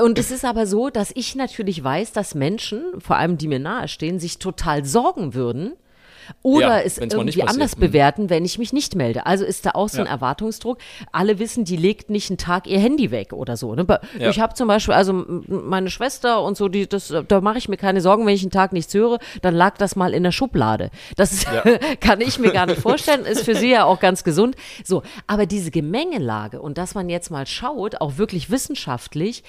Und 0.00 0.18
es 0.18 0.30
ist 0.30 0.44
aber 0.44 0.66
so, 0.66 0.88
dass 0.88 1.12
ich 1.14 1.34
natürlich 1.34 1.82
weiß, 1.82 2.12
dass 2.12 2.34
Menschen, 2.34 2.82
vor 2.98 3.16
allem 3.16 3.36
die 3.36 3.48
mir 3.48 3.58
nahestehen, 3.58 4.18
sich 4.18 4.38
total 4.38 4.84
sorgen 4.84 5.34
würden 5.34 5.74
oder 6.42 6.78
Ja, 6.78 6.80
es 6.80 6.98
irgendwie 6.98 7.24
passiert. 7.26 7.48
anders 7.48 7.72
Hm. 7.72 7.80
bewerten, 7.80 8.30
wenn 8.30 8.44
ich 8.44 8.58
mich 8.58 8.72
nicht 8.72 8.94
melde. 8.96 9.26
Also 9.26 9.44
ist 9.44 9.66
da 9.66 9.70
auch 9.72 9.88
so 9.88 10.00
ein 10.00 10.06
Ja. 10.06 10.12
Erwartungsdruck. 10.12 10.78
Alle 11.12 11.38
wissen, 11.38 11.64
die 11.64 11.76
legt 11.76 12.10
nicht 12.10 12.30
einen 12.30 12.38
Tag 12.38 12.66
ihr 12.66 12.78
Handy 12.78 13.10
weg 13.10 13.32
oder 13.32 13.56
so. 13.56 13.74
Ne? 13.74 13.86
Ja. 14.18 14.30
Ich 14.30 14.40
habe 14.40 14.54
zum 14.54 14.68
Beispiel, 14.68 14.94
also 14.94 15.12
meine 15.48 15.90
Schwester 15.90 16.42
und 16.42 16.56
so, 16.56 16.68
die, 16.68 16.88
das, 16.88 17.12
da 17.28 17.40
mache 17.40 17.58
ich 17.58 17.68
mir 17.68 17.76
keine 17.76 18.00
Sorgen, 18.00 18.26
wenn 18.26 18.34
ich 18.34 18.42
einen 18.42 18.50
Tag 18.50 18.72
nichts 18.72 18.92
höre, 18.94 19.18
dann 19.42 19.54
lag 19.54 19.76
das 19.78 19.96
mal 19.96 20.14
in 20.14 20.22
der 20.22 20.32
Schublade. 20.32 20.90
Das 21.16 21.32
ist, 21.32 21.46
kann 22.00 22.20
ich 22.20 22.38
mir 22.38 22.52
gar 22.52 22.66
nicht 22.66 22.80
vorstellen, 22.80 23.24
ist 23.24 23.44
für 23.44 23.54
sie 23.54 23.70
ja 23.70 23.84
auch 23.84 24.00
ganz 24.00 24.24
gesund. 24.24 24.56
So, 24.84 25.02
aber 25.26 25.46
diese 25.46 25.70
Gemengelage 25.70 26.60
und 26.60 26.78
dass 26.78 26.94
man 26.94 27.08
jetzt 27.08 27.30
mal 27.30 27.46
schaut, 27.46 28.00
auch 28.00 28.16
wirklich 28.18 28.50
wissenschaftlich, 28.50 29.42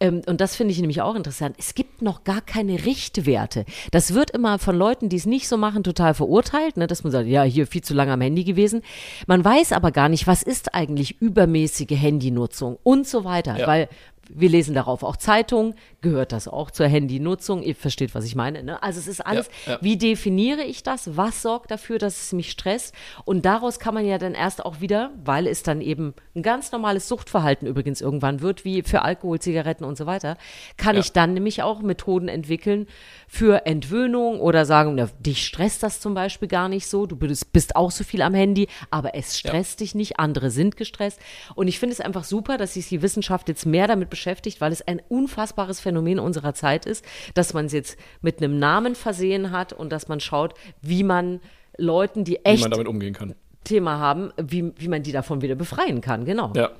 ähm, 0.00 0.22
und 0.26 0.40
das 0.40 0.56
finde 0.56 0.72
ich 0.72 0.80
nämlich 0.80 1.00
auch 1.02 1.14
interessant, 1.14 1.56
es 1.58 1.74
gibt 1.74 2.02
noch 2.02 2.24
gar 2.24 2.40
keine 2.40 2.84
Richtwerte. 2.84 3.64
Das 3.90 4.14
wird 4.14 4.30
immer 4.30 4.58
von 4.58 4.76
Leuten, 4.76 5.08
die 5.08 5.16
es 5.16 5.26
nicht 5.26 5.48
so 5.48 5.56
machen, 5.56 5.84
total 5.84 6.14
verurteilt, 6.20 6.76
ne, 6.76 6.86
dass 6.86 7.02
man 7.02 7.10
sagt, 7.12 7.26
ja, 7.28 7.42
hier 7.42 7.66
viel 7.66 7.82
zu 7.82 7.94
lange 7.94 8.12
am 8.12 8.20
Handy 8.20 8.44
gewesen. 8.44 8.82
Man 9.26 9.42
weiß 9.44 9.72
aber 9.72 9.90
gar 9.90 10.08
nicht, 10.10 10.26
was 10.26 10.42
ist 10.42 10.74
eigentlich 10.74 11.20
übermäßige 11.20 11.90
Handynutzung 11.92 12.78
und 12.82 13.06
so 13.06 13.24
weiter, 13.24 13.56
Ja. 13.58 13.66
weil 13.66 13.88
wir 14.34 14.48
lesen 14.48 14.74
darauf 14.74 15.02
auch 15.02 15.16
Zeitungen, 15.16 15.74
gehört 16.00 16.32
das 16.32 16.48
auch 16.48 16.70
zur 16.70 16.86
Handynutzung? 16.86 17.62
Ihr 17.62 17.74
versteht, 17.74 18.14
was 18.14 18.24
ich 18.24 18.34
meine. 18.34 18.62
Ne? 18.62 18.82
Also 18.82 18.98
es 19.00 19.08
ist 19.08 19.20
alles, 19.26 19.48
Ja, 19.66 19.72
ja. 19.72 19.78
wie 19.82 19.96
definiere 19.96 20.62
ich 20.62 20.82
das? 20.82 21.16
Was 21.16 21.42
sorgt 21.42 21.70
dafür, 21.70 21.98
dass 21.98 22.20
es 22.22 22.32
mich 22.32 22.50
stresst? 22.50 22.94
Und 23.24 23.44
daraus 23.44 23.78
kann 23.78 23.94
man 23.94 24.06
ja 24.06 24.18
dann 24.18 24.34
erst 24.34 24.64
auch 24.64 24.80
wieder, 24.80 25.10
weil 25.24 25.46
es 25.46 25.62
dann 25.62 25.80
eben 25.80 26.14
ein 26.34 26.42
ganz 26.42 26.70
normales 26.72 27.08
Suchtverhalten 27.08 27.66
übrigens 27.66 28.00
irgendwann 28.00 28.40
wird, 28.40 28.64
wie 28.64 28.82
für 28.82 29.02
Alkohol, 29.02 29.40
Zigaretten 29.40 29.84
und 29.84 29.98
so 29.98 30.06
weiter, 30.06 30.36
kann 30.76 30.94
Ja. 30.96 31.00
ich 31.00 31.12
dann 31.12 31.34
nämlich 31.34 31.62
auch 31.62 31.80
Methoden 31.82 32.28
entwickeln 32.28 32.86
für 33.28 33.66
Entwöhnung 33.66 34.40
oder 34.40 34.64
sagen, 34.64 34.94
na, 34.94 35.08
dich 35.18 35.44
stresst 35.44 35.82
das 35.82 36.00
zum 36.00 36.14
Beispiel 36.14 36.48
gar 36.48 36.68
nicht 36.68 36.86
so, 36.86 37.06
du 37.06 37.16
bist, 37.16 37.52
bist 37.52 37.74
auch 37.76 37.90
so 37.90 38.04
viel 38.04 38.22
am 38.22 38.34
Handy, 38.34 38.68
aber 38.90 39.14
es 39.14 39.38
stresst 39.38 39.80
dich 39.80 39.94
nicht, 39.94 40.18
andere 40.20 40.50
sind 40.50 40.76
gestresst. 40.76 41.20
Und 41.54 41.68
ich 41.68 41.78
finde 41.78 41.94
es 41.94 42.00
einfach 42.00 42.24
super, 42.24 42.56
dass 42.58 42.74
sich 42.74 42.88
die 42.88 43.02
Wissenschaft 43.02 43.48
jetzt 43.48 43.66
mehr 43.66 43.86
damit 43.88 44.08
beschäftigt, 44.10 44.19
weil 44.60 44.72
es 44.72 44.82
ein 44.82 45.00
unfassbares 45.08 45.80
Phänomen 45.80 46.18
unserer 46.18 46.54
Zeit 46.54 46.86
ist, 46.86 47.04
dass 47.34 47.54
man 47.54 47.66
es 47.66 47.72
jetzt 47.72 47.98
mit 48.20 48.38
einem 48.38 48.58
Namen 48.58 48.94
versehen 48.94 49.50
hat 49.50 49.72
und 49.72 49.90
dass 49.90 50.08
man 50.08 50.20
schaut, 50.20 50.54
wie 50.82 51.02
man 51.02 51.40
Leuten, 51.76 52.24
die 52.24 52.44
echt 52.44 52.62
man 52.62 52.70
damit 52.70 52.88
umgehen 52.88 53.14
kann. 53.14 53.34
Thema 53.64 53.98
haben, 53.98 54.32
wie, 54.40 54.72
wie 54.76 54.88
man 54.88 55.02
die 55.02 55.12
davon 55.12 55.42
wieder 55.42 55.54
befreien 55.54 56.00
kann. 56.00 56.24
Genau. 56.24 56.52
Ja. 56.54 56.70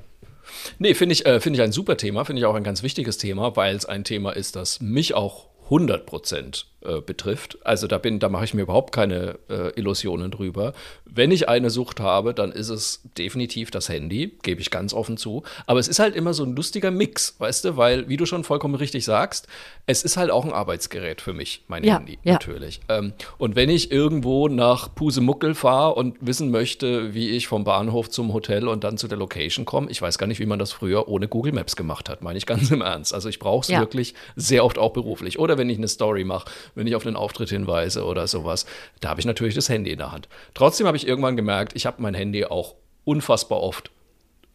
Nee, 0.78 0.94
finde 0.94 1.12
ich, 1.12 1.26
äh, 1.26 1.40
finde 1.40 1.58
ich 1.58 1.62
ein 1.62 1.72
super 1.72 1.96
Thema, 1.96 2.24
finde 2.24 2.40
ich 2.40 2.46
auch 2.46 2.54
ein 2.54 2.64
ganz 2.64 2.82
wichtiges 2.82 3.18
Thema, 3.18 3.56
weil 3.56 3.76
es 3.76 3.84
ein 3.84 4.04
Thema 4.04 4.32
ist, 4.32 4.56
das 4.56 4.80
mich 4.80 5.14
auch 5.14 5.48
100 5.64 6.06
Prozent 6.06 6.66
äh, 6.84 7.00
betrifft. 7.00 7.58
Also 7.64 7.86
da 7.86 7.98
bin, 7.98 8.18
da 8.20 8.28
mache 8.28 8.44
ich 8.44 8.54
mir 8.54 8.62
überhaupt 8.62 8.92
keine 8.94 9.38
äh, 9.48 9.70
Illusionen 9.78 10.30
drüber. 10.30 10.72
Wenn 11.04 11.30
ich 11.30 11.48
eine 11.48 11.70
Sucht 11.70 12.00
habe, 12.00 12.32
dann 12.34 12.52
ist 12.52 12.68
es 12.68 13.02
definitiv 13.18 13.70
das 13.70 13.88
Handy, 13.88 14.38
gebe 14.42 14.60
ich 14.60 14.70
ganz 14.70 14.94
offen 14.94 15.16
zu. 15.16 15.42
Aber 15.66 15.80
es 15.80 15.88
ist 15.88 15.98
halt 15.98 16.14
immer 16.16 16.32
so 16.34 16.44
ein 16.44 16.54
lustiger 16.56 16.90
Mix, 16.90 17.34
weißt 17.38 17.64
du, 17.64 17.76
weil, 17.76 18.08
wie 18.08 18.16
du 18.16 18.26
schon 18.26 18.44
vollkommen 18.44 18.74
richtig 18.76 19.04
sagst, 19.04 19.46
es 19.86 20.02
ist 20.04 20.16
halt 20.16 20.30
auch 20.30 20.44
ein 20.44 20.52
Arbeitsgerät 20.52 21.20
für 21.20 21.32
mich, 21.32 21.64
mein 21.68 21.84
Ja, 21.84 21.98
Handy, 21.98 22.18
ja. 22.22 22.34
natürlich. 22.34 22.80
Ähm, 22.88 23.12
und 23.38 23.56
wenn 23.56 23.68
ich 23.70 23.90
irgendwo 23.90 24.48
nach 24.48 24.94
Pusemuckel 24.94 25.54
fahre 25.54 25.94
und 25.96 26.16
wissen 26.20 26.50
möchte, 26.50 27.12
wie 27.12 27.30
ich 27.30 27.46
vom 27.48 27.64
Bahnhof 27.64 28.08
zum 28.08 28.32
Hotel 28.32 28.68
und 28.68 28.84
dann 28.84 28.96
zu 28.98 29.08
der 29.08 29.18
Location 29.18 29.64
komme, 29.64 29.90
ich 29.90 30.00
weiß 30.00 30.16
gar 30.18 30.26
nicht, 30.28 30.38
wie 30.40 30.46
man 30.46 30.58
das 30.58 30.72
früher 30.72 31.08
ohne 31.08 31.28
Google 31.28 31.52
Maps 31.52 31.76
gemacht 31.76 32.08
hat, 32.08 32.22
meine 32.22 32.38
ich 32.38 32.46
ganz 32.46 32.70
im 32.70 32.80
Ernst. 32.80 33.12
Also 33.12 33.28
ich 33.28 33.38
brauche 33.38 33.62
es 33.64 33.68
Ja. 33.68 33.80
wirklich 33.80 34.14
sehr 34.36 34.64
oft 34.64 34.78
auch 34.78 34.92
beruflich. 34.92 35.38
Oder 35.38 35.58
wenn 35.58 35.68
ich 35.68 35.78
eine 35.78 35.88
Story 35.88 36.24
mache, 36.24 36.48
wenn 36.74 36.86
ich 36.86 36.94
auf 36.94 37.06
einen 37.06 37.16
Auftritt 37.16 37.50
hinweise 37.50 38.04
oder 38.04 38.26
sowas, 38.26 38.66
da 39.00 39.10
habe 39.10 39.20
ich 39.20 39.26
natürlich 39.26 39.54
das 39.54 39.68
Handy 39.68 39.90
in 39.90 39.98
der 39.98 40.12
Hand. 40.12 40.28
Trotzdem 40.54 40.86
habe 40.86 40.96
ich 40.96 41.06
irgendwann 41.06 41.36
gemerkt, 41.36 41.74
ich 41.74 41.86
habe 41.86 42.02
mein 42.02 42.14
Handy 42.14 42.44
auch 42.44 42.74
unfassbar 43.04 43.60
oft 43.60 43.90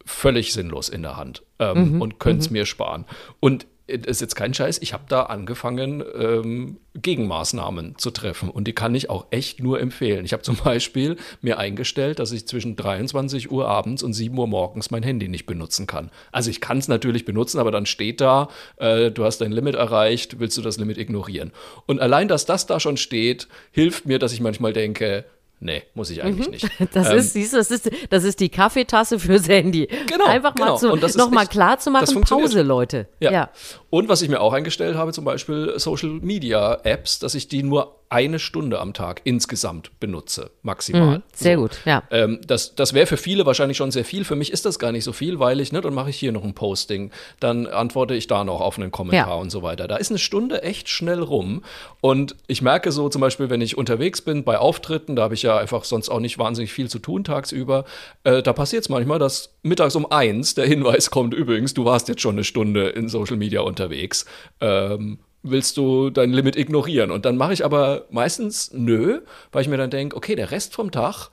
völlig 0.04 0.52
sinnlos 0.52 0.88
in 0.88 1.02
der 1.02 1.16
Hand 1.16 1.42
ähm, 1.58 2.00
und 2.00 2.20
könnte 2.20 2.40
es 2.40 2.50
mir 2.50 2.64
sparen. 2.64 3.04
Und 3.40 3.66
ist 3.86 4.20
jetzt 4.20 4.34
kein 4.34 4.52
Scheiß, 4.52 4.78
ich 4.82 4.92
habe 4.92 5.04
da 5.08 5.24
angefangen, 5.24 6.02
ähm, 6.18 6.78
Gegenmaßnahmen 6.94 7.98
zu 7.98 8.10
treffen. 8.10 8.50
Und 8.50 8.66
die 8.66 8.72
kann 8.72 8.94
ich 8.94 9.10
auch 9.10 9.26
echt 9.30 9.60
nur 9.60 9.80
empfehlen. 9.80 10.24
Ich 10.24 10.32
habe 10.32 10.42
zum 10.42 10.56
Beispiel 10.64 11.16
mir 11.40 11.58
eingestellt, 11.58 12.18
dass 12.18 12.32
ich 12.32 12.46
zwischen 12.46 12.76
23 12.76 13.50
Uhr 13.50 13.68
abends 13.68 14.02
und 14.02 14.12
7 14.12 14.36
Uhr 14.36 14.48
morgens 14.48 14.90
mein 14.90 15.02
Handy 15.02 15.28
nicht 15.28 15.46
benutzen 15.46 15.86
kann. 15.86 16.10
Also 16.32 16.50
ich 16.50 16.60
kann 16.60 16.78
es 16.78 16.88
natürlich 16.88 17.24
benutzen, 17.24 17.58
aber 17.58 17.70
dann 17.70 17.86
steht 17.86 18.20
da, 18.20 18.48
äh, 18.76 19.10
du 19.10 19.24
hast 19.24 19.38
dein 19.38 19.52
Limit 19.52 19.76
erreicht, 19.76 20.40
willst 20.40 20.56
du 20.58 20.62
das 20.62 20.78
Limit 20.78 20.98
ignorieren. 20.98 21.52
Und 21.86 22.00
allein, 22.00 22.28
dass 22.28 22.46
das 22.46 22.66
da 22.66 22.80
schon 22.80 22.96
steht, 22.96 23.46
hilft 23.70 24.06
mir, 24.06 24.18
dass 24.18 24.32
ich 24.32 24.40
manchmal 24.40 24.72
denke, 24.72 25.24
Nee, 25.58 25.82
muss 25.94 26.10
ich 26.10 26.22
eigentlich 26.22 26.48
nicht. 26.50 26.68
Das 26.92 27.10
Ähm, 27.10 27.16
ist, 27.16 27.32
siehst 27.32 27.54
du, 27.54 27.56
das 27.56 27.70
ist, 27.70 27.90
das 28.10 28.24
ist 28.24 28.40
die 28.40 28.50
Kaffeetasse 28.50 29.18
fürs 29.18 29.48
Handy. 29.48 29.88
Genau, 30.06 30.26
Einfach 30.26 30.54
mal 30.56 30.66
genau. 30.66 30.76
zu, 30.76 30.92
Und 30.92 31.02
das 31.02 31.12
ist 31.12 31.16
noch 31.16 31.30
mal 31.30 31.42
echt- 31.42 31.50
klar 31.52 31.78
zu 31.78 31.90
machen. 31.90 32.20
Pause, 32.20 32.60
Leute. 32.62 33.08
Ja. 33.20 33.48
Und 33.88 34.08
was 34.10 34.20
ich 34.20 34.28
mir 34.28 34.40
auch 34.40 34.52
eingestellt 34.52 34.96
habe, 34.96 35.12
zum 35.12 35.24
Beispiel 35.24 35.72
Social 35.78 36.10
Media 36.10 36.78
Apps, 36.84 37.18
dass 37.20 37.34
ich 37.34 37.48
die 37.48 37.62
nur 37.62 38.00
eine 38.08 38.38
Stunde 38.38 38.78
am 38.80 38.92
Tag 38.94 39.20
insgesamt 39.24 39.90
benutze, 40.00 40.50
maximal. 40.62 41.18
Mhm, 41.18 41.22
sehr 41.34 41.56
So. 41.56 41.62
gut, 41.62 41.80
ja. 41.84 42.02
Ähm, 42.10 42.40
das 42.46 42.74
das 42.74 42.92
wäre 42.94 43.06
für 43.06 43.16
viele 43.16 43.46
wahrscheinlich 43.46 43.76
schon 43.76 43.90
sehr 43.90 44.04
viel. 44.04 44.24
Für 44.24 44.36
mich 44.36 44.52
ist 44.52 44.64
das 44.64 44.78
gar 44.78 44.92
nicht 44.92 45.04
so 45.04 45.12
viel, 45.12 45.38
weil 45.38 45.60
ich, 45.60 45.72
ne, 45.72 45.80
dann 45.80 45.94
mache 45.94 46.10
ich 46.10 46.16
hier 46.16 46.32
noch 46.32 46.44
ein 46.44 46.54
Posting, 46.54 47.10
dann 47.40 47.66
antworte 47.66 48.14
ich 48.14 48.26
da 48.26 48.44
noch 48.44 48.60
auf 48.60 48.78
einen 48.78 48.90
Kommentar 48.90 49.28
Ja. 49.28 49.34
und 49.34 49.50
so 49.50 49.62
weiter. 49.62 49.88
Da 49.88 49.96
ist 49.96 50.10
eine 50.10 50.18
Stunde 50.18 50.62
echt 50.62 50.88
schnell 50.88 51.20
rum. 51.22 51.62
Und 52.00 52.36
ich 52.46 52.62
merke 52.62 52.92
so 52.92 53.08
zum 53.08 53.20
Beispiel, 53.20 53.50
wenn 53.50 53.60
ich 53.60 53.76
unterwegs 53.76 54.20
bin 54.22 54.44
bei 54.44 54.58
Auftritten, 54.58 55.16
da 55.16 55.22
habe 55.22 55.34
ich 55.34 55.42
ja 55.42 55.56
einfach 55.58 55.84
sonst 55.84 56.08
auch 56.08 56.20
nicht 56.20 56.38
wahnsinnig 56.38 56.72
viel 56.72 56.88
zu 56.88 56.98
tun 56.98 57.24
tagsüber, 57.24 57.84
äh, 58.24 58.42
da 58.42 58.52
passiert 58.52 58.82
es 58.82 58.88
manchmal, 58.88 59.18
dass 59.18 59.54
mittags 59.62 59.96
um 59.96 60.10
eins 60.10 60.54
der 60.54 60.66
Hinweis 60.66 61.10
kommt, 61.10 61.34
übrigens, 61.34 61.74
du 61.74 61.84
warst 61.84 62.08
jetzt 62.08 62.20
schon 62.20 62.36
eine 62.36 62.44
Stunde 62.44 62.88
in 62.90 63.08
Social 63.08 63.36
Media 63.36 63.60
unterwegs. 63.62 64.26
Ähm, 64.60 65.18
willst 65.50 65.76
du 65.76 66.10
dein 66.10 66.32
Limit 66.32 66.56
ignorieren? 66.56 67.10
Und 67.10 67.24
dann 67.24 67.36
mache 67.36 67.52
ich 67.52 67.64
aber 67.64 68.06
meistens 68.10 68.72
nö, 68.72 69.20
weil 69.52 69.62
ich 69.62 69.68
mir 69.68 69.76
dann 69.76 69.90
denke, 69.90 70.16
okay, 70.16 70.34
der 70.34 70.50
Rest 70.50 70.74
vom 70.74 70.90
Tag, 70.90 71.30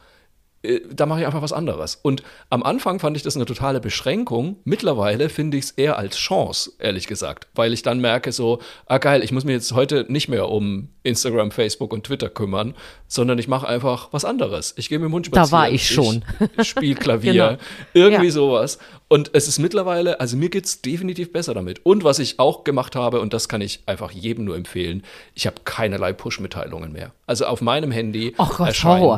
da 0.93 1.06
mache 1.06 1.19
ich 1.21 1.26
einfach 1.26 1.41
was 1.41 1.52
anderes. 1.54 1.99
Und 2.02 2.23
am 2.49 2.63
Anfang 2.63 2.99
fand 2.99 3.17
ich 3.17 3.23
das 3.23 3.36
eine 3.36 3.45
totale 3.45 3.82
Beschränkung. 3.82 4.58
Mittlerweile 4.63 5.28
finde 5.30 5.58
ich 5.58 5.65
es 5.65 5.71
eher 5.71 5.97
als 5.97 6.15
Chance, 6.17 6.71
ehrlich 6.80 7.08
gesagt, 7.08 7.47
weil 7.56 7.73
ich 7.73 7.82
dann 7.82 7.99
merke 7.99 8.32
so, 8.32 8.60
ah 8.86 8.97
geil, 8.97 9.23
ich 9.23 9.32
muss 9.34 9.43
mich 9.43 9.54
jetzt 9.54 9.73
heute 9.73 10.06
nicht 10.08 10.30
mehr 10.30 10.47
um 10.49 10.89
Instagram, 11.04 11.52
Facebook 11.52 11.91
und 11.91 12.06
Twitter 12.06 12.30
kümmern, 12.30 12.76
sondern 13.08 13.38
ich 13.39 13.49
mache 13.49 13.67
einfach 13.67 14.08
was 14.12 14.23
anderes. 14.23 14.73
Ich 14.78 14.88
gehe 14.88 14.99
mit 14.99 15.10
dem 15.10 15.13
Hund 15.13 15.26
spazieren. 15.26 15.49
Da 15.49 15.52
war 15.52 15.69
ich 15.69 15.88
schon. 15.89 16.23
Ich 16.58 16.69
spiele 16.69 16.95
Klavier, 16.99 17.34
Genau. 17.34 17.58
irgendwie 17.93 18.26
Ja. 18.28 18.32
sowas. 18.32 18.78
Und 19.10 19.32
es 19.34 19.49
ist 19.49 19.60
mittlerweile, 19.60 20.19
also 20.21 20.38
mir 20.38 20.49
geht's 20.49 20.82
definitiv 20.82 21.34
besser 21.34 21.54
damit. 21.54 21.86
Und 21.86 22.06
was 22.06 22.19
ich 22.19 22.39
auch 22.39 22.63
gemacht 22.63 22.95
habe, 22.95 23.19
und 23.19 23.34
das 23.34 23.49
kann 23.49 23.60
ich 23.62 23.82
einfach 23.86 24.12
jedem 24.12 24.45
nur 24.45 24.56
empfehlen, 24.56 25.04
ich 25.36 25.45
habe 25.45 25.58
keinerlei 25.65 26.13
Push-Mitteilungen 26.13 26.93
mehr. 26.93 27.12
Also 27.28 27.45
auf 27.47 27.62
meinem 27.62 27.91
Handy 27.91 28.34
Ach 28.38 28.58
Gott, 28.58 28.67
erscheint 28.69 29.02
Horror. 29.02 29.17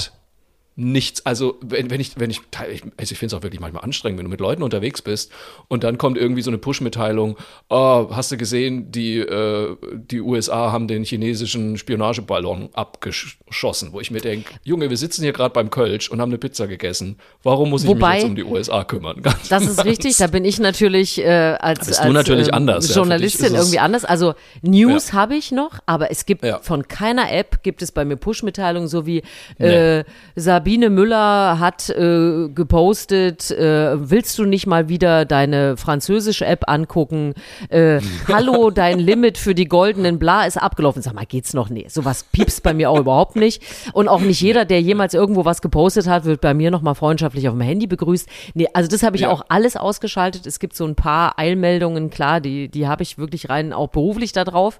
Nichts. 0.77 1.25
Also 1.25 1.57
wenn, 1.61 1.89
wenn 1.89 2.01
ich, 2.01 2.19
wenn 2.19 2.29
ich, 2.29 2.41
also 2.57 2.71
ich 3.13 3.17
finde 3.17 3.27
es 3.27 3.33
auch 3.33 3.43
wirklich 3.43 3.61
manchmal 3.61 3.83
anstrengend, 3.85 4.17
wenn 4.19 4.25
du 4.25 4.29
mit 4.29 4.41
Leuten 4.41 4.61
unterwegs 4.61 5.01
bist 5.01 5.31
und 5.69 5.85
dann 5.85 5.97
kommt 5.97 6.17
irgendwie 6.17 6.41
so 6.41 6.49
eine 6.49 6.57
Push-Mitteilung, 6.57 7.37
oh, 7.69 8.07
hast 8.11 8.33
du 8.33 8.37
gesehen, 8.37 8.91
die, 8.91 9.19
äh, 9.19 9.77
die 9.93 10.19
USA 10.19 10.73
haben 10.73 10.89
den 10.89 11.05
chinesischen 11.05 11.77
Spionageballon 11.77 12.69
abgeschossen, 12.73 13.93
wo 13.93 14.01
ich 14.01 14.11
mir 14.11 14.19
denke, 14.19 14.53
Junge, 14.63 14.89
wir 14.89 14.97
sitzen 14.97 15.23
hier 15.23 15.31
gerade 15.31 15.53
beim 15.53 15.69
Kölsch 15.69 16.09
und 16.11 16.19
haben 16.19 16.29
eine 16.29 16.37
Pizza 16.39 16.67
gegessen. 16.67 17.17
Warum 17.41 17.69
muss 17.69 17.83
ich 17.83 17.89
Wobei- 17.89 18.15
mich 18.15 18.21
jetzt 18.23 18.29
um 18.29 18.35
die 18.35 18.43
USA 18.43 18.83
kümmern? 18.83 19.21
Ganz 19.21 19.47
Das 19.47 19.63
ist 19.65 19.85
richtig, 19.85 20.17
da 20.17 20.27
bin 20.27 20.43
ich 20.43 20.59
natürlich 20.59 21.19
äh, 21.19 21.55
als, 21.59 21.87
als 21.99 22.11
natürlich 22.13 22.49
ähm, 22.49 22.53
anders, 22.53 22.89
ja, 22.89 22.95
Journalistin 22.95 23.45
ist 23.45 23.51
es- 23.53 23.57
irgendwie 23.59 23.79
anders. 23.79 24.03
Also 24.03 24.33
News 24.61 25.13
habe 25.13 25.35
ich 25.35 25.53
noch, 25.53 25.79
aber 25.85 26.11
es 26.11 26.25
gibt 26.25 26.43
Ja. 26.43 26.59
von 26.59 26.85
keiner 26.89 27.31
App 27.31 27.63
gibt 27.63 27.81
es 27.81 27.93
bei 27.93 28.03
mir 28.03 28.17
Push-Mitteilungen, 28.17 28.89
so 28.89 29.05
wie 29.05 29.23
äh, 29.57 30.03
Sabine 30.35 30.64
Müller 30.65 31.59
hat 31.59 31.89
äh, 31.89 32.49
gepostet, 32.49 33.51
äh, 33.51 34.09
willst 34.09 34.37
du 34.39 34.45
nicht 34.45 34.65
mal 34.65 34.89
wieder 34.89 35.25
deine 35.25 35.77
französische 35.77 36.45
App 36.45 36.63
angucken? 36.67 37.33
Äh, 37.69 38.01
Hallo, 38.27 38.71
dein 38.71 38.99
Limit 38.99 39.37
für 39.37 39.53
die 39.53 39.65
goldenen 39.65 40.17
Bla 40.17 40.45
ist 40.45 40.57
abgelaufen. 40.57 41.01
Sag 41.03 41.13
mal, 41.13 41.25
geht's 41.25 41.53
noch? 41.53 41.69
Nee, 41.69 41.85
sowas 41.89 42.23
piepst 42.31 42.63
bei 42.63 42.73
mir 42.73 42.89
auch 42.89 42.99
überhaupt 42.99 43.35
nicht. 43.35 43.61
Und 43.93 44.07
auch 44.07 44.21
nicht 44.21 44.41
jeder, 44.41 44.65
der 44.65 44.81
jemals 44.81 45.13
irgendwo 45.13 45.45
was 45.45 45.61
gepostet 45.61 46.07
hat, 46.07 46.25
wird 46.25 46.41
bei 46.41 46.53
mir 46.55 46.71
nochmal 46.71 46.95
freundschaftlich 46.95 47.47
auf 47.47 47.53
dem 47.53 47.61
Handy 47.61 47.85
begrüßt. 47.85 48.27
Nee, 48.55 48.67
also 48.73 48.89
das 48.89 49.03
habe 49.03 49.15
ich 49.17 49.21
Ja. 49.23 49.29
auch 49.29 49.43
alles 49.49 49.77
ausgeschaltet. 49.77 50.47
Es 50.47 50.59
gibt 50.59 50.75
so 50.75 50.85
ein 50.85 50.95
paar 50.95 51.37
Eilmeldungen, 51.37 52.09
klar, 52.09 52.41
die, 52.41 52.69
die 52.69 52.87
habe 52.87 53.03
ich 53.03 53.17
wirklich 53.19 53.49
rein 53.49 53.71
auch 53.71 53.89
beruflich 53.89 54.31
da 54.31 54.43
drauf. 54.43 54.79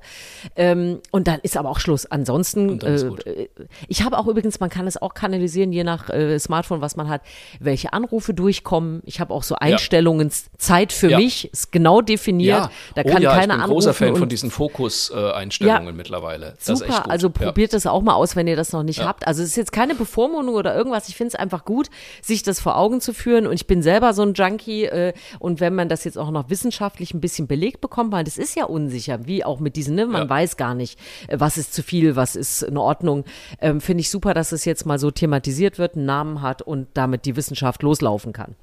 Ähm, 0.55 0.99
und 1.11 1.27
dann 1.27 1.39
ist 1.43 1.57
aber 1.57 1.69
auch 1.69 1.79
Schluss. 1.79 2.05
Ansonsten, 2.07 2.79
äh, 2.81 2.95
äh, 2.95 3.47
ich 3.87 4.03
habe 4.03 4.17
auch 4.17 4.27
übrigens, 4.27 4.59
man 4.59 4.69
kann 4.71 4.87
es 4.87 4.99
auch 4.99 5.13
kanalisieren, 5.13 5.74
je 5.75 5.83
nach 5.83 6.09
äh, 6.09 6.39
Smartphone, 6.39 6.81
was 6.81 6.95
man 6.95 7.09
hat, 7.09 7.21
welche 7.59 7.93
Anrufe 7.93 8.33
durchkommen. 8.33 9.01
Ich 9.05 9.19
habe 9.19 9.33
auch 9.33 9.43
so 9.43 9.55
Einstellungen, 9.55 10.31
Zeit 10.57 10.91
für 10.93 11.09
Ja. 11.11 11.17
mich, 11.17 11.51
ist 11.53 11.71
genau 11.71 12.01
definiert. 12.01 12.69
Da 12.95 13.01
oh 13.05 13.09
kann 13.09 13.21
ja, 13.21 13.29
keiner 13.31 13.41
ich 13.41 13.47
bin 13.49 13.51
anrufen. 13.51 13.71
großer 13.73 13.93
Fan 13.93 14.15
von 14.15 14.29
diesen 14.29 14.49
Fokus-Einstellungen 14.51 15.87
Ja. 15.87 15.91
mittlerweile. 15.93 16.55
Das 16.65 16.79
Super, 16.79 17.09
also 17.09 17.27
Ja. 17.27 17.33
probiert 17.33 17.73
das 17.73 17.85
auch 17.85 18.01
mal 18.01 18.13
aus, 18.13 18.35
wenn 18.35 18.47
ihr 18.47 18.55
das 18.55 18.71
noch 18.71 18.83
nicht 18.83 18.99
Ja. 18.99 19.05
habt. 19.05 19.27
Also 19.27 19.43
es 19.43 19.49
ist 19.49 19.55
jetzt 19.55 19.71
keine 19.71 19.95
Bevormundung 19.95 20.55
oder 20.55 20.75
irgendwas. 20.75 21.09
Ich 21.09 21.15
finde 21.15 21.29
es 21.29 21.35
einfach 21.35 21.65
gut, 21.65 21.89
sich 22.21 22.43
das 22.43 22.59
vor 22.59 22.77
Augen 22.77 23.01
zu 23.01 23.13
führen. 23.13 23.47
Und 23.47 23.53
ich 23.53 23.67
bin 23.67 23.81
selber 23.81 24.13
so 24.13 24.21
ein 24.21 24.33
Junkie. 24.33 24.85
Äh, 24.85 25.13
und 25.39 25.59
wenn 25.59 25.75
man 25.75 25.89
das 25.89 26.03
jetzt 26.03 26.17
auch 26.17 26.31
noch 26.31 26.49
wissenschaftlich 26.49 27.13
ein 27.13 27.21
bisschen 27.21 27.47
belegt 27.47 27.81
bekommt, 27.81 28.11
weil 28.11 28.23
das 28.23 28.37
ist 28.37 28.55
ja 28.55 28.65
unsicher, 28.65 29.25
wie 29.25 29.43
auch 29.43 29.59
mit 29.59 29.75
diesen, 29.75 29.95
ne? 29.95 30.05
man 30.05 30.23
Ja. 30.23 30.29
weiß 30.29 30.57
gar 30.57 30.75
nicht, 30.75 30.99
äh, 31.27 31.39
was 31.39 31.57
ist 31.57 31.73
zu 31.73 31.83
viel, 31.83 32.15
was 32.15 32.35
ist 32.35 32.61
in 32.63 32.77
Ordnung. 32.77 33.25
Ähm, 33.59 33.81
finde 33.81 34.01
ich 34.01 34.09
super, 34.11 34.33
dass 34.33 34.51
es 34.51 34.65
jetzt 34.65 34.85
mal 34.85 34.99
so 34.99 35.09
thematisiert 35.11 35.64
wird, 35.77 35.95
einen 35.95 36.05
Namen 36.05 36.41
hat 36.41 36.61
und 36.61 36.87
damit 36.93 37.25
die 37.25 37.35
Wissenschaft 37.35 37.83
loslaufen 37.83 38.33
kann. 38.33 38.55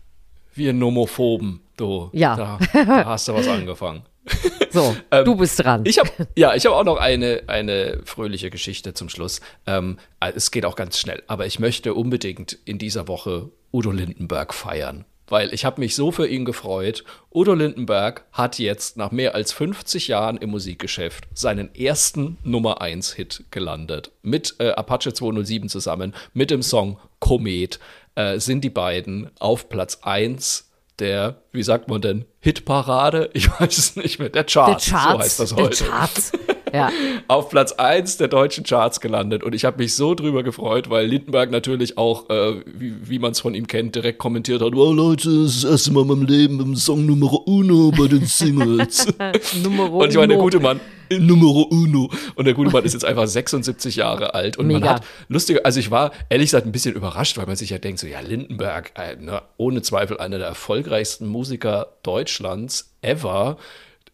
Wir 0.54 0.72
Nomophoben, 0.72 1.60
du. 1.76 2.10
Ja. 2.12 2.36
Da, 2.36 2.58
da 2.72 3.04
hast 3.06 3.28
du 3.28 3.34
was 3.34 3.48
angefangen. 3.48 4.02
So, 4.70 4.96
du 5.24 5.36
bist 5.36 5.62
dran. 5.62 5.80
Ähm, 5.80 5.86
Ich 5.90 5.98
habe 5.98 6.08
ja, 6.34 6.54
ich 6.54 6.64
habe 6.64 6.76
auch 6.76 6.84
noch 6.84 6.96
eine 6.96 7.42
eine 7.46 8.00
fröhliche 8.06 8.48
Geschichte 8.48 8.94
zum 8.94 9.10
Schluss. 9.10 9.42
Ähm, 9.66 9.98
es 10.20 10.50
geht 10.50 10.64
auch 10.64 10.76
ganz 10.76 10.98
schnell, 10.98 11.22
aber 11.26 11.44
ich 11.44 11.58
möchte 11.58 11.92
unbedingt 11.92 12.58
in 12.64 12.78
dieser 12.78 13.06
Woche 13.06 13.50
Udo 13.70 13.90
Lindenberg 13.90 14.54
feiern, 14.54 15.04
weil 15.28 15.52
ich 15.54 15.64
habe 15.64 15.80
mich 15.80 15.94
so 15.94 16.12
für 16.12 16.26
ihn 16.26 16.44
gefreut. 16.44 17.04
Udo 17.32 17.54
Lindenberg 17.54 18.24
hat 18.32 18.58
jetzt 18.58 18.96
nach 18.96 19.10
mehr 19.10 19.34
als 19.34 19.52
50 19.52 20.08
Jahren 20.08 20.36
im 20.36 20.50
Musikgeschäft 20.50 21.24
seinen 21.34 21.74
ersten 21.74 22.38
Nummer 22.42 22.80
1 22.80 23.14
Hit 23.14 23.44
gelandet 23.50 24.12
mit 24.22 24.56
äh, 24.58 24.70
Apache 24.70 25.12
207 25.12 25.68
zusammen 25.68 26.14
mit 26.34 26.50
dem 26.50 26.62
Song 26.62 26.98
Komet 27.18 27.78
äh, 28.14 28.38
sind 28.38 28.62
die 28.62 28.70
beiden 28.70 29.30
auf 29.38 29.68
Platz 29.68 30.00
1 30.02 30.68
der, 30.98 31.42
wie 31.52 31.62
sagt 31.62 31.88
man 31.88 32.00
denn, 32.00 32.26
Hitparade? 32.40 33.30
Ich 33.34 33.48
weiß 33.48 33.78
es 33.78 33.96
nicht 33.96 34.18
mehr. 34.18 34.28
Der 34.28 34.44
der 34.44 34.52
Charts, 34.52 34.90
Charts, 34.90 35.12
so 35.12 35.18
heißt 35.18 35.40
das 35.40 35.54
der 35.54 35.64
heute. 35.64 35.84
Charts. 35.84 36.32
Ja. 36.72 36.90
Auf 37.28 37.48
Platz 37.50 37.72
1 37.72 38.16
der 38.16 38.28
deutschen 38.28 38.64
Charts 38.64 39.00
gelandet 39.00 39.42
und 39.42 39.54
ich 39.54 39.64
habe 39.64 39.78
mich 39.78 39.94
so 39.94 40.14
drüber 40.14 40.42
gefreut, 40.42 40.90
weil 40.90 41.06
Lindenberg 41.06 41.50
natürlich 41.50 41.98
auch, 41.98 42.28
äh, 42.30 42.62
wie, 42.66 42.94
wie 43.04 43.18
man 43.18 43.32
es 43.32 43.40
von 43.40 43.54
ihm 43.54 43.66
kennt, 43.66 43.94
direkt 43.94 44.18
kommentiert 44.18 44.62
hat, 44.62 44.74
oh 44.74 44.92
Leute, 44.92 45.28
das 45.28 45.56
ist 45.56 45.64
das 45.64 45.70
erste 45.70 45.92
Mal 45.92 46.02
in 46.02 46.08
meinem 46.08 46.26
Leben 46.26 46.60
im 46.60 46.76
Song 46.76 47.06
Nummer 47.06 47.46
Uno 47.46 47.92
bei 47.96 48.08
den 48.08 48.26
Singles. 48.26 49.06
Numero 49.62 49.98
Und 49.98 50.10
ich 50.10 50.16
meine, 50.16 50.34
der 50.34 50.38
gute 50.38 50.60
Mann, 50.60 50.80
Numero 51.18 51.62
Uno. 51.62 52.10
Und 52.34 52.44
der 52.44 52.54
gute 52.54 52.70
Mann 52.70 52.84
ist 52.84 52.92
jetzt 52.92 53.04
einfach 53.04 53.26
76 53.26 53.96
Jahre 53.96 54.34
alt. 54.34 54.56
Und 54.56 54.66
man 54.66 54.80
Mega. 54.80 54.94
hat 54.94 55.04
lustige, 55.28 55.64
also 55.64 55.80
ich 55.80 55.90
war 55.90 56.12
ehrlich 56.28 56.46
gesagt 56.46 56.66
ein 56.66 56.72
bisschen 56.72 56.94
überrascht, 56.94 57.36
weil 57.38 57.46
man 57.46 57.56
sich 57.56 57.70
ja 57.70 57.78
denkt, 57.78 58.00
so 58.00 58.06
ja, 58.06 58.20
Lindenberg, 58.20 58.92
äh, 58.96 59.16
ne, 59.16 59.42
ohne 59.56 59.82
Zweifel 59.82 60.18
einer 60.18 60.38
der 60.38 60.48
erfolgreichsten 60.48 61.26
Musiker 61.26 61.88
Deutschlands 62.02 62.94
ever. 63.02 63.56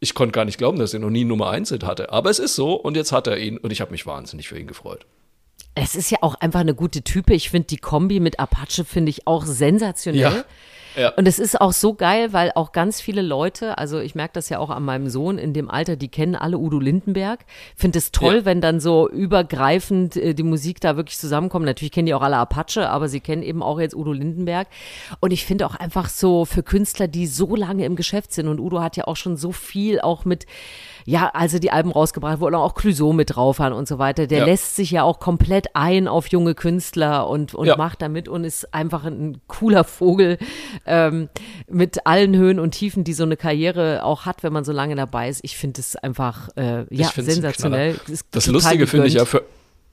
Ich 0.01 0.15
konnte 0.15 0.33
gar 0.33 0.45
nicht 0.45 0.59
glauben, 0.59 0.79
dass 0.79 0.95
er 0.95 1.01
noch 1.01 1.11
nie 1.11 1.25
Nummer 1.25 1.51
1 1.51 1.71
Hit 1.71 1.85
hatte. 1.85 2.13
Aber 2.13 2.31
es 2.31 2.39
ist 2.39 2.55
so 2.55 2.75
und 2.75 2.97
jetzt 2.97 3.13
hat 3.13 3.27
er 3.27 3.39
ihn 3.39 3.59
und 3.59 3.73
ich 3.73 3.81
habe 3.81 3.91
mich 3.91 4.07
wahnsinnig 4.07 4.49
für 4.49 4.59
ihn 4.59 4.67
gefreut. 4.67 5.07
Es 5.75 5.95
ist 5.95 6.11
ja 6.11 6.19
auch 6.23 6.35
einfach 6.37 6.61
eine 6.61 6.75
gute 6.75 7.03
Type. 7.03 7.35
Ich 7.35 7.51
finde 7.51 7.69
die 7.69 7.77
Kombi 7.77 8.21
mit 8.21 8.41
Apache 8.41 8.85
finde 8.85 9.11
ich 9.11 9.27
auch 9.27 9.45
sensationell. 9.45 10.21
Ja. 10.21 10.45
Ja. 10.99 11.11
Und 11.11 11.29
es 11.29 11.39
ist 11.39 11.61
auch 11.61 11.73
so 11.73 11.95
geil, 11.95 12.33
weil 12.33 12.53
auch 12.55 12.73
ganz 12.73 13.01
viele 13.01 13.23
Leute, 13.23 13.79
also 13.79 14.01
ich 14.01 14.15
merke 14.15 14.33
das 14.35 14.49
ja 14.49 14.59
auch 14.59 14.71
an 14.71 14.85
meinem 14.85 15.09
Sohn 15.09 15.39
in 15.39 15.53
dem 15.53 15.71
Alter, 15.71 15.97
die 15.97 16.09
kennen 16.09 16.35
alle 16.35 16.59
Udo 16.59 16.81
Lindenberg. 16.81 17.45
Finde 17.77 17.99
es 17.99 18.11
toll, 18.11 18.37
Ja. 18.39 18.45
wenn 18.45 18.61
dann 18.61 18.81
so 18.81 19.09
übergreifend 19.09 20.17
äh, 20.17 20.35
die 20.35 20.43
Musik 20.43 20.81
da 20.81 20.97
wirklich 20.97 21.19
zusammenkommt. 21.19 21.65
Natürlich 21.67 21.93
kennen 21.93 22.07
die 22.07 22.15
auch 22.15 22.23
alle 22.23 22.37
Apache, 22.37 22.89
aber 22.91 23.09
sie 23.09 23.21
kennen 23.21 23.43
eben 23.43 23.63
auch 23.63 23.79
jetzt 23.81 23.95
Udo 23.95 24.13
Lindenberg. 24.13 24.69
Und 25.21 25.33
ich 25.33 25.47
finde 25.47 25.67
auch 25.67 25.75
einfach 25.75 26.09
so 26.09 26.45
für 26.45 26.63
Künstler, 26.63 27.09
die 27.09 27.27
so 27.27 27.55
lange 27.55 27.85
im 27.85 27.97
Geschäft 27.97 28.33
sind 28.33 28.49
und 28.49 28.59
Udo 28.59 28.81
hat 28.81 28.97
ja 28.97 29.07
auch 29.07 29.17
schon 29.17 29.37
so 29.37 29.53
viel 29.53 30.01
auch 30.01 30.25
mit 30.25 30.47
ja, 31.09 31.31
also 31.33 31.59
die 31.59 31.71
Alben 31.71 31.91
rausgebracht, 31.91 32.39
wo 32.41 32.49
auch 32.49 32.75
Clouseau 32.75 33.15
mit 33.15 33.35
drauf 33.35 33.61
waren 33.61 33.73
und 33.73 33.89
so 33.89 33.99
weiter. 33.99 34.27
Der 34.27 34.41
Ja. 34.41 34.45
lässt 34.45 34.77
sich 34.77 34.91
ja 34.91 35.05
auch 35.05 35.21
komplett 35.21 35.69
ein 35.75 36.07
auf 36.07 36.27
junge 36.27 36.55
Künstler 36.55 37.31
und, 37.31 37.55
und 37.55 37.67
Ja. 37.67 37.79
macht 37.79 38.03
damit 38.03 38.29
und 38.29 38.45
ist 38.45 38.75
einfach 38.75 39.05
ein 39.05 39.41
cooler 39.47 39.85
Vogel 39.85 40.37
ähm, 40.85 41.31
mit 41.67 42.07
allen 42.07 42.37
Höhen 42.37 42.59
und 42.59 42.73
Tiefen, 42.73 43.05
die 43.05 43.15
so 43.15 43.23
eine 43.23 43.39
Karriere 43.39 44.05
auch 44.05 44.27
hat, 44.27 44.43
wenn 44.43 44.53
man 44.53 44.65
so 44.65 44.73
lange 44.73 44.97
dabei 44.97 45.31
ist. 45.31 45.41
Ich 45.45 45.57
finde 45.57 45.81
es 45.81 45.97
einfach 45.97 46.51
äh, 46.57 46.85
ja, 46.91 47.09
sensationell. 47.09 47.97
Das 48.31 48.47
Lustige 48.47 48.87
finde 48.87 49.07
ich 49.07 49.15
ja 49.15 49.25
für, 49.25 49.45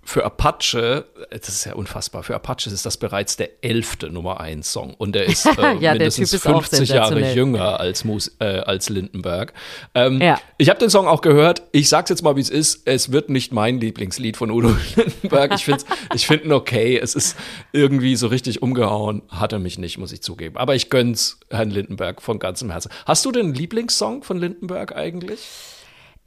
für 0.08 0.24
Apache, 0.24 1.06
das 1.32 1.50
ist 1.50 1.66
ja 1.66 1.74
unfassbar, 1.74 2.22
für 2.22 2.36
Apache 2.36 2.70
ist 2.70 2.86
das 2.86 2.98
bereits 2.98 3.38
der 3.38 3.64
elfte 3.64 4.12
Nummer 4.12 4.40
1 4.40 4.72
Song 4.72 4.94
und 4.94 5.16
der 5.16 5.26
ist 5.26 5.46
äh, 5.58 5.74
Ja, 5.80 5.94
mindestens 5.94 6.32
ist 6.32 6.46
auch 6.48 6.64
50 6.64 6.90
Jahre 6.90 7.34
jünger 7.34 7.80
als, 7.80 8.04
Mus 8.04 8.36
äh, 8.40 8.60
als 8.60 8.90
Lindenberg. 8.90 9.54
Ähm, 9.96 10.22
Ja. 10.22 10.40
Ich 10.58 10.70
habe 10.70 10.80
den 10.80 10.92
Song 10.92 11.08
auch 11.08 11.22
gehört. 11.22 11.64
Ich 11.72 11.90
sag's 11.90 12.12
jetzt 12.12 12.22
mal, 12.22 12.36
wie 12.36 12.42
es 12.42 12.52
ist. 12.52 12.84
Es 12.86 13.12
wird 13.12 13.30
nicht 13.30 13.52
mein 13.52 13.80
Lieblingslied 13.82 14.38
von 14.38 14.52
Udo 14.52 14.76
Lindenberg. 14.96 15.56
Ich 15.56 15.66
finde 15.66 15.84
ich 16.14 16.28
find 16.28 16.46
ihn 16.46 16.54
okay. 16.54 17.00
Es 17.02 17.16
ist 17.16 17.36
irgendwie 17.74 18.16
so 18.16 18.28
richtig 18.28 18.62
umgehauen. 18.62 19.24
Hat 19.30 19.54
er 19.54 19.60
mich 19.60 19.80
nicht, 19.80 19.98
muss 19.98 20.12
ich 20.12 20.22
zugeben. 20.22 20.56
Aber 20.58 20.76
ich 20.76 20.92
gönn's 20.92 21.40
Herrn 21.50 21.72
Lindenberg 21.72 22.22
von 22.22 22.38
ganzem 22.38 22.70
Herzen. 22.70 22.92
Hast 23.08 23.26
du 23.26 23.32
den 23.32 23.56
Lieblingssong 23.56 24.22
von 24.22 24.38
Lindenberg 24.38 24.96
eigentlich? 24.96 25.40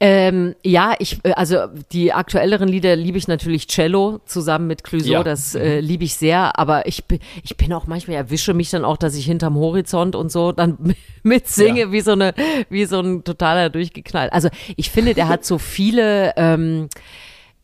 Ähm, 0.01 0.55
ja, 0.63 0.95
ich, 0.99 1.19
äh, 1.25 1.31
also 1.33 1.57
die 1.91 2.13
aktuelleren 2.13 2.69
Lieder 2.69 2.95
liebe 2.95 3.17
ich 3.17 3.27
natürlich 3.27 3.67
Cello 3.67 4.21
zusammen 4.25 4.67
mit 4.67 4.83
Clouseau, 4.85 5.11
Ja. 5.11 5.23
das 5.23 5.55
äh, 5.55 5.81
liebe 5.81 6.05
ich 6.05 6.15
sehr, 6.15 6.57
aber 6.57 6.87
ich, 6.87 7.03
bin- 7.03 7.19
ich 7.43 7.57
bin 7.57 7.73
auch 7.73 7.85
manchmal, 7.85 8.15
erwische 8.15 8.53
mich 8.53 8.69
dann 8.69 8.85
auch, 8.85 8.95
dass 8.95 9.13
ich 9.15 9.25
hinterm 9.25 9.55
Horizont 9.55 10.15
und 10.15 10.31
so 10.31 10.53
dann 10.53 10.95
mitsinge, 11.23 11.81
Ja. 11.81 11.91
wie 11.91 11.99
so 12.01 12.11
eine, 12.13 12.33
wie 12.69 12.85
so 12.85 13.01
ein 13.01 13.25
totaler 13.25 13.69
durchgeknallt. 13.69 14.31
Also 14.31 14.47
ich 14.77 14.89
finde, 14.89 15.13
der 15.15 15.27
hat 15.27 15.43
so 15.43 15.57
viele, 15.57 16.33
ähm, 16.37 16.87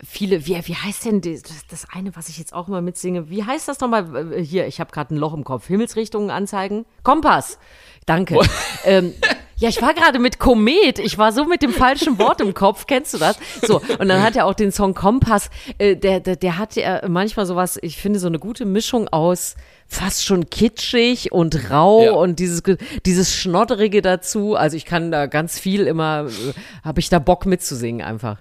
viele, 0.04 0.46
wie, 0.46 0.56
wie 0.66 0.76
heißt 0.76 1.06
denn 1.06 1.22
das, 1.22 1.42
das 1.70 1.88
eine, 1.90 2.18
was 2.18 2.28
ich 2.28 2.38
jetzt 2.38 2.54
auch 2.54 2.68
immer 2.68 2.82
mitsinge? 2.82 3.30
Wie 3.30 3.46
heißt 3.46 3.70
das 3.70 3.80
nochmal? 3.80 4.34
Äh, 4.34 4.44
Hier, 4.44 4.68
ich 4.68 4.82
habe 4.82 4.92
gerade 4.92 5.16
ein 5.16 5.18
Loch 5.18 5.34
im 5.34 5.46
Kopf. 5.46 5.68
Himmelsrichtungen 5.68 6.32
anzeigen? 6.32 6.86
Kompass. 7.04 7.60
Danke. 8.06 8.38
ähm, 8.84 9.14
ja, 9.58 9.70
ich 9.70 9.82
war 9.82 9.94
gerade 9.94 10.20
mit 10.20 10.40
Komet. 10.40 11.00
Ich 11.00 11.18
war 11.18 11.32
so 11.32 11.46
mit 11.46 11.62
dem 11.62 11.72
falschen 11.72 12.20
Wort 12.20 12.42
im 12.42 12.54
Kopf. 12.54 12.88
Kennst 12.88 13.14
du 13.14 13.18
das? 13.18 13.38
So, 13.62 13.82
und 14.00 14.08
dann 14.10 14.22
hat 14.22 14.36
er 14.36 14.46
auch 14.46 14.54
den 14.54 14.72
Song 14.72 14.94
Kompass. 14.94 15.50
Äh, 15.78 15.96
der, 15.96 16.20
der, 16.20 16.36
der 16.36 16.58
hat 16.58 16.76
ja 16.76 17.02
manchmal 17.08 17.46
sowas, 17.46 17.80
ich 17.82 17.98
finde, 17.98 18.20
so 18.20 18.28
eine 18.28 18.40
gute 18.40 18.66
Mischung 18.66 19.08
aus 19.08 19.56
fast 19.88 20.26
schon 20.26 20.50
kitschig 20.50 21.32
und 21.32 21.70
rau 21.70 22.04
Ja. 22.04 22.12
und 22.14 22.40
dieses, 22.40 22.64
dieses 23.06 23.34
Schnodderige 23.36 24.02
dazu. 24.02 24.56
Also 24.56 24.76
ich 24.78 24.86
kann 24.86 25.12
da 25.12 25.28
ganz 25.28 25.60
viel 25.60 25.88
immer, 25.88 26.26
äh, 26.28 26.54
habe 26.84 27.00
ich 27.00 27.10
da 27.10 27.20
Bock 27.20 27.46
mitzusingen 27.46 28.06
einfach. 28.06 28.38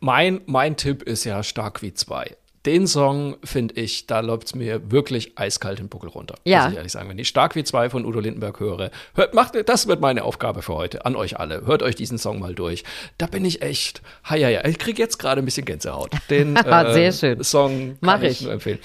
Mein, 0.00 0.42
mein 0.46 0.76
Tipp 0.76 1.02
ist 1.02 1.24
ja 1.24 1.42
Stark 1.42 1.80
wie 1.82 1.94
zwei. 1.94 2.36
Den 2.66 2.86
Song 2.86 3.36
finde 3.44 3.74
ich, 3.74 4.06
da 4.06 4.20
läuft 4.20 4.46
es 4.46 4.54
mir 4.54 4.90
wirklich 4.90 5.38
eiskalt 5.38 5.78
den 5.78 5.88
Buckel 5.88 6.08
runter. 6.08 6.36
Ja. 6.44 6.62
Muss 6.62 6.72
ich 6.72 6.76
ehrlich 6.78 6.92
sagen. 6.92 7.08
Wenn 7.10 7.18
ich 7.18 7.28
Stark 7.28 7.54
wie 7.56 7.64
zwei 7.64 7.90
von 7.90 8.06
Udo 8.06 8.20
Lindenberg 8.20 8.58
höre, 8.58 8.90
hört, 9.14 9.34
macht, 9.34 9.52
das 9.68 9.86
wird 9.86 10.00
meine 10.00 10.24
Aufgabe 10.24 10.62
für 10.62 10.74
heute. 10.74 11.04
An 11.04 11.14
euch 11.14 11.38
alle. 11.38 11.66
Hört 11.66 11.82
euch 11.82 11.94
diesen 11.94 12.16
Song 12.16 12.38
mal 12.38 12.54
durch. 12.54 12.84
Da 13.18 13.26
bin 13.26 13.44
ich 13.44 13.60
echt, 13.60 14.00
ha, 14.24 14.34
ja, 14.36 14.48
ja. 14.48 14.64
Ich 14.64 14.78
kriege 14.78 15.02
jetzt 15.02 15.18
gerade 15.18 15.42
ein 15.42 15.44
bisschen 15.44 15.66
Gänsehaut. 15.66 16.10
Den 16.30 16.56
äh. 16.64 17.12
Song 17.42 17.70
kann 17.70 17.98
Mach 18.00 18.22
ich. 18.22 18.32
ich. 18.32 18.40
nur 18.42 18.52
empfehlen. 18.52 18.78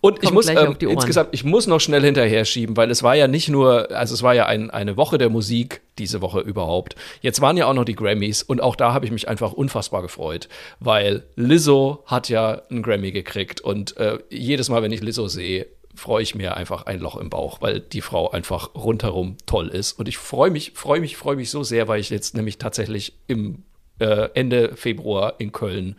Und 0.00 0.18
ich 0.18 0.24
Kommt 0.24 0.34
muss 0.34 0.46
gleich 0.46 0.66
ähm, 0.66 0.88
insgesamt, 0.88 1.28
ich 1.32 1.44
muss 1.44 1.66
noch 1.66 1.80
schnell 1.80 2.02
hinterher 2.02 2.44
schieben, 2.46 2.76
weil 2.76 2.90
es 2.90 3.02
war 3.02 3.14
ja 3.14 3.28
nicht 3.28 3.48
nur, 3.48 3.90
also 3.90 4.14
es 4.14 4.22
war 4.22 4.34
ja 4.34 4.46
ein, 4.46 4.70
eine 4.70 4.96
Woche 4.96 5.18
der 5.18 5.28
Musik 5.28 5.82
diese 5.98 6.20
Woche 6.20 6.40
überhaupt. 6.40 6.96
Jetzt 7.20 7.40
waren 7.40 7.56
ja 7.56 7.66
auch 7.66 7.74
noch 7.74 7.84
die 7.84 7.94
Grammys 7.94 8.42
und 8.42 8.62
auch 8.62 8.76
da 8.76 8.92
habe 8.92 9.04
ich 9.04 9.12
mich 9.12 9.28
einfach 9.28 9.52
unfassbar 9.52 10.02
gefreut, 10.02 10.48
weil 10.80 11.24
Lizzo 11.36 12.02
hat 12.06 12.28
ja 12.28 12.62
einen 12.70 12.82
Grammy 12.82 13.12
gekriegt 13.12 13.60
und 13.60 13.96
äh, 13.96 14.18
jedes 14.30 14.68
Mal, 14.68 14.82
wenn 14.82 14.92
ich 14.92 15.02
Lizzo 15.02 15.28
sehe, 15.28 15.66
freue 15.94 16.22
ich 16.22 16.34
mir 16.34 16.56
einfach 16.56 16.86
ein 16.86 17.00
Loch 17.00 17.16
im 17.16 17.30
Bauch, 17.30 17.60
weil 17.60 17.80
die 17.80 18.02
Frau 18.02 18.30
einfach 18.30 18.74
rundherum 18.74 19.36
toll 19.46 19.68
ist. 19.68 19.92
Und 19.92 20.08
ich 20.08 20.18
freue 20.18 20.50
mich, 20.50 20.72
freue 20.72 21.00
mich, 21.00 21.16
freue 21.16 21.36
mich 21.36 21.50
so 21.50 21.62
sehr, 21.62 21.88
weil 21.88 22.00
ich 22.00 22.10
jetzt 22.10 22.34
nämlich 22.34 22.58
tatsächlich 22.58 23.14
im 23.26 23.62
äh, 23.98 24.28
Ende 24.34 24.76
Februar 24.76 25.34
in 25.38 25.52
Köln 25.52 25.96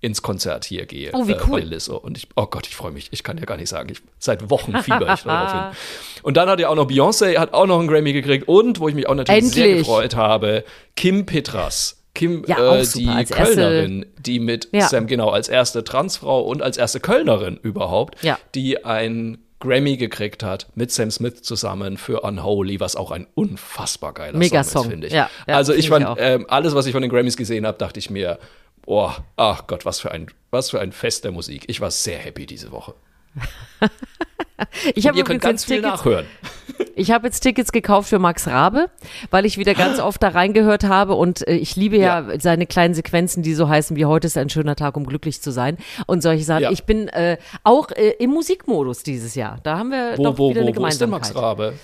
ins 0.00 0.22
Konzert 0.22 0.64
hier 0.64 0.86
gehe 0.86 1.10
Oh, 1.14 1.26
wie 1.26 1.32
äh, 1.32 1.38
cool. 1.48 1.60
Lizzo. 1.60 1.96
Und 1.96 2.18
ich, 2.18 2.28
oh 2.36 2.46
Gott, 2.46 2.66
ich 2.66 2.76
freue 2.76 2.92
mich. 2.92 3.08
Ich 3.12 3.22
kann 3.22 3.38
ja 3.38 3.44
gar 3.44 3.56
nicht 3.56 3.68
sagen. 3.68 3.88
Ich, 3.90 4.00
seit 4.18 4.50
Wochen 4.50 4.76
fieber 4.82 5.12
ich 5.14 5.22
darauf 5.22 5.52
hin. 5.52 5.76
Und 6.22 6.36
dann 6.36 6.48
hat 6.48 6.60
ja 6.60 6.68
auch 6.68 6.74
noch 6.74 6.86
Beyoncé, 6.88 7.38
hat 7.38 7.52
auch 7.54 7.66
noch 7.66 7.78
einen 7.78 7.88
Grammy 7.88 8.12
gekriegt. 8.12 8.46
Und, 8.48 8.78
wo 8.80 8.88
ich 8.88 8.94
mich 8.94 9.08
auch 9.08 9.14
natürlich 9.14 9.52
sehr 9.52 9.64
Endlich. 9.64 9.86
gefreut 9.86 10.14
habe, 10.16 10.64
Kim 10.96 11.24
Petras. 11.26 12.02
Kim, 12.14 12.44
Ja, 12.46 12.74
äh, 12.76 12.84
die 12.94 13.08
Als 13.08 13.30
erste- 13.30 13.54
Kölnerin, 13.56 14.06
die 14.18 14.38
mit 14.40 14.68
Ja. 14.72 14.88
Sam, 14.88 15.06
genau, 15.06 15.28
als 15.30 15.48
erste 15.48 15.84
Transfrau 15.84 16.40
und 16.42 16.62
als 16.62 16.76
erste 16.78 16.98
Kölnerin 17.00 17.58
überhaupt, 17.62 18.22
Ja. 18.24 18.38
die 18.54 18.84
ein 18.86 19.38
Grammy 19.60 19.96
gekriegt 19.96 20.42
hat 20.42 20.66
mit 20.74 20.92
Sam 20.92 21.10
Smith 21.10 21.42
zusammen 21.42 21.96
für 21.96 22.20
Unholy, 22.20 22.78
was 22.80 22.96
auch 22.96 23.10
ein 23.10 23.26
unfassbar 23.34 24.12
geiler 24.14 24.36
Mega 24.38 24.62
Song, 24.64 24.72
Song. 24.72 24.82
ist, 24.84 24.90
finde 24.90 25.06
ich. 25.08 25.12
Ja, 25.14 25.30
ja, 25.46 25.56
also 25.56 25.72
ich 25.72 25.88
finde 25.88 25.98
ich 26.00 26.04
fand, 26.06 26.18
auch. 26.18 26.22
ähm, 26.22 26.46
alles, 26.48 26.74
was 26.74 26.86
ich 26.86 26.92
von 26.92 27.02
den 27.02 27.10
Grammys 27.10 27.36
gesehen 27.36 27.66
habe, 27.66 27.76
dachte 27.78 27.98
ich 27.98 28.08
mir, 28.10 28.38
oh, 28.86 29.10
ach 29.36 29.66
Gott, 29.66 29.84
was 29.84 30.00
für 30.00 30.10
ein, 30.10 30.28
was 30.50 30.70
für 30.70 30.80
ein 30.80 30.92
Fest 30.92 31.24
der 31.24 31.32
Musik. 31.32 31.64
Ich 31.66 31.80
war 31.80 31.90
sehr 31.90 32.18
happy 32.18 32.46
diese 32.46 32.72
Woche. 32.72 32.94
Ich 34.94 35.06
habe 35.06 35.18
Ihr 35.18 35.24
könnt 35.24 35.42
übrigens 35.42 35.42
ganz 35.42 35.62
jetzt 35.62 35.64
viel 35.66 35.82
Tickets, 35.82 35.98
nachhören. 35.98 36.26
ich 36.94 37.10
habe 37.10 37.26
jetzt 37.26 37.40
Tickets 37.40 37.72
gekauft 37.72 38.08
für 38.08 38.18
Max 38.18 38.46
Rabe, 38.46 38.88
weil 39.30 39.44
ich 39.44 39.58
wieder 39.58 39.74
ganz 39.74 40.00
oft 40.00 40.22
da 40.22 40.28
reingehört 40.28 40.84
habe 40.84 41.14
und 41.14 41.46
äh, 41.46 41.54
ich 41.56 41.76
liebe 41.76 41.98
ja, 41.98 42.26
seine 42.40 42.66
kleinen 42.66 42.94
Sequenzen, 42.94 43.42
die 43.42 43.54
so 43.54 43.68
heißen 43.68 43.96
wie 43.96 44.06
heute 44.06 44.26
ist 44.26 44.38
ein 44.38 44.48
schöner 44.48 44.76
Tag, 44.76 44.96
um 44.96 45.04
glücklich 45.04 45.42
zu 45.42 45.50
sein 45.50 45.76
und 46.06 46.22
solche 46.22 46.44
Sachen. 46.44 46.62
Ja. 46.62 46.70
Ich 46.70 46.84
bin 46.84 47.08
äh, 47.08 47.36
auch 47.64 47.90
äh, 47.90 48.14
im 48.18 48.30
Musikmodus 48.30 49.02
dieses 49.02 49.34
Jahr. 49.34 49.58
Da 49.62 49.78
haben 49.78 49.90
wir 49.90 50.14
Wo, 50.16 50.22
doch 50.22 50.38
wo, 50.38 50.50
wieder 50.50 50.62
eine 50.62 50.74
wo, 50.74 50.80
wo 50.80 50.86
ist 50.86 51.00
denn 51.00 51.08
Gemeinsamkeit. 51.08 51.34
Max 51.34 51.42
Rabe? 51.42 51.74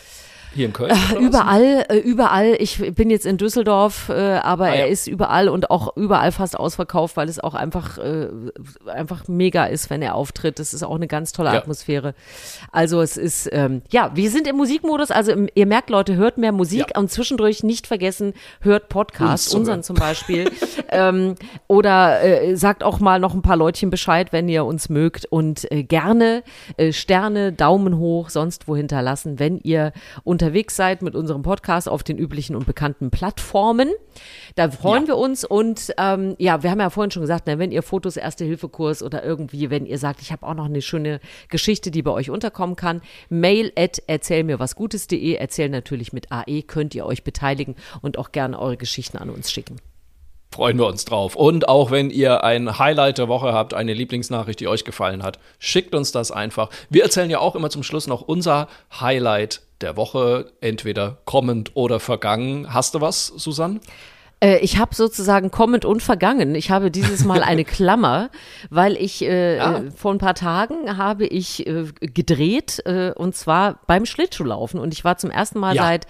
Hier 0.54 0.66
in 0.66 0.72
Köln? 0.72 0.90
was? 0.90 1.12
Überall, 1.20 1.84
äh, 1.88 1.96
überall. 1.98 2.56
Ich 2.58 2.78
bin 2.94 3.10
jetzt 3.10 3.26
in 3.26 3.36
Düsseldorf, 3.38 4.08
äh, 4.08 4.12
aber 4.42 4.64
Ah, 4.66 4.68
ja. 4.68 4.74
er 4.82 4.88
ist 4.88 5.06
überall 5.06 5.48
und 5.48 5.70
auch 5.70 5.96
überall 5.96 6.32
fast 6.32 6.58
ausverkauft, 6.58 7.16
weil 7.16 7.28
es 7.28 7.38
auch 7.40 7.54
einfach, 7.54 7.98
äh, 7.98 8.28
einfach 8.86 9.28
mega 9.28 9.64
ist, 9.64 9.88
wenn 9.90 10.02
er 10.02 10.14
auftritt. 10.14 10.58
Das 10.58 10.74
ist 10.74 10.82
auch 10.82 10.94
eine 10.94 11.06
ganz 11.08 11.32
tolle 11.32 11.50
Ja. 11.52 11.58
Atmosphäre. 11.58 12.14
Also 12.70 13.00
es 13.00 13.16
ist, 13.16 13.48
ähm, 13.52 13.82
ja, 13.90 14.10
wir 14.14 14.30
sind 14.30 14.46
im 14.46 14.56
Musikmodus. 14.56 15.10
Also 15.10 15.32
im, 15.32 15.48
ihr 15.54 15.66
merkt, 15.66 15.90
Leute, 15.90 16.16
hört 16.16 16.38
mehr 16.38 16.52
Musik 16.52 16.86
Ja. 16.94 17.00
und 17.00 17.10
zwischendurch 17.10 17.62
nicht 17.62 17.86
vergessen, 17.86 18.34
hört 18.60 18.88
Podcasts, 18.88 19.50
zu 19.50 19.58
unseren 19.58 19.76
hören. 19.76 19.82
zum 19.84 19.96
Beispiel. 19.96 20.50
ähm, 20.90 21.34
oder 21.66 22.22
äh, 22.22 22.56
sagt 22.56 22.82
auch 22.84 23.00
mal 23.00 23.18
noch 23.20 23.34
ein 23.34 23.42
paar 23.42 23.56
Leutchen 23.56 23.90
Bescheid, 23.90 24.32
wenn 24.32 24.48
ihr 24.48 24.64
uns 24.64 24.88
mögt 24.88 25.24
und 25.26 25.70
äh, 25.72 25.82
gerne 25.82 26.42
äh, 26.76 26.92
Sterne, 26.92 27.52
Daumen 27.52 27.98
hoch, 27.98 28.28
sonst 28.30 28.68
wo 28.68 28.76
hinterlassen, 28.76 29.38
wenn 29.38 29.58
ihr 29.58 29.92
unterwegs 30.42 30.74
seid 30.74 31.02
mit 31.02 31.14
unserem 31.14 31.42
Podcast 31.42 31.88
auf 31.88 32.02
den 32.02 32.18
üblichen 32.18 32.56
und 32.56 32.66
bekannten 32.66 33.12
Plattformen. 33.12 33.90
Da 34.56 34.68
freuen 34.70 35.02
Ja. 35.04 35.08
wir 35.10 35.16
uns 35.16 35.44
und 35.44 35.92
ähm, 35.98 36.34
ja, 36.38 36.64
wir 36.64 36.70
haben 36.72 36.80
ja 36.80 36.90
vorhin 36.90 37.12
schon 37.12 37.20
gesagt, 37.20 37.44
na, 37.46 37.60
wenn 37.60 37.70
ihr 37.70 37.82
Fotos, 37.84 38.16
Erste-Hilfe-Kurs 38.16 39.04
oder 39.04 39.22
irgendwie, 39.22 39.70
wenn 39.70 39.86
ihr 39.86 39.98
sagt, 39.98 40.20
ich 40.20 40.32
habe 40.32 40.44
auch 40.44 40.54
noch 40.54 40.64
eine 40.64 40.82
schöne 40.82 41.20
Geschichte, 41.48 41.92
die 41.92 42.02
bei 42.02 42.10
euch 42.10 42.28
unterkommen 42.28 42.74
kann, 42.74 43.02
mail 43.28 43.70
at 43.76 44.02
erzähl 44.08 44.42
mir 44.42 44.58
was 44.58 44.74
Gutes.de, 44.74 45.34
erzähl 45.34 45.68
natürlich 45.68 46.12
mit 46.12 46.32
AE, 46.32 46.62
könnt 46.62 46.96
ihr 46.96 47.06
euch 47.06 47.22
beteiligen 47.22 47.76
und 48.00 48.18
auch 48.18 48.32
gerne 48.32 48.58
eure 48.58 48.76
Geschichten 48.76 49.18
an 49.18 49.30
uns 49.30 49.52
schicken. 49.52 49.76
Freuen 50.52 50.78
wir 50.78 50.86
uns 50.86 51.04
drauf. 51.04 51.34
Und 51.34 51.68
auch 51.68 51.90
wenn 51.90 52.10
ihr 52.10 52.44
ein 52.44 52.78
Highlight 52.78 53.18
der 53.18 53.28
Woche 53.28 53.52
habt, 53.52 53.72
eine 53.74 53.94
Lieblingsnachricht, 53.94 54.60
die 54.60 54.68
euch 54.68 54.84
gefallen 54.84 55.22
hat, 55.22 55.38
schickt 55.58 55.94
uns 55.94 56.12
das 56.12 56.30
einfach. 56.30 56.68
Wir 56.90 57.02
erzählen 57.04 57.30
ja 57.30 57.38
auch 57.38 57.54
immer 57.56 57.70
zum 57.70 57.82
Schluss 57.82 58.06
noch 58.06 58.20
unser 58.22 58.68
Highlight 59.00 59.62
der 59.80 59.96
Woche, 59.96 60.52
entweder 60.60 61.18
kommend 61.24 61.72
oder 61.74 62.00
vergangen. 62.00 62.72
Hast 62.72 62.94
du 62.94 63.00
was, 63.00 63.26
Susanne? 63.28 63.80
Äh, 64.40 64.58
ich 64.58 64.78
habe 64.78 64.94
sozusagen 64.94 65.50
kommend 65.50 65.84
und 65.84 66.02
vergangen. 66.02 66.54
Ich 66.54 66.70
habe 66.70 66.90
dieses 66.90 67.24
Mal 67.24 67.42
eine 67.42 67.64
Klammer, 67.64 68.28
weil 68.70 68.96
ich 68.96 69.22
äh, 69.22 69.58
Ah. 69.58 69.78
äh, 69.78 69.90
vor 69.90 70.12
ein 70.12 70.18
paar 70.18 70.34
Tagen 70.34 70.98
habe 70.98 71.26
ich 71.26 71.66
äh, 71.66 71.84
gedreht 72.00 72.82
äh, 72.84 73.12
und 73.16 73.34
zwar 73.36 73.78
beim 73.86 74.04
Schlittschuhlaufen 74.04 74.78
und 74.78 74.92
ich 74.92 75.02
war 75.04 75.16
zum 75.16 75.30
ersten 75.30 75.58
Mal 75.58 75.74
Ja. 75.76 75.82
seit 75.84 76.06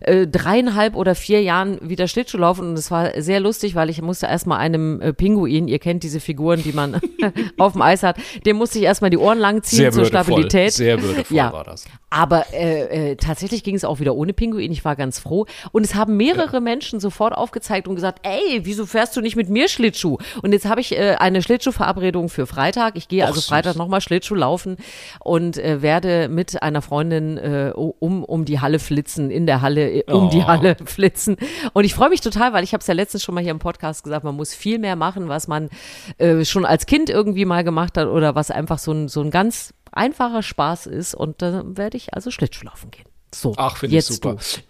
äh, 0.00 0.26
dreieinhalb 0.26 0.96
oder 0.96 1.14
vier 1.14 1.42
Jahren 1.42 1.78
wieder 1.82 2.08
Schlittschuh 2.08 2.38
laufen 2.38 2.68
und 2.68 2.78
es 2.78 2.90
war 2.90 3.20
sehr 3.20 3.40
lustig, 3.40 3.74
weil 3.74 3.90
ich 3.90 4.02
musste 4.02 4.26
erstmal 4.26 4.58
einem 4.58 5.00
äh, 5.00 5.12
Pinguin, 5.12 5.68
ihr 5.68 5.78
kennt 5.78 6.02
diese 6.02 6.20
Figuren, 6.20 6.62
die 6.62 6.72
man 6.72 7.00
auf 7.58 7.72
dem 7.72 7.82
Eis 7.82 8.02
hat, 8.02 8.16
dem 8.44 8.56
musste 8.56 8.78
ich 8.78 8.84
erstmal 8.84 9.10
die 9.10 9.18
Ohren 9.18 9.38
lang 9.38 9.62
ziehen 9.62 9.92
zur 9.92 10.04
Stabilität. 10.04 10.72
Sehr 10.72 11.02
würdevoll 11.02 11.36
Ja. 11.36 11.52
war 11.52 11.64
das. 11.64 11.84
Aber 12.10 12.46
äh, 12.52 13.10
äh, 13.10 13.16
tatsächlich 13.16 13.62
ging 13.62 13.74
es 13.74 13.84
auch 13.84 14.00
wieder 14.00 14.14
ohne 14.14 14.32
Pinguin. 14.32 14.72
Ich 14.72 14.84
war 14.84 14.96
ganz 14.96 15.18
froh. 15.18 15.46
Und 15.72 15.84
es 15.84 15.94
haben 15.94 16.16
mehrere 16.16 16.60
Menschen 16.60 17.00
sofort 17.00 17.34
aufgezeigt 17.34 17.88
und 17.88 17.94
gesagt, 17.94 18.20
ey, 18.22 18.60
wieso 18.62 18.86
fährst 18.86 19.16
du 19.16 19.20
nicht 19.20 19.36
mit 19.36 19.50
mir 19.50 19.68
Schlittschuh? 19.68 20.18
Und 20.40 20.52
jetzt 20.52 20.66
habe 20.66 20.80
ich 20.80 20.96
äh, 20.96 21.16
eine 21.18 21.42
Schlittschuhverabredung 21.42 22.28
für 22.28 22.46
Freitag. 22.46 22.96
Ich 22.96 23.08
gehe 23.08 23.24
Och, 23.24 23.28
also. 23.28 23.40
Freitag 23.40 23.76
nochmal 23.76 24.00
Schlittschuh 24.00 24.34
laufen 24.34 24.76
und 25.20 25.58
äh, 25.58 25.82
werde 25.82 26.28
mit 26.28 26.62
einer 26.62 26.80
Freundin 26.80 27.36
äh, 27.36 27.72
um, 27.74 28.24
um 28.24 28.44
die 28.44 28.60
Halle 28.60 28.78
flitzen, 28.78 29.30
in 29.30 29.46
der 29.46 29.60
Halle, 29.60 29.85
äh, 29.86 30.04
um 30.12 30.30
die 30.30 30.38
Oh. 30.40 30.46
Halle 30.46 30.76
flitzen. 30.84 31.36
Und 31.72 31.84
ich 31.84 31.94
freue 31.94 32.08
mich 32.10 32.20
total, 32.20 32.52
weil 32.52 32.64
ich 32.64 32.72
habe 32.72 32.80
es 32.80 32.86
ja 32.86 32.94
letztens 32.94 33.22
schon 33.24 33.34
mal 33.34 33.42
hier 33.42 33.50
im 33.52 33.58
Podcast 33.58 34.04
gesagt, 34.04 34.24
man 34.24 34.34
muss 34.36 34.54
viel 34.54 34.78
mehr 34.78 34.96
machen, 34.96 35.28
was 35.28 35.48
man 35.48 35.70
äh, 36.18 36.44
schon 36.44 36.64
als 36.64 36.86
Kind 36.86 37.10
irgendwie 37.10 37.44
mal 37.44 37.64
gemacht 37.64 37.96
hat 37.96 38.08
oder 38.08 38.34
was 38.34 38.50
einfach 38.50 38.78
so 38.78 38.92
ein, 38.92 39.08
so 39.08 39.20
ein 39.22 39.30
ganz 39.30 39.72
einfacher 39.92 40.42
Spaß 40.42 40.86
ist. 40.86 41.14
Und 41.14 41.42
da 41.42 41.62
werde 41.64 41.96
ich 41.96 42.14
also 42.14 42.30
Schlittschuhlaufen 42.30 42.90
gehen. 42.90 43.06
So, 43.34 43.54
Ach, 43.56 43.76
finde 43.76 43.96
ich 43.96 44.06
jetzt 44.06 44.14
super. 44.14 44.34
Du. 44.36 44.60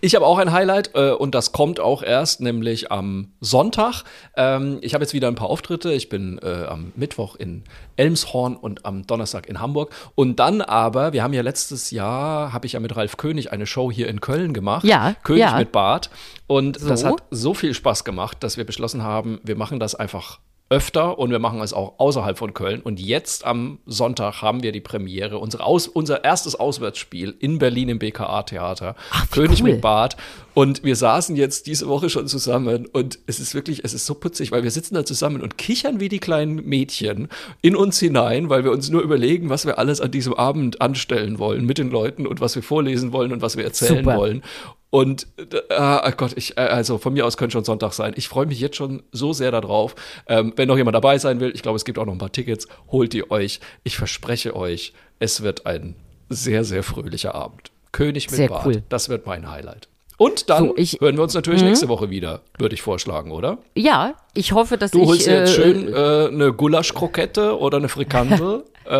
Ich 0.00 0.14
habe 0.14 0.26
auch 0.26 0.38
ein 0.38 0.52
Highlight 0.52 0.90
äh, 0.94 1.10
und 1.10 1.34
das 1.34 1.52
kommt 1.52 1.80
auch 1.80 2.02
erst, 2.02 2.40
nämlich 2.40 2.92
am 2.92 3.32
Sonntag. 3.40 4.04
Ähm, 4.36 4.78
ich 4.82 4.94
habe 4.94 5.02
jetzt 5.02 5.14
wieder 5.14 5.28
ein 5.28 5.34
paar 5.34 5.48
Auftritte. 5.48 5.92
Ich 5.92 6.08
bin 6.08 6.38
äh, 6.42 6.64
am 6.68 6.92
Mittwoch 6.96 7.34
in 7.36 7.64
Elmshorn 7.96 8.56
und 8.56 8.84
am 8.84 9.06
Donnerstag 9.06 9.48
in 9.48 9.58
Hamburg. 9.58 9.92
Und 10.14 10.38
dann 10.38 10.60
aber, 10.60 11.12
wir 11.12 11.22
haben 11.22 11.32
ja 11.32 11.42
letztes 11.42 11.90
Jahr, 11.90 12.52
habe 12.52 12.66
ich 12.66 12.74
ja 12.74 12.80
mit 12.80 12.94
Ralf 12.94 13.16
König 13.16 13.52
eine 13.52 13.66
Show 13.66 13.90
hier 13.90 14.08
in 14.08 14.20
Köln 14.20 14.52
gemacht. 14.52 14.84
Ja, 14.84 15.14
König 15.24 15.40
ja. 15.40 15.56
mit 15.58 15.72
Bart. 15.72 16.10
Und 16.46 16.78
So. 16.78 16.88
das 16.88 17.04
hat 17.04 17.22
so 17.30 17.54
viel 17.54 17.72
Spaß 17.72 18.04
gemacht, 18.04 18.36
dass 18.40 18.56
wir 18.56 18.64
beschlossen 18.64 19.02
haben, 19.02 19.40
wir 19.42 19.56
machen 19.56 19.80
das 19.80 19.94
einfach 19.94 20.40
öfter 20.68 21.18
und 21.18 21.30
wir 21.30 21.38
machen 21.38 21.60
es 21.60 21.72
auch 21.72 21.98
außerhalb 21.98 22.36
von 22.36 22.52
Köln. 22.52 22.80
Und 22.80 22.98
jetzt 22.98 23.44
am 23.44 23.78
Sonntag 23.86 24.42
haben 24.42 24.62
wir 24.62 24.72
die 24.72 24.80
Premiere, 24.80 25.38
unsere 25.38 25.64
Aus, 25.64 25.86
unser 25.86 26.24
erstes 26.24 26.56
Auswärtsspiel 26.56 27.34
in 27.38 27.58
Berlin 27.58 27.88
im 27.88 27.98
BKA-Theater. 28.00 28.96
König 29.30 29.62
cool. 29.62 29.72
mit 29.72 29.80
Bart. 29.80 30.16
Und 30.54 30.82
wir 30.82 30.96
saßen 30.96 31.36
jetzt 31.36 31.66
diese 31.66 31.86
Woche 31.86 32.08
schon 32.08 32.26
zusammen 32.28 32.86
und 32.86 33.18
es 33.26 33.40
ist 33.40 33.54
wirklich, 33.54 33.84
es 33.84 33.92
ist 33.92 34.06
so 34.06 34.14
putzig, 34.14 34.52
weil 34.52 34.62
wir 34.62 34.70
sitzen 34.70 34.94
da 34.94 35.04
zusammen 35.04 35.42
und 35.42 35.58
kichern 35.58 36.00
wie 36.00 36.08
die 36.08 36.18
kleinen 36.18 36.66
Mädchen 36.66 37.28
in 37.60 37.76
uns 37.76 38.00
hinein, 38.00 38.48
weil 38.48 38.64
wir 38.64 38.72
uns 38.72 38.88
nur 38.88 39.02
überlegen, 39.02 39.50
was 39.50 39.66
wir 39.66 39.78
alles 39.78 40.00
an 40.00 40.10
diesem 40.10 40.32
Abend 40.32 40.80
anstellen 40.80 41.38
wollen 41.38 41.66
mit 41.66 41.76
den 41.76 41.90
Leuten 41.90 42.26
und 42.26 42.40
was 42.40 42.56
wir 42.56 42.62
vorlesen 42.62 43.12
wollen 43.12 43.32
und 43.32 43.42
was 43.42 43.58
wir 43.58 43.64
erzählen 43.64 43.98
Super. 43.98 44.16
wollen. 44.16 44.42
Und 44.90 45.26
ah 45.70 46.10
Gott, 46.16 46.32
ich, 46.36 46.56
äh, 46.56 46.60
also 46.60 46.98
von 46.98 47.12
mir 47.12 47.26
aus 47.26 47.36
könnte 47.36 47.52
schon 47.52 47.64
Sonntag 47.64 47.92
sein. 47.92 48.14
Ich 48.16 48.28
freue 48.28 48.46
mich 48.46 48.60
jetzt 48.60 48.76
schon 48.76 49.02
so 49.12 49.32
sehr 49.32 49.50
darauf. 49.50 49.94
Ähm, 50.26 50.52
wenn 50.56 50.68
noch 50.68 50.76
jemand 50.76 50.94
dabei 50.94 51.18
sein 51.18 51.40
will, 51.40 51.52
ich 51.54 51.62
glaube, 51.62 51.76
es 51.76 51.84
gibt 51.84 51.98
auch 51.98 52.06
noch 52.06 52.12
ein 52.12 52.18
paar 52.18 52.32
Tickets, 52.32 52.66
holt 52.90 53.12
die 53.12 53.30
euch. 53.30 53.60
Ich 53.82 53.96
verspreche 53.96 54.54
euch, 54.54 54.92
es 55.18 55.42
wird 55.42 55.66
ein 55.66 55.96
sehr, 56.28 56.64
sehr 56.64 56.82
fröhlicher 56.82 57.34
Abend. 57.34 57.70
König 57.92 58.26
mit 58.30 58.36
Sehr 58.36 58.48
Bart, 58.48 58.66
cool. 58.66 58.82
das 58.88 59.08
wird 59.08 59.26
mein 59.26 59.50
Highlight. 59.50 59.88
Und 60.18 60.48
dann 60.48 60.68
So, 60.68 60.74
ich- 60.76 60.98
hören 61.00 61.16
wir 61.16 61.22
uns 61.22 61.34
natürlich 61.34 61.62
nächste 61.62 61.88
Woche 61.88 62.08
wieder, 62.10 62.40
würde 62.58 62.74
ich 62.74 62.80
vorschlagen, 62.82 63.32
oder? 63.32 63.58
Ja, 63.74 64.14
ich 64.34 64.52
hoffe, 64.52 64.78
dass 64.78 64.90
Du 64.90 65.00
ich. 65.02 65.06
holst 65.08 65.26
dir 65.26 65.40
jetzt 65.40 65.58
äh, 65.58 65.62
schön 65.62 65.92
äh, 65.92 66.28
eine 66.28 66.52
Gulaschkrokette 66.54 67.58
oder 67.58 67.76
eine 67.76 67.88
Frikandel. 67.90 68.64
äh, 68.86 68.90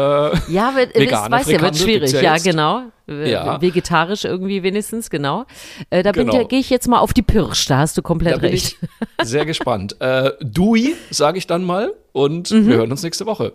Ja, 0.53 0.75
wird, 0.77 0.95
Vegane 0.95 1.35
weiß 1.35 1.51
ja, 1.51 1.61
wird 1.63 1.77
schwierig. 1.79 2.13
ja 2.13 2.21
Ja, 2.21 2.37
genau. 2.37 2.83
Ja. 3.09 3.63
Vegetarisch 3.63 4.25
irgendwie 4.25 4.63
wenigstens, 4.63 5.09
genau. 5.11 5.45
Äh, 5.91 6.03
da 6.03 6.13
bin 6.13 6.27
Genau. 6.27 6.43
ich- 6.43 6.49
gehe 6.49 6.59
ich 6.59 6.69
jetzt 6.71 6.89
mal 6.89 6.99
auf 6.99 7.15
die 7.15 7.23
Pirsch, 7.23 7.67
da 7.67 7.79
hast 7.79 7.97
du 7.97 8.03
komplett 8.03 8.43
recht. 8.43 8.77
sehr 9.23 9.47
gespannt. 9.47 9.97
Äh, 10.01 10.33
Dui, 10.43 10.97
sage 11.11 11.39
ich 11.39 11.47
dann 11.47 11.65
mal. 11.65 11.95
Und 12.13 12.51
Mhm. 12.51 12.67
wir 12.69 12.77
hören 12.77 12.91
uns 12.91 13.03
nächste 13.03 13.25
Woche. 13.27 13.53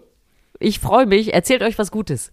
Ich 0.59 0.79
freue 0.79 1.05
mich. 1.05 1.33
Erzählt 1.33 1.61
euch 1.63 1.77
was 1.77 1.91
Gutes. 1.91 2.31